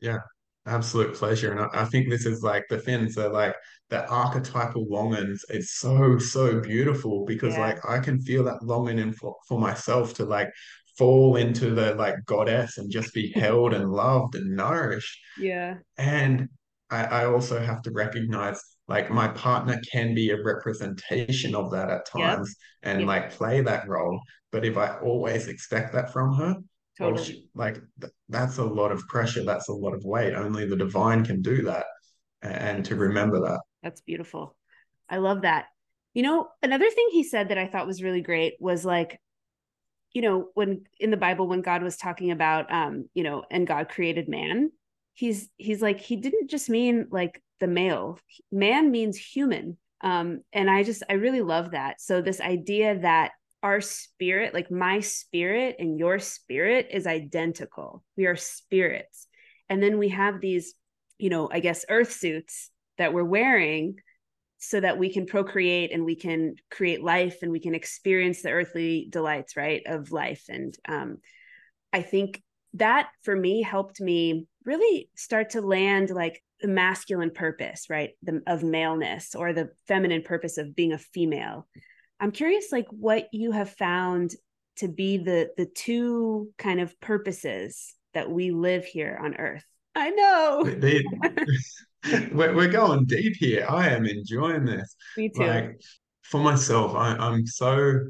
Yeah 0.00 0.18
absolute 0.66 1.14
pleasure. 1.14 1.52
And 1.52 1.60
I, 1.60 1.82
I, 1.82 1.84
think 1.86 2.08
this 2.08 2.26
is 2.26 2.42
like 2.42 2.64
the 2.68 2.78
things 2.78 3.16
are 3.16 3.30
like 3.30 3.54
the 3.88 4.06
archetypal 4.08 4.86
longings. 4.88 5.44
It's 5.48 5.78
so, 5.78 6.18
so 6.18 6.60
beautiful 6.60 7.24
because 7.24 7.54
yeah. 7.54 7.60
like 7.60 7.88
I 7.88 7.98
can 7.98 8.20
feel 8.20 8.44
that 8.44 8.62
longing 8.62 8.98
in 8.98 9.12
for, 9.12 9.34
for 9.48 9.58
myself 9.58 10.14
to 10.14 10.24
like 10.24 10.50
fall 10.98 11.36
into 11.36 11.70
the 11.70 11.94
like 11.94 12.16
goddess 12.26 12.78
and 12.78 12.90
just 12.90 13.14
be 13.14 13.32
held 13.34 13.74
and 13.74 13.90
loved 13.90 14.34
and 14.34 14.54
nourished. 14.54 15.18
Yeah. 15.38 15.76
And 15.96 16.48
I, 16.90 17.04
I 17.04 17.24
also 17.26 17.58
have 17.60 17.82
to 17.82 17.90
recognize 17.92 18.60
like 18.88 19.10
my 19.10 19.28
partner 19.28 19.80
can 19.90 20.14
be 20.14 20.30
a 20.30 20.42
representation 20.42 21.54
of 21.54 21.70
that 21.70 21.88
at 21.88 22.06
times 22.06 22.54
yep. 22.82 22.90
and 22.90 23.00
yep. 23.00 23.08
like 23.08 23.30
play 23.30 23.60
that 23.62 23.88
role. 23.88 24.20
But 24.50 24.64
if 24.64 24.76
I 24.76 24.98
always 24.98 25.46
expect 25.46 25.92
that 25.94 26.12
from 26.12 26.34
her, 26.34 26.56
Totally. 26.98 27.14
Well, 27.14 27.24
she, 27.24 27.48
like 27.54 27.80
th- 28.00 28.12
that's 28.28 28.58
a 28.58 28.64
lot 28.64 28.92
of 28.92 29.06
pressure. 29.08 29.44
That's 29.44 29.68
a 29.68 29.72
lot 29.72 29.94
of 29.94 30.04
weight. 30.04 30.34
Only 30.34 30.66
the 30.66 30.76
divine 30.76 31.24
can 31.24 31.42
do 31.42 31.62
that, 31.62 31.86
and, 32.42 32.54
and 32.54 32.84
to 32.86 32.96
remember 32.96 33.40
that. 33.40 33.60
That's 33.82 34.00
beautiful. 34.00 34.56
I 35.08 35.18
love 35.18 35.42
that. 35.42 35.66
You 36.14 36.22
know, 36.22 36.48
another 36.62 36.90
thing 36.90 37.08
he 37.12 37.22
said 37.22 37.48
that 37.48 37.58
I 37.58 37.66
thought 37.66 37.86
was 37.86 38.02
really 38.02 38.20
great 38.20 38.54
was 38.60 38.84
like, 38.84 39.20
you 40.12 40.22
know, 40.22 40.48
when 40.54 40.84
in 40.98 41.10
the 41.10 41.16
Bible 41.16 41.46
when 41.48 41.62
God 41.62 41.82
was 41.82 41.96
talking 41.96 42.30
about, 42.30 42.70
um, 42.72 43.08
you 43.14 43.22
know, 43.22 43.44
and 43.50 43.66
God 43.66 43.88
created 43.88 44.28
man, 44.28 44.70
he's 45.14 45.48
he's 45.56 45.80
like 45.80 46.00
he 46.00 46.16
didn't 46.16 46.50
just 46.50 46.68
mean 46.68 47.06
like 47.10 47.42
the 47.60 47.68
male. 47.68 48.18
Man 48.50 48.90
means 48.90 49.16
human. 49.16 49.76
Um, 50.02 50.40
and 50.52 50.70
I 50.70 50.82
just 50.82 51.02
I 51.08 51.14
really 51.14 51.42
love 51.42 51.72
that. 51.72 52.00
So 52.00 52.22
this 52.22 52.40
idea 52.40 52.98
that 53.00 53.32
our 53.62 53.80
spirit, 53.80 54.54
like 54.54 54.70
my 54.70 55.00
spirit 55.00 55.76
and 55.78 55.98
your 55.98 56.18
spirit 56.18 56.88
is 56.90 57.06
identical. 57.06 58.02
We 58.16 58.26
are 58.26 58.36
spirits. 58.36 59.26
And 59.68 59.82
then 59.82 59.98
we 59.98 60.08
have 60.08 60.40
these, 60.40 60.74
you 61.18 61.30
know, 61.30 61.48
I 61.50 61.60
guess 61.60 61.84
earth 61.88 62.12
suits 62.12 62.70
that 62.98 63.12
we're 63.12 63.24
wearing 63.24 63.96
so 64.58 64.80
that 64.80 64.98
we 64.98 65.12
can 65.12 65.26
procreate 65.26 65.92
and 65.92 66.04
we 66.04 66.14
can 66.14 66.54
create 66.70 67.02
life 67.02 67.38
and 67.42 67.50
we 67.50 67.60
can 67.60 67.74
experience 67.74 68.42
the 68.42 68.50
earthly 68.50 69.08
delights, 69.10 69.56
right, 69.56 69.82
of 69.86 70.12
life. 70.12 70.44
And 70.48 70.74
um, 70.86 71.18
I 71.92 72.02
think 72.02 72.42
that 72.74 73.08
for 73.22 73.34
me 73.34 73.62
helped 73.62 74.00
me 74.00 74.46
really 74.64 75.08
start 75.16 75.50
to 75.50 75.62
land 75.62 76.10
like 76.10 76.42
the 76.60 76.68
masculine 76.68 77.30
purpose, 77.30 77.86
right, 77.88 78.10
the, 78.22 78.42
of 78.46 78.62
maleness 78.62 79.34
or 79.34 79.52
the 79.52 79.70
feminine 79.88 80.22
purpose 80.22 80.58
of 80.58 80.76
being 80.76 80.92
a 80.92 80.98
female 80.98 81.66
I'm 82.20 82.32
curious, 82.32 82.70
like 82.70 82.86
what 82.90 83.28
you 83.32 83.52
have 83.52 83.70
found 83.70 84.32
to 84.76 84.88
be 84.88 85.16
the 85.16 85.50
the 85.56 85.66
two 85.66 86.50
kind 86.58 86.80
of 86.80 86.98
purposes 87.00 87.94
that 88.14 88.30
we 88.30 88.50
live 88.50 88.84
here 88.84 89.18
on 89.22 89.34
Earth. 89.36 89.64
I 89.94 90.10
know. 90.10 90.64
They, 90.64 91.02
we're, 92.32 92.54
we're 92.54 92.68
going 92.68 93.06
deep 93.06 93.34
here. 93.36 93.66
I 93.68 93.88
am 93.88 94.06
enjoying 94.06 94.64
this. 94.64 94.94
Me 95.16 95.28
too. 95.28 95.44
Like 95.44 95.80
for 96.22 96.40
myself, 96.40 96.94
I, 96.94 97.16
I'm 97.16 97.46
so 97.46 98.00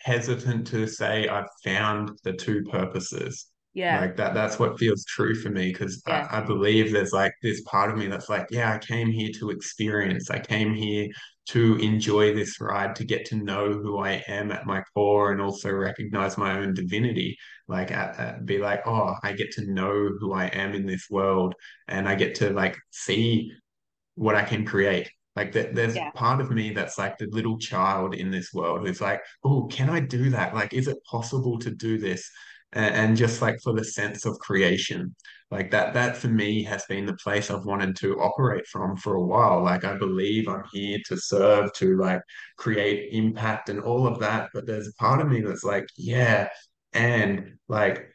hesitant 0.00 0.66
to 0.68 0.86
say 0.86 1.28
I've 1.28 1.48
found 1.62 2.18
the 2.24 2.32
two 2.32 2.64
purposes. 2.64 3.46
Yeah. 3.74 4.00
Like 4.00 4.16
that 4.16 4.34
that's 4.34 4.58
what 4.58 4.78
feels 4.78 5.04
true 5.06 5.34
for 5.34 5.48
me 5.48 5.72
because 5.72 6.02
yeah. 6.06 6.28
I, 6.30 6.38
I, 6.38 6.40
believe 6.42 6.92
there's 6.92 7.12
like 7.12 7.32
this 7.42 7.62
part 7.62 7.90
of 7.90 7.96
me 7.96 8.06
that's 8.06 8.28
like, 8.28 8.46
yeah, 8.50 8.74
I 8.74 8.78
came 8.78 9.10
here 9.10 9.30
to 9.38 9.50
experience. 9.50 10.30
I 10.30 10.40
came 10.40 10.74
here 10.74 11.08
to 11.48 11.76
enjoy 11.76 12.34
this 12.34 12.60
ride, 12.60 12.94
to 12.96 13.04
get 13.04 13.24
to 13.26 13.36
know 13.36 13.72
who 13.72 13.98
I 13.98 14.22
am 14.28 14.52
at 14.52 14.66
my 14.66 14.82
core 14.94 15.32
and 15.32 15.40
also 15.40 15.70
recognize 15.70 16.36
my 16.36 16.58
own 16.58 16.74
divinity. 16.74 17.36
Like 17.66 17.90
at, 17.90 18.18
at, 18.18 18.44
be 18.44 18.58
like, 18.58 18.86
oh, 18.86 19.14
I 19.22 19.32
get 19.32 19.52
to 19.52 19.72
know 19.72 20.10
who 20.20 20.34
I 20.34 20.46
am 20.46 20.74
in 20.74 20.86
this 20.86 21.06
world 21.10 21.54
and 21.88 22.06
I 22.06 22.14
get 22.14 22.34
to 22.36 22.50
like 22.50 22.76
see 22.90 23.52
what 24.16 24.34
I 24.34 24.42
can 24.42 24.66
create. 24.66 25.10
Like 25.34 25.52
that, 25.52 25.74
there's 25.74 25.96
yeah. 25.96 26.10
part 26.10 26.42
of 26.42 26.50
me 26.50 26.74
that's 26.74 26.98
like 26.98 27.16
the 27.16 27.26
little 27.30 27.58
child 27.58 28.14
in 28.14 28.30
this 28.30 28.52
world 28.52 28.86
who's 28.86 29.00
like, 29.00 29.22
oh, 29.44 29.66
can 29.70 29.88
I 29.88 30.00
do 30.00 30.28
that? 30.30 30.54
Like, 30.54 30.74
is 30.74 30.88
it 30.88 31.02
possible 31.10 31.58
to 31.60 31.70
do 31.70 31.96
this? 31.96 32.30
And, 32.72 32.94
and 32.94 33.16
just 33.16 33.42
like 33.42 33.60
for 33.62 33.72
the 33.72 33.84
sense 33.84 34.24
of 34.24 34.38
creation. 34.38 35.14
Like 35.50 35.70
that 35.72 35.92
that 35.94 36.16
for 36.16 36.28
me 36.28 36.62
has 36.62 36.86
been 36.86 37.04
the 37.04 37.12
place 37.16 37.50
i've 37.50 37.66
wanted 37.66 37.94
to 37.96 38.18
operate 38.20 38.66
from 38.66 38.96
for 38.96 39.16
a 39.16 39.22
while. 39.22 39.62
Like 39.62 39.84
i 39.84 39.96
believe 39.96 40.48
i'm 40.48 40.64
here 40.72 40.98
to 41.08 41.16
serve 41.16 41.72
to 41.74 41.96
like 41.98 42.22
create 42.56 43.12
impact 43.12 43.68
and 43.68 43.80
all 43.80 44.06
of 44.06 44.18
that 44.20 44.48
but 44.54 44.66
there's 44.66 44.88
a 44.88 44.94
part 44.94 45.20
of 45.20 45.28
me 45.28 45.42
that's 45.42 45.64
like 45.64 45.86
yeah 45.96 46.48
and 46.94 47.52
like 47.68 48.12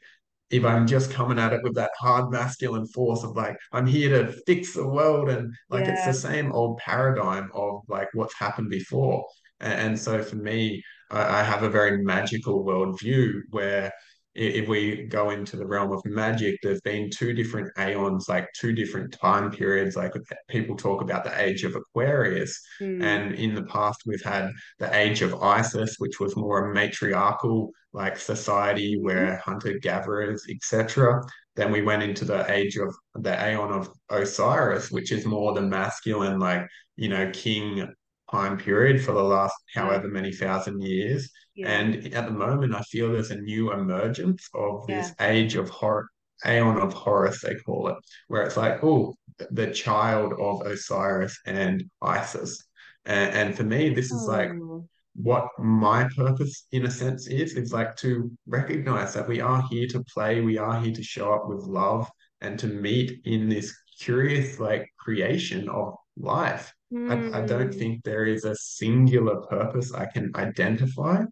if 0.50 0.64
I'm 0.64 0.88
just 0.88 1.12
coming 1.12 1.40
at 1.40 1.54
it 1.54 1.62
with 1.64 1.76
that 1.76 1.92
hard 2.00 2.32
masculine 2.32 2.88
force 2.88 3.24
of 3.24 3.36
like, 3.36 3.58
I'm 3.74 3.86
here 3.86 4.10
to 4.10 4.32
fix 4.46 4.74
the 4.74 4.88
world, 4.88 5.30
and 5.30 5.54
like 5.70 5.88
it's 5.88 6.06
the 6.06 6.14
same 6.14 6.52
old 6.54 6.78
paradigm 6.78 7.50
of 7.54 7.82
like 7.88 8.08
what's 8.14 8.38
happened 8.38 8.70
before. 8.70 9.26
And, 9.60 9.74
and 9.74 10.00
so 10.00 10.24
for 10.24 10.38
me, 10.38 10.84
I, 11.12 11.40
I 11.40 11.44
have 11.44 11.64
a 11.64 11.70
very 11.70 12.04
magical 12.04 12.64
worldview 12.64 13.42
where 13.50 13.92
if 14.38 14.68
we 14.68 15.04
go 15.04 15.32
into 15.32 15.58
the 15.58 15.66
realm 15.66 15.92
of 15.92 16.06
magic, 16.06 16.60
there's 16.62 16.82
been 16.82 17.10
two 17.10 17.34
different 17.34 17.72
aeons, 17.78 18.30
like 18.30 18.48
two 18.54 18.72
different 18.74 19.12
time 19.12 19.50
periods. 19.52 19.96
Like 19.96 20.14
people 20.48 20.76
talk 20.76 21.02
about 21.02 21.24
the 21.24 21.42
age 21.42 21.64
of 21.64 21.76
Aquarius, 21.76 22.62
Mm. 22.80 23.04
and 23.04 23.36
in 23.36 23.56
the 23.56 23.64
past 23.64 24.02
we've 24.06 24.24
had 24.24 24.52
the 24.80 24.96
age 24.96 25.22
of 25.22 25.42
Isis, 25.42 25.96
which 25.98 26.20
was 26.20 26.36
more 26.36 26.70
a 26.72 26.74
matriarchal 26.74 27.72
like 27.94 28.18
society 28.18 29.00
where 29.02 29.38
hunter 29.44 29.80
gatherers, 29.80 30.46
etc. 30.50 31.22
Then 31.56 31.72
we 31.72 31.82
went 31.82 32.04
into 32.04 32.26
the 32.26 32.50
age 32.52 32.78
of 32.78 32.94
the 33.16 33.34
aeon 33.50 33.72
of 33.72 33.90
Osiris, 34.10 34.92
which 34.92 35.12
is 35.12 35.26
more 35.26 35.54
the 35.54 35.62
masculine, 35.62 36.40
like 36.40 36.68
you 36.96 37.10
know, 37.10 37.30
king 37.32 37.88
time 38.32 38.58
period 38.58 39.04
for 39.04 39.14
the 39.14 39.24
last 39.24 39.56
however 39.74 40.08
many 40.08 40.32
thousand 40.32 40.82
years. 40.82 41.32
Yeah. 41.58 41.70
And 41.70 42.14
at 42.14 42.26
the 42.26 42.32
moment, 42.32 42.76
I 42.76 42.82
feel 42.84 43.12
there's 43.12 43.32
a 43.32 43.42
new 43.42 43.72
emergence 43.74 44.48
of 44.54 44.86
Yeah. 44.88 45.02
this 45.02 45.14
age 45.20 45.56
of 45.56 45.70
Horus, 45.70 46.08
Aeon 46.46 46.78
of 46.78 46.94
Horus, 46.94 47.42
they 47.42 47.56
call 47.56 47.88
it, 47.90 47.96
where 48.28 48.44
it's 48.44 48.58
like, 48.58 48.84
oh, 48.84 49.16
the 49.52 49.72
child 49.72 50.34
of 50.40 50.62
Osiris 50.68 51.40
and 51.46 51.84
Isis. 52.02 52.64
And, 53.06 53.34
and 53.34 53.58
for 53.58 53.64
me, 53.64 53.94
this 53.94 54.12
is 54.12 54.24
like 54.28 54.52
Oh. 54.52 54.88
what 55.16 55.48
my 55.58 56.08
purpose, 56.16 56.68
in 56.72 56.86
a 56.86 56.92
sense, 56.92 57.28
is, 57.28 57.56
is 57.56 57.74
like 57.74 57.96
to 57.98 58.32
recognize 58.46 59.16
that 59.16 59.28
we 59.28 59.42
are 59.42 59.64
here 59.70 59.88
to 59.88 60.04
play, 60.14 60.42
we 60.42 60.60
are 60.60 60.80
here 60.80 60.94
to 60.94 61.04
show 61.04 61.34
up 61.34 61.48
with 61.48 61.64
love 61.64 62.08
and 62.42 62.60
to 62.60 62.68
meet 62.68 63.20
in 63.26 63.50
this 63.50 63.76
curious, 64.00 64.60
like, 64.60 64.88
creation 65.00 65.68
of 65.70 65.96
life. 66.18 66.72
I, 67.08 67.24
I 67.34 67.42
don't 67.42 67.74
Hmm. 67.74 67.80
think 67.80 68.04
there 68.04 68.26
is 68.26 68.46
a 68.46 68.56
singular 68.56 69.42
purpose 69.42 69.94
I 69.94 70.06
can 70.06 70.32
identify 70.36 71.24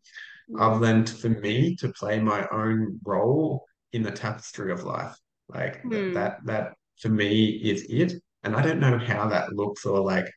other 0.58 0.80
than 0.80 1.06
for 1.06 1.30
me 1.30 1.76
to 1.78 1.92
play 1.94 2.20
my 2.20 2.48
own 2.52 3.00
role 3.06 3.66
in 3.94 4.04
the 4.04 4.12
tapestry 4.12 4.72
of 4.72 4.84
life. 4.84 5.16
Like 5.50 5.90
that, 5.90 6.06
Hmm. 6.06 6.14
that, 6.14 6.38
that 6.46 6.74
for 7.00 7.10
me 7.10 7.46
is 7.50 7.86
it. 7.90 8.14
And 8.44 8.56
I 8.56 8.62
don't 8.62 8.80
know 8.80 8.98
how 8.98 9.28
that 9.30 9.54
looks 9.54 9.86
or 9.86 10.00
like 10.00 10.28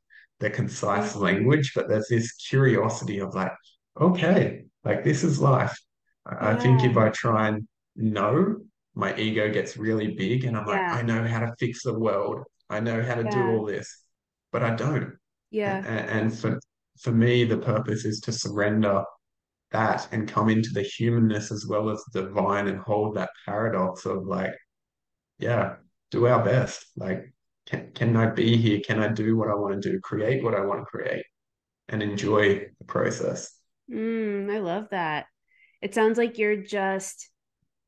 the 0.41 0.51
concise 0.51 1.17
Hmm. 1.17 1.17
language, 1.17 1.73
but 1.75 1.89
there's 1.89 2.09
this 2.09 2.33
curiosity 2.33 3.21
of 3.21 3.35
like, 3.35 3.53
okay, 4.01 4.65
like 4.85 5.05
this 5.05 5.25
is 5.25 5.41
life. 5.41 5.77
I, 6.27 6.53
I 6.53 6.57
think 6.57 6.85
if 6.85 6.97
I 6.97 7.11
try 7.11 7.49
and 7.49 7.67
know, 7.97 8.57
my 8.95 9.17
ego 9.17 9.51
gets 9.53 9.77
really 9.77 10.15
big 10.15 10.45
and 10.45 10.57
I'm 10.57 10.67
like, 10.67 10.83
I 10.91 11.03
know 11.03 11.25
how 11.27 11.41
to 11.41 11.55
fix 11.59 11.83
the 11.85 11.99
world. 11.99 12.45
I 12.71 12.81
know 12.81 13.03
how 13.03 13.15
to 13.15 13.25
do 13.25 13.49
all 13.49 13.65
this, 13.65 14.05
but 14.53 14.63
I 14.63 14.75
don't. 14.75 15.03
And, 15.03 15.17
Yeah. 15.51 15.83
and 15.87 16.39
for 16.39 16.61
for 17.01 17.13
me, 17.13 17.45
the 17.45 17.59
purpose 17.59 18.05
is 18.05 18.21
to 18.23 18.33
surrender 18.33 19.05
that 19.73 20.09
and 20.13 20.29
come 20.29 20.49
into 20.51 20.71
the 20.73 20.83
humanness 20.83 21.53
as 21.53 21.67
well 21.69 21.91
as 21.91 22.03
the 22.13 22.23
divine 22.23 22.69
and 22.69 22.79
hold 22.81 23.17
that 23.17 23.31
paradox 23.47 24.07
of 24.07 24.27
like, 24.27 24.55
yeah, 25.39 25.77
do 26.11 26.27
our 26.27 26.45
best. 26.45 26.87
Like, 26.97 27.33
can, 27.67 27.93
can 27.95 28.17
I 28.17 28.27
be 28.31 28.57
here? 28.57 28.81
Can 28.87 29.01
I 29.01 29.09
do 29.09 29.37
what 29.37 29.51
I 29.51 29.55
want 29.55 29.81
to 29.81 29.93
do? 29.93 30.01
Create 30.01 30.43
what 30.43 30.55
I 30.55 30.61
want 30.61 30.81
to 30.81 30.85
create 30.87 31.25
and 31.89 32.03
enjoy 32.03 32.67
the 32.79 32.85
process. 32.87 33.55
Mm, 33.91 34.53
I 34.53 34.59
love 34.59 34.89
that. 34.91 35.27
It 35.81 35.95
sounds 35.95 36.19
like 36.19 36.39
you're 36.39 36.63
just 36.63 37.31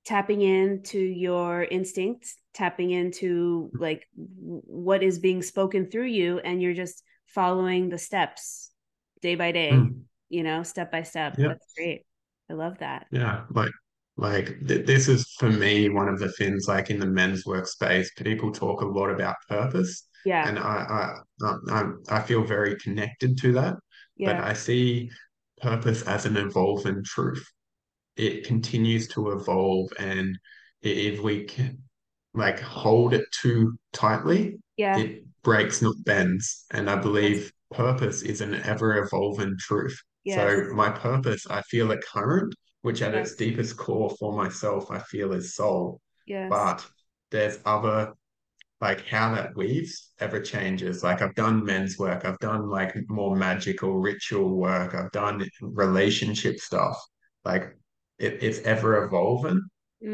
tapping 0.04 0.40
into 0.42 0.98
your 0.98 1.64
instincts, 1.64 2.36
tapping 2.54 2.90
into 2.90 3.70
like 3.74 4.06
what 4.14 5.02
is 5.02 5.18
being 5.18 5.42
spoken 5.42 5.90
through 5.90 6.06
you, 6.06 6.38
and 6.40 6.60
you're 6.62 6.74
just 6.74 7.02
following 7.26 7.88
the 7.88 7.98
steps 7.98 8.70
day 9.22 9.34
by 9.36 9.52
day, 9.52 9.72
Mm. 9.72 10.02
you 10.28 10.42
know, 10.42 10.62
step 10.62 10.90
by 10.92 11.02
step. 11.02 11.36
Yeah. 11.38 11.48
That's 11.48 11.72
great. 11.76 12.02
I 12.50 12.54
love 12.54 12.78
that. 12.78 13.06
Yeah. 13.10 13.44
Like, 13.50 13.72
like 14.16 14.46
th 14.66 14.86
this 14.86 15.08
is 15.08 15.26
for 15.38 15.50
me 15.50 15.88
one 15.88 16.08
of 16.08 16.18
the 16.18 16.32
things 16.32 16.66
like 16.68 16.90
in 16.90 16.98
the 17.00 17.06
men's 17.06 17.44
workspace, 17.44 18.08
people 18.16 18.52
talk 18.52 18.82
a 18.82 18.86
lot 18.86 19.10
about 19.10 19.36
purpose. 19.48 20.08
Yeah. 20.24 20.46
And 20.48 20.58
I, 20.58 21.14
I, 21.42 21.54
I'm, 21.72 22.02
I 22.10 22.20
feel 22.20 22.44
very 22.44 22.76
connected 22.76 23.38
to 23.38 23.52
that, 23.54 23.76
yeah. 24.16 24.34
but 24.34 24.44
I 24.44 24.52
see 24.54 25.10
purpose 25.62 26.02
as 26.02 26.26
an 26.26 26.36
evolving 26.36 27.02
truth. 27.04 27.46
it 28.16 28.44
continues 28.44 29.08
to 29.08 29.30
evolve 29.30 29.88
and 29.98 30.38
if 30.82 31.20
we 31.22 31.44
can 31.44 31.78
like 32.34 32.60
hold 32.60 33.12
it 33.14 33.24
too 33.32 33.78
tightly 33.92 34.58
Yeah. 34.76 34.96
it 34.96 35.24
breaks 35.42 35.82
not 35.82 35.96
bends 36.04 36.66
and 36.70 36.88
i 36.90 36.96
Yes. 36.96 37.02
believe 37.02 37.52
purpose 37.72 38.22
is 38.22 38.40
an 38.40 38.54
ever 38.64 38.98
evolving 39.04 39.56
truth 39.58 39.98
so 40.26 40.68
my 40.74 40.90
purpose 40.90 41.46
i 41.50 41.60
feel 41.62 41.90
a 41.92 41.98
current 42.02 42.54
which 42.82 43.02
at 43.02 43.14
its 43.14 43.34
deepest 43.34 43.76
core 43.76 44.10
for 44.18 44.32
myself 44.36 44.90
i 44.90 44.98
feel 45.00 45.32
is 45.32 45.54
soul 45.54 46.00
Yes. 46.24 46.48
but 46.48 46.86
there's 47.30 47.58
other 47.64 48.12
like 48.80 49.06
how 49.06 49.34
that 49.34 49.54
weaves 49.56 50.12
ever 50.20 50.40
changes. 50.40 51.02
Like 51.02 51.22
I've 51.22 51.34
done 51.34 51.64
men's 51.64 51.98
work, 51.98 52.24
I've 52.24 52.38
done 52.38 52.68
like 52.68 52.94
more 53.08 53.36
magical 53.36 53.98
ritual 53.98 54.56
work, 54.56 54.94
I've 54.94 55.12
done 55.12 55.46
relationship 55.60 56.58
stuff. 56.58 56.96
Like 57.44 57.76
it, 58.18 58.42
it's 58.42 58.60
ever 58.60 59.04
evolving, 59.04 59.62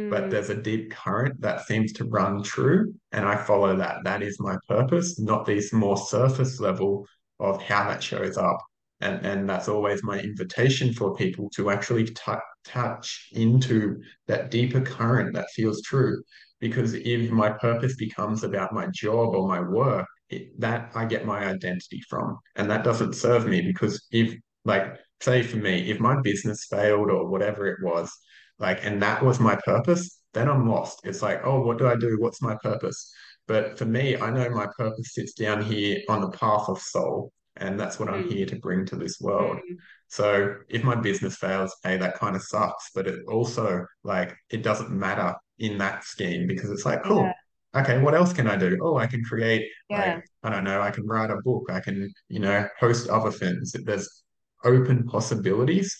but 0.09 0.25
Mm, 0.25 0.31
there's 0.31 0.51
a 0.51 0.63
deep 0.63 0.91
current 0.93 1.41
that 1.41 1.67
seems 1.67 1.93
to 1.95 2.05
run 2.05 2.43
true, 2.43 2.95
and 3.13 3.25
I 3.25 3.37
follow 3.37 3.77
that. 3.77 4.05
That 4.05 4.23
is 4.23 4.39
my 4.41 4.57
purpose, 4.69 5.19
not 5.19 5.47
these 5.47 5.73
more 5.73 5.97
surface 5.97 6.61
level 6.61 7.07
of 7.41 7.61
how 7.63 7.89
that 7.89 8.03
shows 8.03 8.37
up. 8.37 8.59
And 9.01 9.25
and 9.27 9.49
that's 9.49 9.69
always 9.69 10.03
my 10.03 10.19
invitation 10.21 10.93
for 10.93 11.15
people 11.15 11.51
to 11.57 11.71
actually 11.71 12.07
t 12.07 12.33
touch 12.65 13.29
into 13.33 14.01
that 14.27 14.51
deeper 14.51 14.81
current 14.81 15.35
that 15.35 15.49
feels 15.55 15.83
true 15.83 16.23
because 16.61 16.95
if 16.95 17.31
my 17.31 17.51
purpose 17.51 17.97
becomes 17.97 18.43
about 18.43 18.73
my 18.73 18.87
job 18.93 19.35
or 19.35 19.47
my 19.47 19.61
work, 19.61 20.07
it, 20.31 20.59
that 20.61 20.91
I 20.95 21.05
get 21.05 21.27
my 21.27 21.45
identity 21.45 22.01
from. 22.09 22.39
And 22.57 22.71
that 22.71 22.85
doesn't 22.85 23.15
serve 23.15 23.47
me 23.47 23.61
because 23.63 24.05
if, 24.11 24.35
like, 24.65 24.97
say 25.21 25.43
for 25.43 25.59
me, 25.59 25.91
if 25.91 26.01
my 26.01 26.21
business 26.23 26.67
failed 26.71 27.11
or 27.11 27.29
whatever 27.29 27.67
it 27.67 27.79
was, 27.83 28.11
like, 28.59 28.85
and 28.85 29.03
that 29.03 29.23
was 29.25 29.41
my 29.41 29.57
purpose, 29.65 30.21
then 30.33 30.49
I'm 30.49 30.69
lost. 30.69 31.01
It's 31.05 31.23
like, 31.23 31.41
oh, 31.45 31.61
what 31.61 31.79
do 31.79 31.87
I 31.87 31.97
do? 31.97 32.17
What's 32.21 32.43
my 32.43 32.57
purpose? 32.63 33.13
But 33.47 33.79
for 33.79 33.85
me, 33.85 34.17
I 34.17 34.31
know 34.31 34.49
my 34.51 34.67
purpose 34.77 35.15
sits 35.15 35.33
down 35.35 35.63
here 35.63 36.01
on 36.09 36.21
the 36.21 36.31
path 36.31 36.69
of 36.69 36.81
soul. 36.81 37.33
And 37.59 37.81
that's 37.81 37.99
what 37.99 38.11
I'm 38.11 38.25
mm, 38.25 38.31
here 38.31 38.45
to 38.47 38.57
bring 38.57 38.85
to 38.87 38.97
this 38.97 39.19
world. 39.21 39.61
mm. 39.71 39.77
So 40.09 40.57
if 40.69 40.85
my 40.85 40.95
business 40.95 41.37
fails, 41.37 41.75
hey, 41.83 41.97
that 41.97 42.17
kind 42.19 42.37
of 42.37 42.43
sucks. 42.43 42.91
But 42.95 43.07
it 43.07 43.21
also 43.29 43.87
like 44.05 44.37
it 44.51 44.63
doesn't 44.63 44.91
matter 44.91 45.35
in 45.59 45.79
that 45.79 46.05
scheme 46.05 46.47
because 46.47 46.71
it's 46.71 46.85
like, 46.85 47.03
Yeah. 47.05 47.09
cool. 47.09 47.33
Okay, 47.75 47.99
what 48.01 48.15
else 48.15 48.33
can 48.33 48.47
I 48.47 48.57
do? 48.57 48.79
Oh, 48.83 48.97
I 48.97 49.07
can 49.07 49.23
create 49.25 49.71
Yeah. 49.89 50.17
like, 50.17 50.25
I 50.43 50.51
don't 50.51 50.65
know, 50.65 50.81
I 50.83 50.91
can 50.91 51.07
write 51.07 51.31
a 51.31 51.37
book, 51.45 51.65
I 51.71 51.81
can, 51.81 52.13
you 52.29 52.41
know, 52.41 52.67
host 52.79 53.09
other 53.09 53.31
things. 53.31 53.73
There's 53.73 54.23
open 54.65 55.07
possibilities 55.07 55.97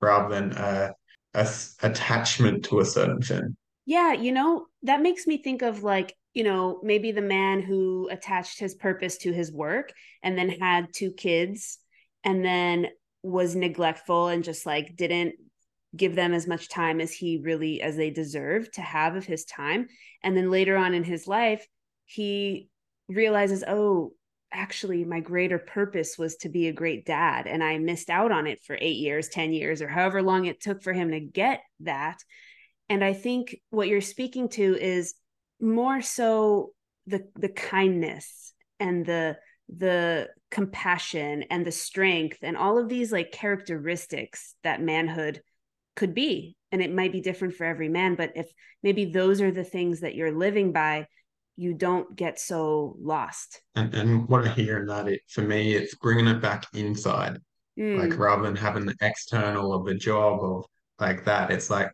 rather 0.00 0.34
than 0.34 0.52
a, 0.52 0.92
attachment 1.82 2.64
to 2.66 2.80
a 2.80 2.84
certain 2.84 3.20
thing. 3.20 3.56
Yeah, 3.86 4.12
you 4.12 4.32
know, 4.32 4.66
that 4.82 5.02
makes 5.02 5.26
me 5.26 5.38
think 5.38 5.62
of 5.62 5.82
like, 5.82 6.14
you 6.34 6.44
know, 6.44 6.80
maybe 6.82 7.10
the 7.10 7.22
man 7.22 7.62
who 7.62 8.08
attached 8.10 8.58
his 8.58 8.74
purpose 8.74 9.18
to 9.18 9.32
his 9.32 9.50
work 9.50 9.92
and 10.22 10.36
then 10.36 10.50
had 10.50 10.92
two 10.92 11.10
kids 11.10 11.78
and 12.22 12.44
then 12.44 12.88
was 13.22 13.56
neglectful 13.56 14.28
and 14.28 14.44
just 14.44 14.66
like 14.66 14.94
didn't 14.96 15.36
give 15.96 16.14
them 16.14 16.34
as 16.34 16.46
much 16.46 16.68
time 16.68 17.00
as 17.00 17.12
he 17.12 17.38
really 17.38 17.80
as 17.80 17.96
they 17.96 18.10
deserved 18.10 18.74
to 18.74 18.82
have 18.82 19.16
of 19.16 19.24
his 19.24 19.44
time. 19.44 19.88
And 20.22 20.36
then 20.36 20.50
later 20.50 20.76
on 20.76 20.94
in 20.94 21.02
his 21.02 21.26
life, 21.26 21.66
he 22.04 22.68
realizes, 23.08 23.64
"Oh, 23.66 24.12
actually 24.52 25.04
my 25.04 25.20
greater 25.20 25.58
purpose 25.58 26.16
was 26.16 26.36
to 26.36 26.48
be 26.48 26.68
a 26.68 26.72
great 26.72 27.04
dad 27.04 27.46
and 27.46 27.62
I 27.62 27.78
missed 27.78 28.10
out 28.10 28.32
on 28.32 28.46
it 28.46 28.62
for 28.64 28.78
8 28.80 28.96
years, 28.96 29.28
10 29.28 29.52
years 29.52 29.82
or 29.82 29.88
however 29.88 30.22
long 30.22 30.46
it 30.46 30.60
took 30.60 30.82
for 30.82 30.92
him 30.92 31.10
to 31.10 31.20
get 31.20 31.60
that." 31.80 32.22
and 32.88 33.04
i 33.04 33.12
think 33.12 33.60
what 33.70 33.88
you're 33.88 34.00
speaking 34.00 34.48
to 34.48 34.76
is 34.80 35.14
more 35.60 36.00
so 36.00 36.72
the 37.06 37.26
the 37.36 37.48
kindness 37.48 38.52
and 38.80 39.04
the 39.04 39.36
the 39.68 40.28
compassion 40.50 41.44
and 41.50 41.66
the 41.66 41.72
strength 41.72 42.38
and 42.42 42.56
all 42.56 42.78
of 42.78 42.88
these 42.88 43.12
like 43.12 43.32
characteristics 43.32 44.54
that 44.62 44.80
manhood 44.80 45.42
could 45.94 46.14
be 46.14 46.56
and 46.72 46.80
it 46.80 46.94
might 46.94 47.12
be 47.12 47.20
different 47.20 47.54
for 47.54 47.64
every 47.64 47.88
man 47.88 48.14
but 48.14 48.32
if 48.34 48.50
maybe 48.82 49.06
those 49.06 49.40
are 49.40 49.50
the 49.50 49.64
things 49.64 50.00
that 50.00 50.14
you're 50.14 50.36
living 50.36 50.72
by 50.72 51.06
you 51.58 51.74
don't 51.74 52.16
get 52.16 52.40
so 52.40 52.96
lost 53.00 53.62
And 53.74 53.94
and 53.94 54.28
what 54.28 54.46
I 54.46 54.50
hear 54.52 54.78
in 54.78 54.86
that, 54.86 55.08
it 55.08 55.20
for 55.28 55.42
me, 55.42 55.74
it's 55.74 55.94
bringing 55.96 56.26
it 56.26 56.40
back 56.40 56.64
inside, 56.74 57.38
like 57.94 58.16
mm, 58.16 58.18
rather 58.18 58.42
than 58.42 58.56
having 58.56 58.86
the 58.86 58.96
external 59.00 59.74
of 59.74 59.86
the 59.86 59.94
job 59.96 60.40
of 60.42 60.64
like 61.00 61.24
that. 61.26 61.50
It's 61.50 61.70
like 61.70 61.90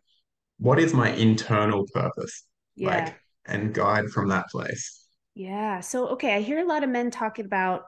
what 0.59 0.79
is 0.79 0.93
my 0.93 1.11
internal 1.11 1.85
purpose? 1.93 2.45
Yeah. 2.75 3.11
Like, 3.11 3.15
and 3.47 3.73
guide 3.73 4.09
from 4.11 4.29
that 4.29 4.49
place. 4.49 5.07
Yeah. 5.33 5.81
So, 5.81 6.09
okay, 6.09 6.33
I 6.35 6.41
hear 6.41 6.59
a 6.59 6.65
lot 6.65 6.83
of 6.83 6.89
men 6.89 7.11
talking 7.11 7.45
about 7.45 7.85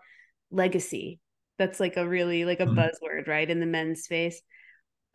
legacy. 0.51 1.19
That's 1.57 1.79
like 1.79 1.97
a 1.97 2.07
really 2.07 2.45
like 2.45 2.59
a 2.59 2.67
Mm. 2.67 2.67
buzzword, 2.67 3.27
right? 3.27 3.49
In 3.49 3.59
the 3.59 3.65
men's 3.65 4.03
space. 4.03 4.41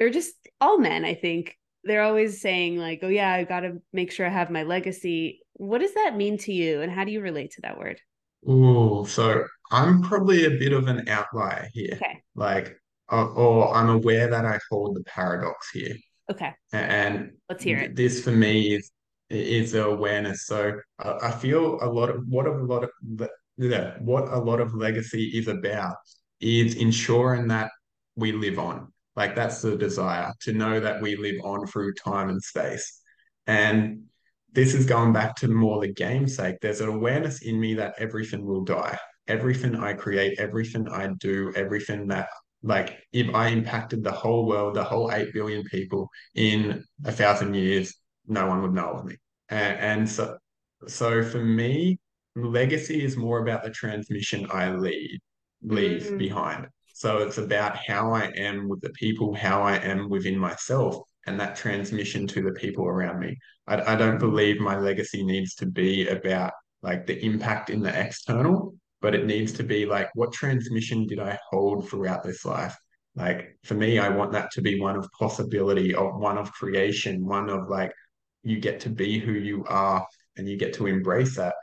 Or 0.01 0.11
just 0.11 0.35
all 0.61 0.79
men, 0.79 1.05
I 1.05 1.15
think. 1.15 1.57
They're 1.85 2.03
always 2.03 2.41
saying 2.41 2.79
like, 2.79 3.01
"Oh 3.03 3.09
yeah, 3.09 3.33
I 3.33 3.45
got 3.45 3.61
to 3.61 3.83
make 3.93 4.13
sure 4.13 4.27
I 4.27 4.31
have 4.31 4.51
my 4.51 4.63
legacy." 4.63 5.41
What 5.55 5.81
does 5.81 5.95
that 5.95 6.17
mean 6.17 6.39
to 6.39 6.53
you 6.53 6.81
and 6.81 6.91
how 6.91 7.05
do 7.05 7.13
you 7.13 7.21
relate 7.21 7.53
to 7.53 7.61
that 7.63 7.79
word? 7.79 8.01
Ooh, 8.49 9.05
so 9.07 9.45
I'm 9.71 10.03
probably 10.03 10.45
a 10.45 10.51
bit 10.51 10.73
of 10.73 10.89
an 10.89 11.09
outlier 11.09 11.69
here. 11.73 11.93
Okay. 11.95 12.23
Like, 12.35 12.77
or, 13.09 13.29
or 13.29 13.75
I'm 13.75 13.89
aware 13.89 14.29
that 14.29 14.45
I 14.45 14.59
hold 14.71 14.97
the 14.97 15.05
paradox 15.05 15.71
here. 15.71 15.95
Okay. 16.31 16.53
And 16.73 17.33
Let's 17.49 17.63
hear 17.63 17.79
it. 17.79 17.97
this 17.97 18.23
for 18.25 18.31
me 18.33 18.75
is 18.75 18.91
is 19.31 19.75
awareness. 19.75 20.47
So 20.47 20.79
I, 20.99 21.19
I 21.23 21.31
feel 21.31 21.79
a 21.83 21.87
lot 21.87 22.11
of 22.11 22.27
what 22.29 22.47
of 22.47 22.61
a 22.61 22.65
lot 22.65 22.85
of 22.85 22.91
the, 23.17 23.29
yeah, 23.57 23.97
what 24.01 24.29
a 24.29 24.39
lot 24.39 24.61
of 24.61 24.75
legacy 24.75 25.25
is 25.35 25.49
about 25.49 25.97
is 26.41 26.75
ensuring 26.77 27.49
that 27.49 27.71
we 28.17 28.33
live 28.33 28.59
on. 28.59 28.92
Like 29.17 29.35
that's 29.35 29.61
the 29.63 29.77
desire 29.77 30.33
to 30.41 30.53
know 30.53 30.81
that 30.81 31.03
we 31.03 31.17
live 31.17 31.37
on 31.45 31.67
through 31.67 31.95
time 31.95 32.29
and 32.29 32.43
space. 32.43 33.01
And 33.47 34.05
this 34.53 34.75
is 34.75 34.87
going 34.87 35.13
back 35.13 35.37
to 35.37 35.49
more 35.49 35.81
the 35.81 35.93
game 35.93 36.29
sake. 36.29 36.57
There's 36.61 36.81
an 36.81 36.89
awareness 36.89 37.43
in 37.43 37.59
me 37.61 37.75
that 37.75 37.95
everything 37.99 38.45
will 38.45 38.65
die. 38.65 38.99
Everything 39.29 39.77
I 39.77 39.95
create, 39.95 40.39
everything 40.39 40.89
I 40.89 41.09
do, 41.19 41.53
everything 41.55 42.09
that 42.09 42.29
like 42.63 42.99
if 43.13 43.35
I 43.35 43.49
impacted 43.49 44.05
the 44.05 44.13
whole 44.13 44.47
world, 44.47 44.75
the 44.75 44.85
whole 44.85 45.11
8 45.11 45.33
billion 45.33 45.65
people 45.65 46.09
in 46.35 46.85
a 47.05 47.13
thousand 47.13 47.55
years, 47.55 47.95
no 48.27 48.47
one 48.47 48.63
would 48.63 48.73
know 48.73 48.91
of 48.91 49.05
me. 49.05 49.17
And, 49.49 49.79
and 49.79 50.09
so, 50.09 50.39
so 50.87 51.23
for 51.25 51.43
me, 51.45 51.99
legacy 52.37 53.05
is 53.05 53.17
more 53.17 53.41
about 53.41 53.63
the 53.65 53.71
transmission 53.71 54.47
I 54.51 54.73
lead, 54.75 55.21
leave 55.63 56.13
Mm, 56.15 56.19
behind. 56.19 56.69
So 57.03 57.19
it's 57.19 57.39
about 57.39 57.77
how 57.77 58.13
I 58.15 58.27
am 58.37 58.69
with 58.69 58.81
the 58.81 58.91
people, 58.91 59.35
how 59.35 59.61
I 59.61 59.75
am 59.75 60.09
within 60.09 60.39
myself, 60.39 61.03
and 61.27 61.41
that 61.41 61.57
transmission 61.57 62.29
to 62.29 62.43
the 62.43 62.53
people 62.53 62.87
around 62.87 63.19
me. 63.19 63.37
I, 63.67 63.95
I 63.95 63.97
don't 63.97 64.21
believe 64.21 64.61
my 64.61 64.79
legacy 64.79 65.25
needs 65.25 65.57
to 65.57 65.67
be 65.67 66.07
about 66.07 66.53
like 66.81 67.09
the 67.09 67.21
impact 67.25 67.71
in 67.71 67.83
the 67.83 68.01
external, 68.01 68.77
but 69.01 69.17
it 69.17 69.27
needs 69.27 69.51
to 69.55 69.65
be 69.65 69.85
like, 69.85 70.11
what 70.15 70.33
transmission 70.33 71.05
did 71.09 71.19
I 71.19 71.37
hold 71.51 71.91
throughout 71.91 72.23
this 72.23 72.45
life? 72.45 72.77
Like 73.17 73.59
for 73.65 73.75
me, 73.75 73.99
I 73.99 74.09
want 74.09 74.31
that 74.31 74.53
to 74.53 74.63
be 74.63 74.81
one 74.81 74.95
of 74.95 75.11
possibility, 75.19 75.97
of 75.97 76.21
one 76.21 76.39
of 76.39 76.53
creation, 76.53 77.27
one 77.27 77.51
of 77.51 77.69
like 77.69 77.91
you 78.45 78.61
get 78.61 78.79
to 78.79 78.91
be 78.91 79.19
who 79.19 79.33
you 79.33 79.65
are 79.67 80.07
and 80.37 80.49
you 80.49 80.57
get 80.57 80.73
to 80.75 80.87
embrace 80.87 81.35
that. 81.35 81.57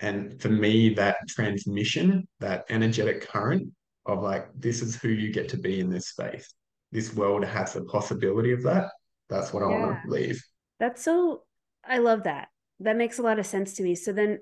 And 0.00 0.42
for 0.42 0.48
me, 0.48 0.94
that 0.94 1.18
transmission, 1.28 2.26
that 2.40 2.64
energetic 2.70 3.28
current 3.28 3.70
of 4.06 4.22
like, 4.22 4.48
this 4.54 4.82
is 4.82 4.96
who 4.96 5.08
you 5.08 5.32
get 5.32 5.48
to 5.50 5.56
be 5.56 5.80
in 5.80 5.90
this 5.90 6.08
space. 6.08 6.52
This 6.92 7.14
world 7.14 7.44
has 7.44 7.72
the 7.72 7.84
possibility 7.84 8.52
of 8.52 8.62
that. 8.64 8.90
That's 9.28 9.52
what 9.52 9.62
I 9.62 9.66
want 9.66 9.98
to 10.04 10.10
leave. 10.10 10.42
That's 10.80 11.02
so 11.02 11.42
I 11.86 11.98
love 11.98 12.24
that. 12.24 12.48
That 12.80 12.96
makes 12.96 13.18
a 13.18 13.22
lot 13.22 13.38
of 13.38 13.46
sense 13.46 13.74
to 13.74 13.82
me. 13.82 13.94
So 13.94 14.12
then 14.12 14.38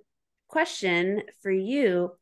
question 0.49 1.23
for 1.43 1.51
you, 1.51 2.13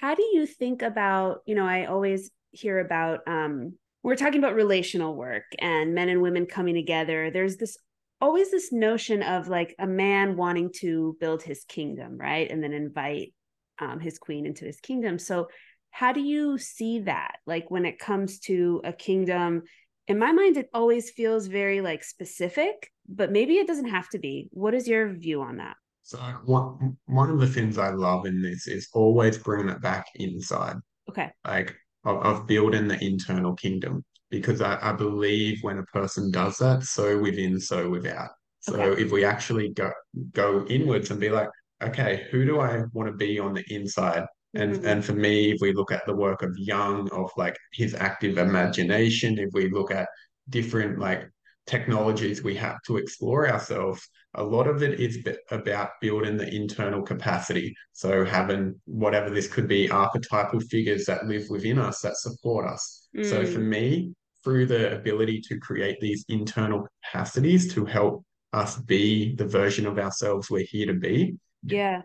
how 0.00 0.14
do 0.14 0.22
you 0.22 0.46
think 0.46 0.82
about, 0.82 1.40
you 1.46 1.54
know, 1.54 1.66
I 1.66 1.86
always 1.86 2.30
hear 2.52 2.78
about 2.78 3.20
um 3.26 3.74
we're 4.02 4.14
talking 4.16 4.38
about 4.38 4.54
relational 4.54 5.16
work 5.16 5.44
and 5.58 5.94
men 5.94 6.08
and 6.08 6.22
women 6.22 6.46
coming 6.46 6.76
together. 6.76 7.30
There's 7.30 7.56
this 7.56 7.76
always 8.20 8.50
this 8.50 8.72
notion 8.72 9.22
of 9.22 9.48
like 9.48 9.74
a 9.78 9.86
man 9.86 10.36
wanting 10.36 10.70
to 10.76 11.16
build 11.20 11.42
his 11.42 11.64
kingdom, 11.64 12.16
right? 12.16 12.50
And 12.50 12.62
then 12.62 12.72
invite 12.72 13.34
um, 13.78 14.00
his 14.00 14.18
queen 14.18 14.46
into 14.46 14.64
his 14.64 14.80
kingdom. 14.80 15.18
So, 15.18 15.48
how 15.96 16.12
do 16.12 16.20
you 16.20 16.58
see 16.58 17.00
that? 17.00 17.36
Like 17.46 17.70
when 17.70 17.86
it 17.86 17.98
comes 17.98 18.38
to 18.40 18.82
a 18.84 18.92
kingdom, 18.92 19.62
in 20.06 20.18
my 20.18 20.30
mind, 20.30 20.58
it 20.58 20.68
always 20.74 21.08
feels 21.08 21.46
very 21.46 21.80
like 21.80 22.04
specific, 22.04 22.92
but 23.08 23.32
maybe 23.32 23.54
it 23.54 23.66
doesn't 23.66 23.88
have 23.88 24.06
to 24.10 24.18
be. 24.18 24.50
What 24.52 24.74
is 24.74 24.86
your 24.86 25.14
view 25.14 25.40
on 25.40 25.56
that? 25.56 25.76
So 26.02 26.18
one 26.44 26.98
one 27.06 27.30
of 27.30 27.40
the 27.40 27.46
things 27.46 27.78
I 27.78 27.92
love 27.92 28.26
in 28.26 28.42
this 28.42 28.66
is 28.66 28.90
always 28.92 29.38
bringing 29.38 29.70
it 29.70 29.80
back 29.80 30.04
inside, 30.16 30.76
Okay. 31.08 31.30
like 31.46 31.74
of, 32.04 32.18
of 32.26 32.46
building 32.46 32.88
the 32.88 33.02
internal 33.02 33.54
kingdom, 33.54 34.04
because 34.30 34.60
I, 34.60 34.78
I 34.82 34.92
believe 34.92 35.60
when 35.62 35.78
a 35.78 35.84
person 35.84 36.30
does 36.30 36.58
that, 36.58 36.82
so 36.82 37.18
within, 37.18 37.58
so 37.58 37.88
without. 37.88 38.32
Okay. 38.68 38.84
So 38.84 38.92
if 38.92 39.10
we 39.12 39.24
actually 39.24 39.70
go 39.70 39.90
go 40.34 40.66
inwards 40.66 41.10
and 41.10 41.18
be 41.18 41.30
like, 41.30 41.48
okay, 41.82 42.26
who 42.30 42.44
do 42.44 42.60
I 42.60 42.82
want 42.92 43.08
to 43.08 43.16
be 43.16 43.38
on 43.38 43.54
the 43.54 43.64
inside? 43.74 44.26
And 44.56 44.74
Mm, 44.74 44.84
and 44.84 45.04
for 45.04 45.12
me, 45.12 45.52
if 45.52 45.58
we 45.60 45.72
look 45.72 45.92
at 45.92 46.06
the 46.06 46.16
work 46.16 46.42
of 46.42 46.54
Jung, 46.58 47.08
of 47.12 47.30
like 47.36 47.56
his 47.72 47.94
active 47.94 48.38
imagination, 48.38 49.38
if 49.38 49.50
we 49.52 49.70
look 49.70 49.90
at 49.90 50.08
different 50.48 50.98
like 50.98 51.28
technologies 51.66 52.44
we 52.44 52.54
have 52.54 52.80
to 52.86 52.96
explore 52.96 53.48
ourselves 53.50 54.08
a 54.36 54.42
lot 54.42 54.66
of 54.66 54.82
it 54.82 55.00
is 55.00 55.18
about 55.50 55.90
building 56.00 56.36
the 56.36 56.54
internal 56.54 57.02
capacity. 57.02 57.74
So 57.92 58.24
having 58.24 58.78
whatever 58.84 59.30
this 59.30 59.48
could 59.48 59.66
be, 59.66 59.90
archetypal 59.90 60.60
figures 60.60 61.06
that 61.06 61.26
live 61.26 61.48
within 61.48 61.78
us 61.78 62.00
that 62.02 62.18
support 62.18 62.66
us. 62.66 63.08
So 63.22 63.46
for 63.46 63.60
mm, 63.60 63.68
me, 63.68 64.12
through 64.44 64.66
the 64.66 64.94
ability 64.94 65.40
to 65.48 65.58
create 65.58 65.98
these 66.00 66.24
internal 66.28 66.86
capacities 67.04 67.72
to 67.74 67.86
help 67.86 68.24
us 68.52 68.76
be 68.76 69.34
the 69.34 69.46
version 69.46 69.86
of 69.86 69.98
ourselves 69.98 70.50
we're 70.50 70.66
here 70.66 70.86
to 70.86 70.94
be, 70.94 71.36
yeah. 71.64 72.02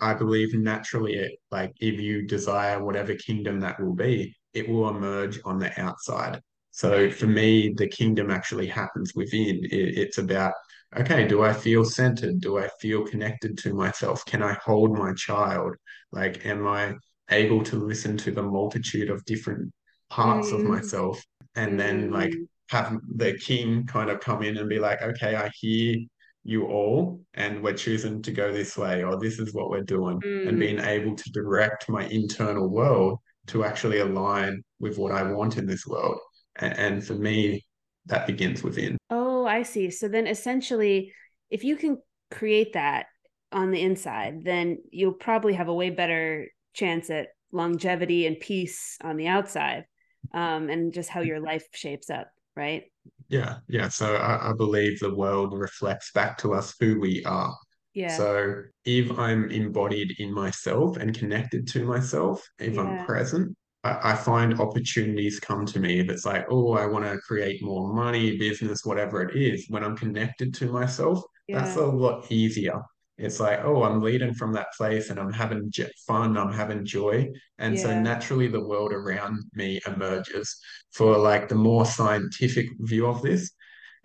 I 0.00 0.14
believe 0.14 0.54
naturally, 0.54 1.14
it, 1.14 1.32
like 1.50 1.72
if 1.80 2.00
you 2.00 2.26
desire 2.26 2.82
whatever 2.82 3.14
kingdom 3.14 3.60
that 3.60 3.80
will 3.80 3.94
be, 3.94 4.34
it 4.52 4.68
will 4.68 4.88
emerge 4.88 5.40
on 5.44 5.58
the 5.58 5.78
outside. 5.80 6.40
So 6.70 7.10
for 7.10 7.26
me, 7.26 7.72
the 7.76 7.86
kingdom 7.88 8.30
actually 8.30 8.66
happens 8.66 9.12
within. 9.14 9.60
It, 9.64 9.98
it's 9.98 10.18
about, 10.18 10.52
okay, 10.96 11.26
do 11.26 11.42
I 11.42 11.52
feel 11.52 11.84
centered? 11.84 12.40
Do 12.40 12.58
I 12.58 12.68
feel 12.80 13.04
connected 13.06 13.56
to 13.58 13.74
myself? 13.74 14.24
Can 14.26 14.42
I 14.42 14.56
hold 14.64 14.96
my 14.98 15.12
child? 15.14 15.76
Like, 16.12 16.44
am 16.46 16.66
I 16.66 16.94
able 17.30 17.62
to 17.64 17.76
listen 17.76 18.16
to 18.18 18.30
the 18.30 18.42
multitude 18.42 19.10
of 19.10 19.24
different 19.24 19.72
parts 20.10 20.52
of 20.52 20.64
Mm, 20.64 20.64
myself? 20.64 21.22
And 21.56 21.78
then 21.78 22.10
like 22.10 22.32
mm, 22.32 22.46
have 22.70 22.98
the 23.16 23.34
king 23.38 23.86
kind 23.86 24.10
of 24.10 24.20
come 24.20 24.42
in 24.42 24.56
and 24.58 24.68
be 24.68 24.78
like, 24.78 25.02
okay, 25.02 25.36
I 25.36 25.50
hear 25.60 25.96
you 26.44 26.66
all 26.66 27.20
and 27.32 27.62
we're 27.62 27.72
choosing 27.72 28.20
to 28.22 28.30
go 28.30 28.52
this 28.52 28.76
way 28.76 29.02
or 29.02 29.18
this 29.18 29.38
is 29.38 29.54
what 29.54 29.70
we're 29.70 29.82
doing 29.82 30.20
and 30.22 30.60
being 30.60 30.76
mm. 30.76 30.86
able 30.86 31.16
to 31.16 31.30
direct 31.30 31.88
my 31.88 32.04
internal 32.08 32.68
world 32.68 33.18
to 33.46 33.64
actually 33.64 33.98
align 33.98 34.62
with 34.78 34.98
what 34.98 35.12
I 35.12 35.22
want 35.22 35.56
in 35.56 35.66
this 35.66 35.86
world. 35.86 36.18
And, 36.56 36.78
and 36.78 37.04
for 37.04 37.14
me, 37.14 37.64
that 38.06 38.26
begins 38.26 38.62
within. 38.62 38.98
Oh, 39.10 39.46
I 39.46 39.62
see. 39.62 39.90
So 39.90 40.08
then 40.08 40.26
essentially, 40.26 41.12
if 41.50 41.64
you 41.64 41.76
can 41.76 41.98
create 42.30 42.74
that 42.74 43.06
on 43.50 43.70
the 43.70 43.80
inside, 43.80 44.44
then 44.44 44.78
you'll 44.90 45.12
probably 45.12 45.54
have 45.54 45.68
a 45.68 45.74
way 45.74 45.90
better 45.90 46.48
chance 46.74 47.08
at 47.08 47.28
longevity 47.52 48.26
and 48.26 48.38
peace 48.40 48.98
on 49.02 49.16
the 49.16 49.28
outside, 49.28 49.84
um, 50.32 50.68
and 50.68 50.92
just 50.92 51.08
how 51.08 51.20
your 51.20 51.40
life 51.40 51.66
shapes 51.72 52.10
up, 52.10 52.28
right? 52.56 52.84
Yeah, 53.28 53.58
yeah. 53.68 53.88
So 53.88 54.16
I, 54.16 54.50
I 54.50 54.52
believe 54.52 55.00
the 55.00 55.14
world 55.14 55.58
reflects 55.58 56.12
back 56.12 56.38
to 56.38 56.54
us 56.54 56.74
who 56.78 57.00
we 57.00 57.24
are. 57.24 57.54
Yeah. 57.94 58.16
So 58.16 58.62
if 58.84 59.18
I'm 59.18 59.50
embodied 59.50 60.14
in 60.18 60.32
myself 60.32 60.96
and 60.96 61.16
connected 61.16 61.66
to 61.68 61.84
myself, 61.84 62.42
if 62.58 62.78
I'm 62.78 62.96
present, 62.96 63.56
I, 63.82 64.12
I 64.12 64.14
find 64.14 64.60
opportunities 64.60 65.40
come 65.40 65.64
to 65.66 65.80
me. 65.80 66.00
If 66.00 66.10
it's 66.10 66.24
like, 66.24 66.46
oh, 66.50 66.72
I 66.72 66.86
want 66.86 67.04
to 67.04 67.18
create 67.18 67.62
more 67.62 67.92
money, 67.94 68.36
business, 68.36 68.84
whatever 68.84 69.22
it 69.22 69.36
is, 69.36 69.66
when 69.68 69.84
I'm 69.84 69.96
connected 69.96 70.54
to 70.54 70.70
myself, 70.70 71.22
that's 71.52 71.76
a 71.76 71.86
lot 71.86 72.30
easier. 72.30 72.80
It's 73.16 73.38
like, 73.38 73.60
oh, 73.62 73.84
I'm 73.84 74.02
leading 74.02 74.34
from 74.34 74.52
that 74.54 74.72
place 74.76 75.10
and 75.10 75.20
I'm 75.20 75.32
having 75.32 75.70
fun, 76.06 76.36
I'm 76.36 76.52
having 76.52 76.84
joy. 76.84 77.28
And 77.58 77.78
so 77.78 77.98
naturally 77.98 78.48
the 78.48 78.64
world 78.64 78.92
around 78.92 79.38
me 79.54 79.80
emerges. 79.86 80.58
For 80.92 81.16
like 81.16 81.48
the 81.48 81.54
more 81.54 81.86
scientific 81.86 82.66
view 82.80 83.06
of 83.06 83.22
this, 83.22 83.52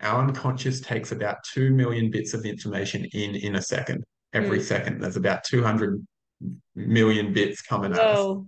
our 0.00 0.22
unconscious 0.22 0.80
takes 0.80 1.10
about 1.12 1.38
2 1.52 1.72
million 1.72 2.10
bits 2.10 2.34
of 2.34 2.44
information 2.44 3.04
in 3.12 3.34
in 3.34 3.56
a 3.56 3.62
second. 3.62 4.04
Every 4.32 4.60
Mm. 4.60 4.62
second, 4.62 5.00
there's 5.00 5.16
about 5.16 5.42
200 5.42 6.06
million 6.76 7.32
bits 7.32 7.62
coming 7.62 7.92
at 7.92 7.98
us. 7.98 8.38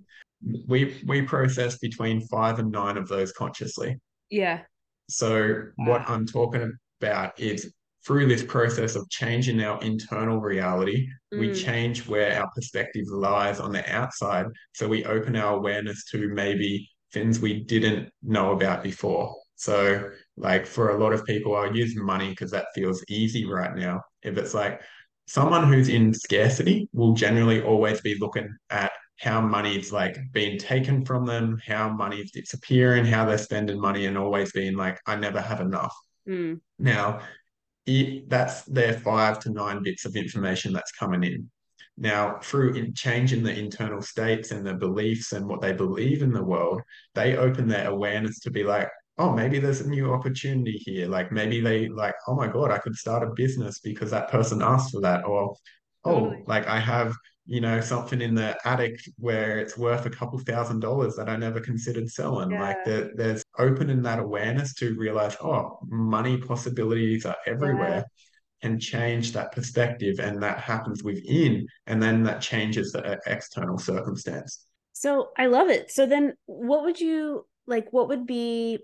We 0.69 1.01
we 1.07 1.23
process 1.23 1.79
between 1.79 2.21
five 2.29 2.61
and 2.61 2.71
nine 2.71 2.97
of 2.97 3.09
those 3.09 3.33
consciously. 3.33 4.01
Yeah. 4.31 4.63
So 5.09 5.65
what 5.77 6.09
I'm 6.09 6.25
talking 6.27 6.73
about 7.01 7.39
is 7.39 7.73
through 8.07 8.27
this 8.27 8.43
process 8.43 8.97
of 8.97 9.09
changing 9.11 9.63
our 9.63 9.81
internal 9.83 10.41
reality, 10.41 11.07
we 11.31 11.49
Mm. 11.51 11.65
change 11.65 12.07
where 12.09 12.41
our 12.41 12.51
perspective 12.55 13.07
lies 13.09 13.61
on 13.61 13.73
the 13.73 13.85
outside. 13.93 14.47
So 14.73 14.89
we 14.89 15.05
open 15.05 15.37
our 15.37 15.57
awareness 15.57 16.05
to 16.11 16.29
maybe 16.29 16.91
things 17.13 17.41
we 17.41 17.63
didn't 17.65 18.11
know 18.23 18.53
about 18.53 18.83
before. 18.83 19.35
So 19.57 20.11
Like 20.39 20.67
for 20.67 20.91
a 20.91 20.99
lot 20.99 21.13
of 21.13 21.27
people, 21.27 21.55
I'll 21.55 21.77
use 21.77 21.95
money 21.95 22.31
because 22.31 22.51
that 22.53 22.67
feels 22.75 23.05
easy 23.09 23.45
right 23.45 23.77
now. 23.77 24.01
If 24.23 24.39
it's 24.39 24.55
like 24.55 24.81
someone 25.27 25.71
who's 25.71 25.91
in 25.91 26.15
scarcity 26.15 26.89
will 26.95 27.13
generally 27.13 27.61
always 27.63 28.01
be 28.01 28.17
looking 28.19 28.49
at 28.71 28.91
how 29.21 29.43
money's 29.43 29.93
like 29.93 30.17
being 30.33 30.59
taken 30.59 31.05
from 31.05 31.27
them, 31.27 31.61
how 31.67 31.91
money's 31.91 32.33
disappearing, 32.33 33.05
how 33.05 33.27
they're 33.27 33.37
spending 33.39 33.79
money, 33.79 34.07
and 34.07 34.17
always 34.17 34.53
being 34.53 34.75
like, 34.75 34.99
I 35.07 35.17
never 35.17 35.41
have 35.41 35.61
enough. 35.61 35.95
Mm. 36.27 36.61
Now, 36.79 37.21
it, 37.87 38.29
that's 38.29 38.63
their 38.63 38.95
five 38.95 39.39
to 39.41 39.51
nine 39.51 39.83
bits 39.83 40.05
of 40.05 40.17
information 40.17 40.73
that's 40.73 40.93
coming 40.93 41.25
in. 41.25 41.51
Now, 41.99 42.39
through 42.43 42.75
in 42.75 42.95
changing 42.95 43.43
the 43.43 43.57
internal 43.57 44.01
states 44.01 44.51
and 44.51 44.67
the 44.67 44.75
beliefs 44.75 45.33
and 45.33 45.47
what 45.47 45.61
they 45.61 45.73
believe 45.73 46.23
in 46.23 46.33
the 46.33 46.43
world, 46.43 46.81
they 47.15 47.37
open 47.37 47.69
their 47.69 47.89
awareness 47.91 48.41
to 48.41 48.51
be 48.51 48.65
like, 48.65 48.89
oh, 49.19 49.33
maybe 49.33 49.59
there's 49.59 49.83
a 49.83 49.89
new 49.89 50.13
opportunity 50.13 50.81
here. 50.85 51.07
Like 51.07 51.33
maybe 51.33 51.61
they 51.61 51.89
like, 51.89 52.15
oh 52.27 52.35
my 52.35 52.49
God, 52.49 52.71
I 52.71 52.79
could 52.79 52.97
start 52.97 53.23
a 53.23 53.35
business 53.35 53.79
because 53.79 54.11
that 54.11 54.31
person 54.31 54.63
asked 54.63 54.93
for 54.93 55.01
that. 55.03 55.27
Or, 55.27 55.55
oh, 56.05 56.21
Totally. 56.21 56.45
like 56.47 56.67
I 56.67 56.81
have, 56.81 57.15
you 57.47 57.61
know, 57.61 57.81
something 57.81 58.21
in 58.21 58.35
the 58.35 58.57
attic 58.67 59.01
where 59.19 59.59
it's 59.59 59.77
worth 59.77 60.07
a 60.07 60.11
couple 60.11 60.39
thousand 60.39 60.81
dollars 60.81 61.17
that 61.17 61.29
I 61.29 61.37
never 61.37 61.61
considered 61.61 62.09
selling. 62.11 62.57
Like 62.57 62.77
Yeah. 62.77 62.85
there, 62.85 63.11
there's 63.17 63.45
opening 63.59 64.03
that 64.03 64.19
awareness 64.21 64.75
to 64.77 64.97
realize, 64.97 65.37
oh, 65.43 65.79
money 65.89 66.39
possibilities 66.39 67.27
are 67.27 67.37
Yeah. 67.47 67.53
everywhere 67.53 68.05
and 68.63 68.81
change 68.81 69.33
that 69.33 69.53
perspective 69.53 70.21
and 70.21 70.43
that 70.43 70.59
happens 70.59 71.03
within 71.05 71.67
and 71.87 72.03
then 72.03 72.23
that 72.25 72.41
changes 72.41 72.93
the 72.93 73.05
uh, 73.05 73.17
external 73.27 73.79
circumstance 73.79 74.67
So 74.93 75.31
I 75.37 75.47
love 75.47 75.69
it. 75.69 75.91
So 75.91 76.07
then 76.07 76.35
what 76.47 76.85
would 76.85 77.01
you 77.01 77.47
like 77.67 77.93
what 77.93 78.09
would 78.09 78.27
be 78.27 78.79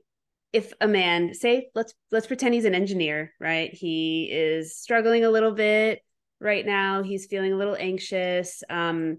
if 0.53 0.73
a 0.81 0.89
man 0.89 1.35
say 1.35 1.69
let's 1.75 1.93
let's 2.11 2.27
pretend 2.27 2.55
he's 2.55 2.65
an 2.65 2.75
engineer, 2.75 3.35
right? 3.41 3.73
He 3.73 4.29
is 4.33 4.77
struggling 4.77 5.25
a 5.25 5.31
little 5.31 5.53
bit 5.53 6.01
right 6.41 6.65
now. 6.65 7.03
He's 7.03 7.27
feeling 7.27 7.53
a 7.53 7.57
little 7.57 7.77
anxious. 7.77 8.63
Um 8.71 9.19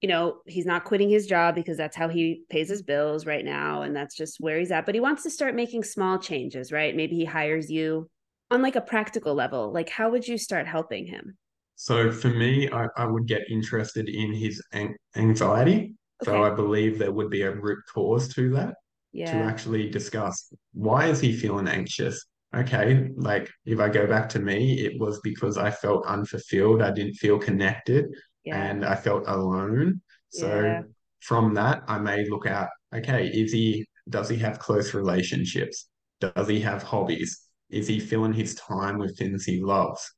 you 0.00 0.08
know, 0.08 0.38
he's 0.46 0.64
not 0.66 0.84
quitting 0.84 1.10
his 1.10 1.26
job 1.26 1.54
because 1.54 1.76
that's 1.76 1.96
how 1.96 2.08
he 2.08 2.42
pays 2.48 2.70
his 2.70 2.82
bills 2.82 3.26
right 3.26 3.44
now 3.44 3.82
and 3.82 3.94
that's 3.94 4.16
just 4.16 4.40
where 4.40 4.58
he's 4.58 4.70
at, 4.70 4.86
but 4.86 4.94
he 4.94 5.00
wants 5.00 5.22
to 5.24 5.30
start 5.30 5.54
making 5.54 5.84
small 5.84 6.18
changes, 6.18 6.72
right? 6.72 6.96
Maybe 6.96 7.16
he 7.16 7.26
hires 7.26 7.70
you 7.70 8.08
on 8.50 8.62
like 8.62 8.76
a 8.76 8.80
practical 8.80 9.34
level. 9.34 9.72
Like 9.72 9.90
how 9.90 10.10
would 10.10 10.26
you 10.26 10.38
start 10.38 10.66
helping 10.66 11.06
him? 11.06 11.36
so 11.76 12.12
for 12.12 12.28
me 12.28 12.68
I, 12.70 12.86
I 12.96 13.06
would 13.06 13.26
get 13.26 13.42
interested 13.50 14.08
in 14.08 14.32
his 14.34 14.62
an- 14.72 14.96
anxiety 15.16 15.94
so 16.22 16.42
i 16.42 16.50
believe 16.50 16.98
there 16.98 17.12
would 17.12 17.30
be 17.30 17.42
a 17.42 17.54
root 17.54 17.78
cause 17.92 18.32
to 18.34 18.50
that 18.50 18.74
to 19.26 19.42
actually 19.42 19.88
discuss 19.88 20.52
why 20.72 21.06
is 21.06 21.20
he 21.20 21.32
feeling 21.32 21.68
anxious 21.68 22.26
okay 22.54 23.08
like 23.16 23.48
if 23.64 23.78
i 23.78 23.88
go 23.88 24.06
back 24.06 24.28
to 24.28 24.40
me 24.40 24.80
it 24.80 24.98
was 25.00 25.20
because 25.20 25.56
i 25.56 25.70
felt 25.70 26.04
unfulfilled 26.06 26.82
i 26.82 26.90
didn't 26.90 27.14
feel 27.14 27.38
connected 27.38 28.06
Yeah. 28.44 28.60
and 28.60 28.84
i 28.84 28.94
felt 28.96 29.24
alone 29.28 30.00
so 30.30 30.62
Yeah. 30.62 30.82
from 31.20 31.54
that 31.54 31.82
i 31.86 31.98
may 31.98 32.28
look 32.28 32.46
out 32.46 32.68
okay 32.94 33.28
is 33.28 33.52
he 33.52 33.86
does 34.08 34.28
he 34.28 34.36
have 34.38 34.58
close 34.58 34.94
relationships 34.94 35.88
does 36.20 36.48
he 36.48 36.60
have 36.60 36.82
hobbies 36.82 37.46
is 37.70 37.86
he 37.86 38.00
filling 38.00 38.32
his 38.32 38.56
time 38.56 38.98
with 38.98 39.16
things 39.16 39.44
he 39.44 39.60
loves 39.62 40.12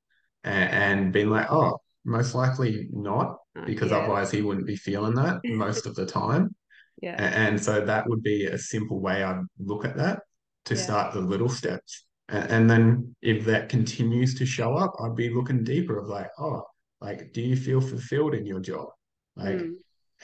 and, 0.44 0.70
and 0.70 1.12
being 1.12 1.28
like 1.28 1.48
oh 1.50 1.78
most 2.04 2.34
likely 2.34 2.88
not 2.92 3.36
Uh, 3.54 3.66
because 3.66 3.90
yeah. 3.90 3.98
otherwise 3.98 4.30
he 4.30 4.40
wouldn't 4.40 4.66
be 4.66 4.76
feeling 4.76 5.14
that 5.14 5.40
most 5.44 5.84
of 5.86 5.94
the 5.94 6.06
time 6.06 6.54
Yeah. 7.02 7.16
and, 7.18 7.62
so 7.62 7.84
that 7.84 8.08
would 8.08 8.22
be 8.22 8.46
a 8.46 8.56
simple 8.56 9.00
way 9.00 9.22
I'd 9.22 9.44
look 9.58 9.84
at 9.84 9.96
that 9.96 10.22
to 10.66 10.76
start 10.76 11.12
the 11.12 11.20
little 11.20 11.48
steps. 11.48 12.06
And, 12.32 12.68
then 12.68 13.14
if 13.20 13.44
that 13.44 13.68
continues 13.68 14.34
to 14.36 14.46
show 14.46 14.74
up, 14.74 14.94
I'd 15.00 15.14
be 15.14 15.28
looking 15.28 15.64
deeper 15.64 15.98
of 15.98 16.08
like, 16.08 16.30
oh, 16.38 16.62
like, 17.00 17.32
do 17.32 17.42
you 17.42 17.56
feel 17.56 17.80
fulfilled 17.80 18.34
in 18.34 18.46
your 18.46 18.60
job? 18.60 18.88
Like, 19.36 19.58
Mm. 19.58 19.74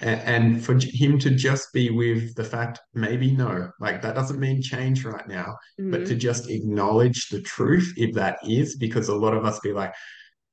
and, 0.01 0.65
for 0.65 0.79
him 0.81 1.19
to 1.19 1.31
just 1.31 1.73
be 1.73 1.91
with 1.91 2.35
the 2.35 2.45
fact, 2.45 2.81
maybe 2.95 3.33
no, 3.33 3.71
like 3.81 4.01
that 4.03 4.15
doesn't 4.15 4.39
mean 4.39 4.63
change 4.63 5.05
right 5.05 5.27
now, 5.29 5.57
but 5.77 6.07
to 6.07 6.15
hmm 6.15 6.19
just 6.19 6.49
acknowledge 6.49 7.29
the 7.29 7.43
truth, 7.43 7.93
if 7.97 8.15
that 8.15 8.39
is, 8.47 8.77
because 8.77 9.09
a 9.09 9.15
lot 9.15 9.35
of 9.35 9.45
us 9.45 9.59
be 9.61 9.73
like, 9.73 9.93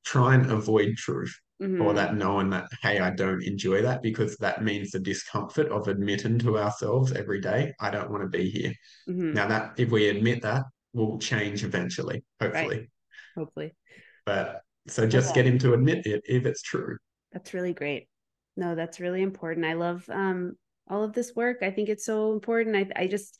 try 0.04 0.34
and 0.36 0.52
avoid 0.52 0.96
truth 0.98 1.34
or 1.60 1.68
hmm 1.68 1.96
that 1.96 2.16
knowing 2.16 2.50
that 2.50 2.68
hey 2.82 3.00
i 3.00 3.10
don't 3.10 3.44
enjoy 3.44 3.82
that 3.82 4.02
because 4.02 4.36
that 4.38 4.64
means 4.64 4.92
the 4.92 5.00
discomfort 5.00 5.68
of 5.70 5.88
admitting 5.88 6.38
to 6.38 6.58
ourselves 6.60 7.12
every 7.14 7.42
day 7.42 7.74
i 7.80 7.90
don't 7.90 8.12
want 8.12 8.22
to 8.22 8.30
be 8.30 8.50
here 8.50 8.74
hmm 9.08 9.34
now 9.34 9.48
that 9.48 9.74
if 9.78 9.90
we 9.90 10.10
admit 10.10 10.42
that 10.42 10.64
will 10.96 11.20
change 11.20 11.64
eventually 11.64 12.24
Right. 12.42 12.54
hopefully 12.56 12.92
Hopefully. 13.36 13.76
but 14.26 14.62
so 14.88 15.08
just 15.08 15.30
that. 15.30 15.36
get 15.36 15.46
him 15.48 15.60
to 15.60 15.74
admit 15.74 16.06
it 16.06 16.22
if 16.26 16.46
it's 16.46 16.62
true 16.62 16.98
That's 17.34 17.54
really 17.54 17.74
great. 17.74 18.08
No, 18.58 18.76
that's 18.76 19.00
really 19.02 19.22
important. 19.22 19.66
I 19.66 19.74
love 19.74 20.06
um 20.10 20.54
all 20.88 21.04
of 21.04 21.14
this 21.14 21.34
work. 21.36 21.58
I 21.62 21.72
think 21.72 21.90
it's 21.90 22.06
so 22.06 22.32
important. 22.34 22.76
I 22.76 22.88
I 23.04 23.08
just 23.08 23.38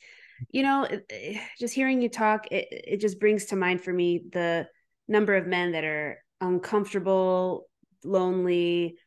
you 0.50 0.62
know, 0.62 0.84
it- 0.84 1.40
just 1.58 1.74
hearing 1.74 2.02
you 2.02 2.10
talk, 2.10 2.46
it 2.50 2.66
it 2.70 3.00
just 3.00 3.18
brings 3.18 3.46
to 3.46 3.56
mind 3.56 3.80
for 3.80 3.92
me 3.92 4.22
the 4.30 4.68
number 5.08 5.34
of 5.34 5.46
men 5.46 5.72
that 5.72 5.84
are 5.84 6.22
uncomfortable, 6.42 7.68
lonely, 8.04 8.98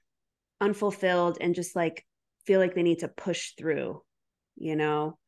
unfulfilled 0.61 1.37
and 1.41 1.53
just 1.55 1.75
like 1.75 2.05
feel 2.45 2.59
like 2.59 2.73
they 2.73 2.83
need 2.83 2.99
to 2.99 3.07
push 3.07 3.53
through, 3.57 4.01
you 4.57 4.75
know. 4.75 5.19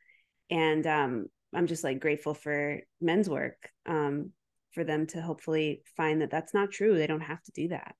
And 0.49 0.88
um 0.88 1.28
I'm 1.54 1.68
just 1.68 1.84
like 1.84 1.99
grateful 1.99 2.34
for 2.34 2.80
men's 3.02 3.30
work 3.30 3.70
um 3.86 4.32
for 4.74 4.84
them 4.86 5.06
to 5.08 5.22
hopefully 5.22 5.84
find 5.97 6.22
that 6.22 6.32
that's 6.32 6.54
not 6.54 6.72
true. 6.72 6.97
They 6.97 7.08
don't 7.08 7.20
have 7.22 7.43
to 7.43 7.52
do 7.52 7.68
that. 7.70 7.95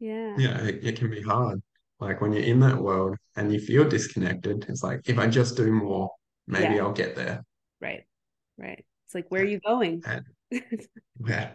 Yeah. 0.00 0.34
yeah 0.38 0.58
it, 0.64 0.84
it 0.84 0.96
can 0.96 1.08
be 1.10 1.22
hard 1.22 1.62
like 2.00 2.20
when 2.20 2.32
you're 2.32 2.42
in 2.42 2.60
that 2.60 2.76
world 2.76 3.16
and 3.36 3.52
you 3.52 3.60
feel 3.60 3.88
disconnected 3.88 4.66
it's 4.68 4.82
like 4.82 5.00
if 5.06 5.18
i 5.18 5.26
just 5.26 5.56
do 5.56 5.70
more 5.70 6.10
maybe 6.48 6.74
Yeah. 6.74 6.82
i'll 6.82 6.92
get 6.92 7.14
there 7.16 7.44
Right. 7.80 8.04
Right. 8.58 8.84
It's 9.06 9.14
like, 9.14 9.26
where 9.30 9.42
are 9.42 9.46
you 9.46 9.60
going? 9.60 10.02
and 10.06 10.24
where 11.18 11.54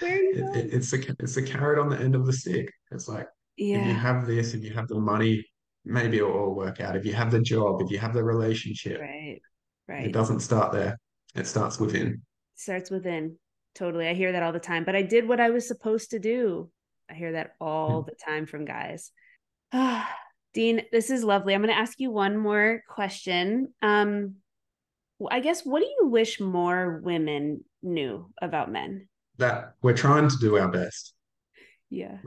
yeah 0.00 0.08
are 0.08 0.16
you 0.16 0.34
it, 0.34 0.40
going? 0.40 0.58
it, 0.58 0.74
it's 0.74 0.92
a 0.92 0.98
it's 1.20 1.36
a 1.36 1.42
carrot 1.42 1.78
on 1.78 1.88
the 1.88 1.98
end 1.98 2.14
of 2.14 2.26
the 2.26 2.32
stick 2.32 2.70
it's 2.90 3.08
like 3.08 3.28
if 3.56 3.86
you 3.86 3.94
have 3.94 4.26
this, 4.26 4.52
if 4.54 4.62
you 4.62 4.72
have 4.74 4.88
the 4.88 4.98
money, 5.00 5.44
maybe 5.84 6.18
it'll 6.18 6.32
all 6.32 6.54
work 6.54 6.80
out. 6.80 6.94
If 6.96 7.04
you 7.06 7.14
have 7.14 7.30
the 7.30 7.40
job, 7.40 7.80
if 7.82 7.90
you 7.90 7.98
have 7.98 8.12
the 8.12 8.22
relationship, 8.22 9.00
Right. 9.00 9.40
It 9.88 10.12
doesn't 10.12 10.40
start 10.40 10.72
there. 10.72 10.98
It 11.34 11.46
starts 11.46 11.78
within. 11.78 12.22
Starts 12.56 12.90
within. 12.90 13.36
Totally. 13.74 14.08
I 14.08 14.14
hear 14.14 14.32
that 14.32 14.42
all 14.42 14.52
the 14.52 14.58
time, 14.58 14.84
but 14.84 14.96
I 14.96 15.02
did 15.02 15.28
what 15.28 15.40
I 15.40 15.50
was 15.50 15.68
supposed 15.68 16.10
to 16.10 16.18
do. 16.18 16.70
I 17.10 17.14
hear 17.14 17.32
that 17.32 17.52
all 17.60 18.02
the 18.02 18.14
time 18.14 18.46
from 18.46 18.64
guys. 18.64 19.12
Dean, 20.54 20.82
this 20.90 21.10
is 21.10 21.22
lovely. 21.22 21.54
I'm 21.54 21.60
going 21.60 21.72
to 21.72 21.78
ask 21.78 22.00
you 22.00 22.10
one 22.10 22.36
more 22.36 22.82
question. 22.88 23.74
Um, 23.82 24.36
I 25.30 25.40
guess, 25.40 25.64
what 25.64 25.80
do 25.80 25.86
you 25.86 26.08
wish 26.08 26.40
more 26.40 27.00
women 27.02 27.64
knew 27.82 28.30
about 28.40 28.72
men? 28.72 29.08
That 29.36 29.74
we're 29.82 29.96
trying 29.96 30.28
to 30.28 30.36
do 30.38 30.56
our 30.56 30.68
best. 30.68 31.12
Yeah. 31.90 32.18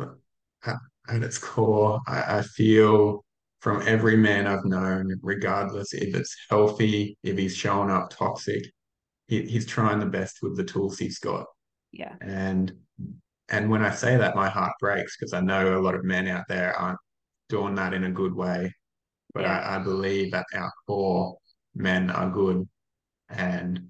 At, 0.63 0.75
at 1.09 1.23
its 1.23 1.39
core, 1.39 1.99
I, 2.07 2.37
I 2.37 2.41
feel 2.43 3.25
from 3.59 3.81
every 3.85 4.15
man 4.15 4.47
I've 4.47 4.65
known, 4.65 5.19
regardless 5.21 5.93
if 5.93 6.15
it's 6.15 6.35
healthy, 6.49 7.17
if 7.23 7.37
he's 7.37 7.55
showing 7.55 7.89
up 7.89 8.09
toxic, 8.09 8.63
he, 9.27 9.43
he's 9.43 9.65
trying 9.65 9.99
the 9.99 10.05
best 10.05 10.39
with 10.41 10.55
the 10.55 10.63
tools 10.63 10.97
he's 10.97 11.19
got. 11.19 11.45
Yeah. 11.91 12.15
And 12.21 12.71
and 13.49 13.69
when 13.69 13.83
I 13.83 13.91
say 13.91 14.15
that, 14.17 14.35
my 14.35 14.47
heart 14.49 14.73
breaks 14.79 15.17
because 15.17 15.33
I 15.33 15.41
know 15.41 15.77
a 15.77 15.81
lot 15.81 15.95
of 15.95 16.03
men 16.03 16.27
out 16.27 16.45
there 16.47 16.73
aren't 16.75 16.99
doing 17.49 17.75
that 17.75 17.93
in 17.93 18.03
a 18.03 18.11
good 18.11 18.33
way. 18.33 18.73
But 19.33 19.43
Yeah. 19.43 19.59
I, 19.59 19.75
I 19.75 19.79
believe 19.79 20.33
at 20.33 20.45
our 20.53 20.71
core, 20.87 21.37
men 21.75 22.09
are 22.11 22.29
good 22.29 22.67
and 23.29 23.89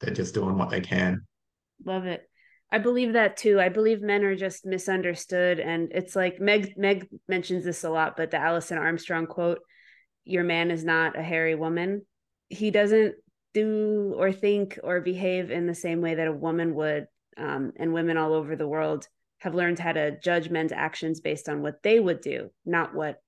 they're 0.00 0.14
just 0.14 0.34
doing 0.34 0.56
what 0.56 0.70
they 0.70 0.80
can. 0.80 1.26
Love 1.84 2.06
it. 2.06 2.29
I 2.72 2.78
believe 2.78 3.14
that 3.14 3.36
too. 3.36 3.60
I 3.60 3.68
believe 3.68 4.00
men 4.00 4.24
are 4.24 4.36
just 4.36 4.64
misunderstood. 4.64 5.58
And 5.58 5.90
it's 5.92 6.14
like 6.14 6.40
Meg 6.40 6.74
Meg 6.76 7.08
mentions 7.28 7.64
this 7.64 7.84
a 7.84 7.90
lot, 7.90 8.16
but 8.16 8.30
the 8.30 8.38
Alison 8.38 8.78
Armstrong 8.78 9.26
quote, 9.26 9.58
your 10.24 10.44
man 10.44 10.70
is 10.70 10.84
not 10.84 11.18
a 11.18 11.22
hairy 11.22 11.54
woman. 11.54 12.06
He 12.48 12.70
doesn't 12.70 13.14
do 13.54 14.14
or 14.16 14.32
think 14.32 14.78
or 14.84 15.00
behave 15.00 15.50
in 15.50 15.66
the 15.66 15.74
same 15.74 16.00
way 16.00 16.14
that 16.14 16.28
a 16.28 16.32
woman 16.32 16.74
would. 16.74 17.06
Um, 17.36 17.72
and 17.76 17.94
women 17.94 18.16
all 18.16 18.34
over 18.34 18.54
the 18.54 18.68
world 18.68 19.08
have 19.38 19.54
learned 19.54 19.78
how 19.78 19.92
to 19.92 20.18
judge 20.20 20.50
men's 20.50 20.72
actions 20.72 21.20
based 21.20 21.48
on 21.48 21.62
what 21.62 21.82
they 21.82 21.98
would 21.98 22.20
do, 22.20 22.50
not 22.66 22.94
what 22.94 23.22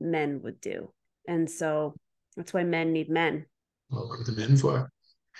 men 0.00 0.40
would 0.42 0.60
do. 0.60 0.92
And 1.26 1.50
so 1.50 1.94
that's 2.36 2.54
why 2.54 2.64
men 2.64 2.92
need 2.92 3.10
men. 3.10 3.44
Welcome 3.90 4.24
to 4.24 4.32
men's 4.32 4.64
work. 4.64 4.90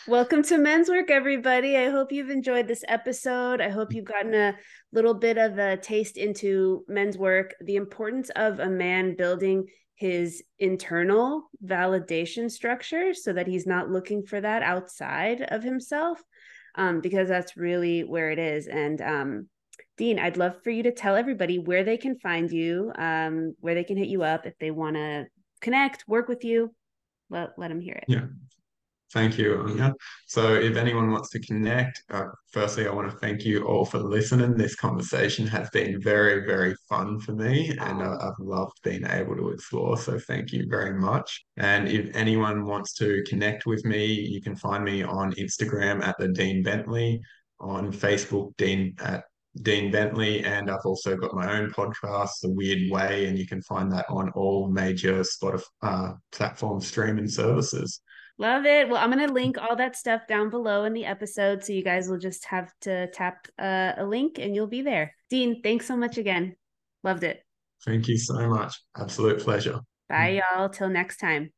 Welcome 0.07 0.43
to 0.45 0.59
Men's 0.59 0.89
Work, 0.89 1.11
everybody. 1.11 1.77
I 1.77 1.91
hope 1.91 2.13
you've 2.13 2.31
enjoyed 2.31 2.69
this 2.69 2.85
episode. 2.89 3.61
I 3.61 3.69
hope 3.69 3.93
you've 3.93 4.05
gotten 4.05 4.33
a 4.33 4.57
little 4.93 5.15
bit 5.15 5.37
of 5.37 5.59
a 5.59 5.77
taste 5.77 6.17
into 6.17 6.85
men's 6.89 7.19
work, 7.19 7.55
the 7.61 7.77
importance 7.77 8.31
of 8.37 8.61
a 8.61 8.71
man 8.71 9.17
building 9.17 9.67
his 9.97 10.45
internal 10.59 11.51
validation 11.65 12.51
structure 12.51 13.13
so 13.13 13.33
that 13.33 13.49
he's 13.49 13.67
not 13.67 13.91
looking 13.91 14.23
for 14.23 14.41
that 14.41 14.63
outside 14.63 15.43
of 15.43 15.63
himself 15.63 16.23
um, 16.77 17.01
because 17.01 17.29
that's 17.29 17.57
really 17.57 18.05
where 18.05 18.31
it 18.31 18.39
is 18.39 18.69
and 18.69 19.03
um, 19.03 19.49
dean 19.97 20.21
i'd 20.21 20.37
love 20.37 20.55
for 20.63 20.71
you 20.71 20.85
to 20.85 20.93
tell 20.93 21.17
everybody 21.17 21.59
where 21.59 21.83
they 21.83 21.97
can 21.97 22.17
find 22.17 22.53
you 22.53 22.93
um, 22.97 23.55
where 23.59 23.75
they 23.75 23.83
can 23.83 23.97
hit 23.97 24.07
you 24.07 24.23
up 24.23 24.47
if 24.47 24.57
they 24.61 24.71
want 24.71 24.95
to 24.95 25.27
connect 25.61 26.05
work 26.07 26.29
with 26.29 26.45
you 26.45 26.73
let, 27.29 27.51
let 27.59 27.67
them 27.67 27.81
hear 27.81 27.95
it 27.95 28.05
yeah 28.07 28.27
Thank 29.13 29.39
you, 29.39 29.59
Anya. 29.63 29.95
So, 30.27 30.55
if 30.55 30.77
anyone 30.77 31.11
wants 31.11 31.31
to 31.31 31.41
connect, 31.41 32.03
uh, 32.11 32.27
firstly, 32.53 32.87
I 32.87 32.93
want 32.93 33.11
to 33.11 33.17
thank 33.17 33.43
you 33.43 33.65
all 33.65 33.87
for 33.87 33.99
listening. 33.99 34.55
This 34.55 34.75
conversation 34.75 35.47
has 35.47 35.71
been 35.71 35.99
very, 35.99 36.45
very 36.45 36.75
fun 36.91 37.19
for 37.19 37.33
me, 37.33 37.71
and 37.81 38.03
uh, 38.03 38.19
I've 38.21 38.39
loved 38.39 38.83
being 38.83 39.07
able 39.07 39.35
to 39.37 39.49
explore. 39.49 39.97
So, 39.97 40.19
thank 40.19 40.53
you 40.53 40.67
very 40.69 40.93
much. 40.93 41.43
And 41.57 41.89
if 41.89 42.15
anyone 42.15 42.67
wants 42.67 42.93
to 42.95 43.25
connect 43.27 43.65
with 43.65 43.83
me, 43.87 44.05
you 44.05 44.43
can 44.43 44.55
find 44.55 44.85
me 44.85 45.03
on 45.03 45.33
Instagram 45.35 46.03
at 46.03 46.17
the 46.19 46.29
Dean 46.29 46.63
Bentley, 46.63 47.23
on 47.61 47.91
Facebook, 47.91 48.55
Dean 48.59 48.95
at 48.99 49.25
Dean 49.63 49.91
Bentley, 49.91 50.45
and 50.45 50.71
I've 50.71 50.85
also 50.85 51.17
got 51.17 51.35
my 51.35 51.59
own 51.59 51.71
podcast, 51.71 52.41
The 52.43 52.51
Weird 52.51 52.91
Way, 52.91 53.27
and 53.27 53.39
you 53.39 53.47
can 53.47 53.63
find 53.63 53.91
that 53.93 54.05
on 54.11 54.29
all 54.31 54.69
major 54.69 55.21
Spotify 55.23 55.63
uh, 55.83 56.13
platform 56.31 56.81
streaming 56.81 57.29
services. 57.29 58.03
Love 58.39 58.67
it. 58.67 58.89
Well, 58.89 59.03
I'm 59.03 59.11
going 59.11 59.27
to 59.27 59.33
link 59.33 59.59
all 59.59 59.75
that 59.77 59.97
stuff 59.97 60.29
down 60.29 60.49
below 60.49 60.85
in 60.85 60.93
the 60.93 61.05
episode. 61.05 61.65
So 61.65 61.73
you 61.73 61.83
guys 61.83 62.09
will 62.09 62.19
just 62.19 62.45
have 62.45 62.73
to 62.83 63.09
tap 63.11 63.49
uh, 63.59 63.93
a 63.97 64.05
link 64.07 64.39
and 64.39 64.55
you'll 64.55 64.69
be 64.69 64.83
there. 64.83 65.15
Dean, 65.29 65.61
thanks 65.61 65.87
so 65.87 65.97
much 65.97 66.19
again. 66.19 66.55
Loved 67.03 67.25
it. 67.25 67.43
Thank 67.85 68.07
you 68.07 68.17
so 68.17 68.49
much. 68.49 68.81
Absolute 68.97 69.41
pleasure. 69.41 69.81
Bye, 70.09 70.41
y'all. 70.57 70.69
Till 70.69 70.89
next 70.89 71.19
time. 71.19 71.53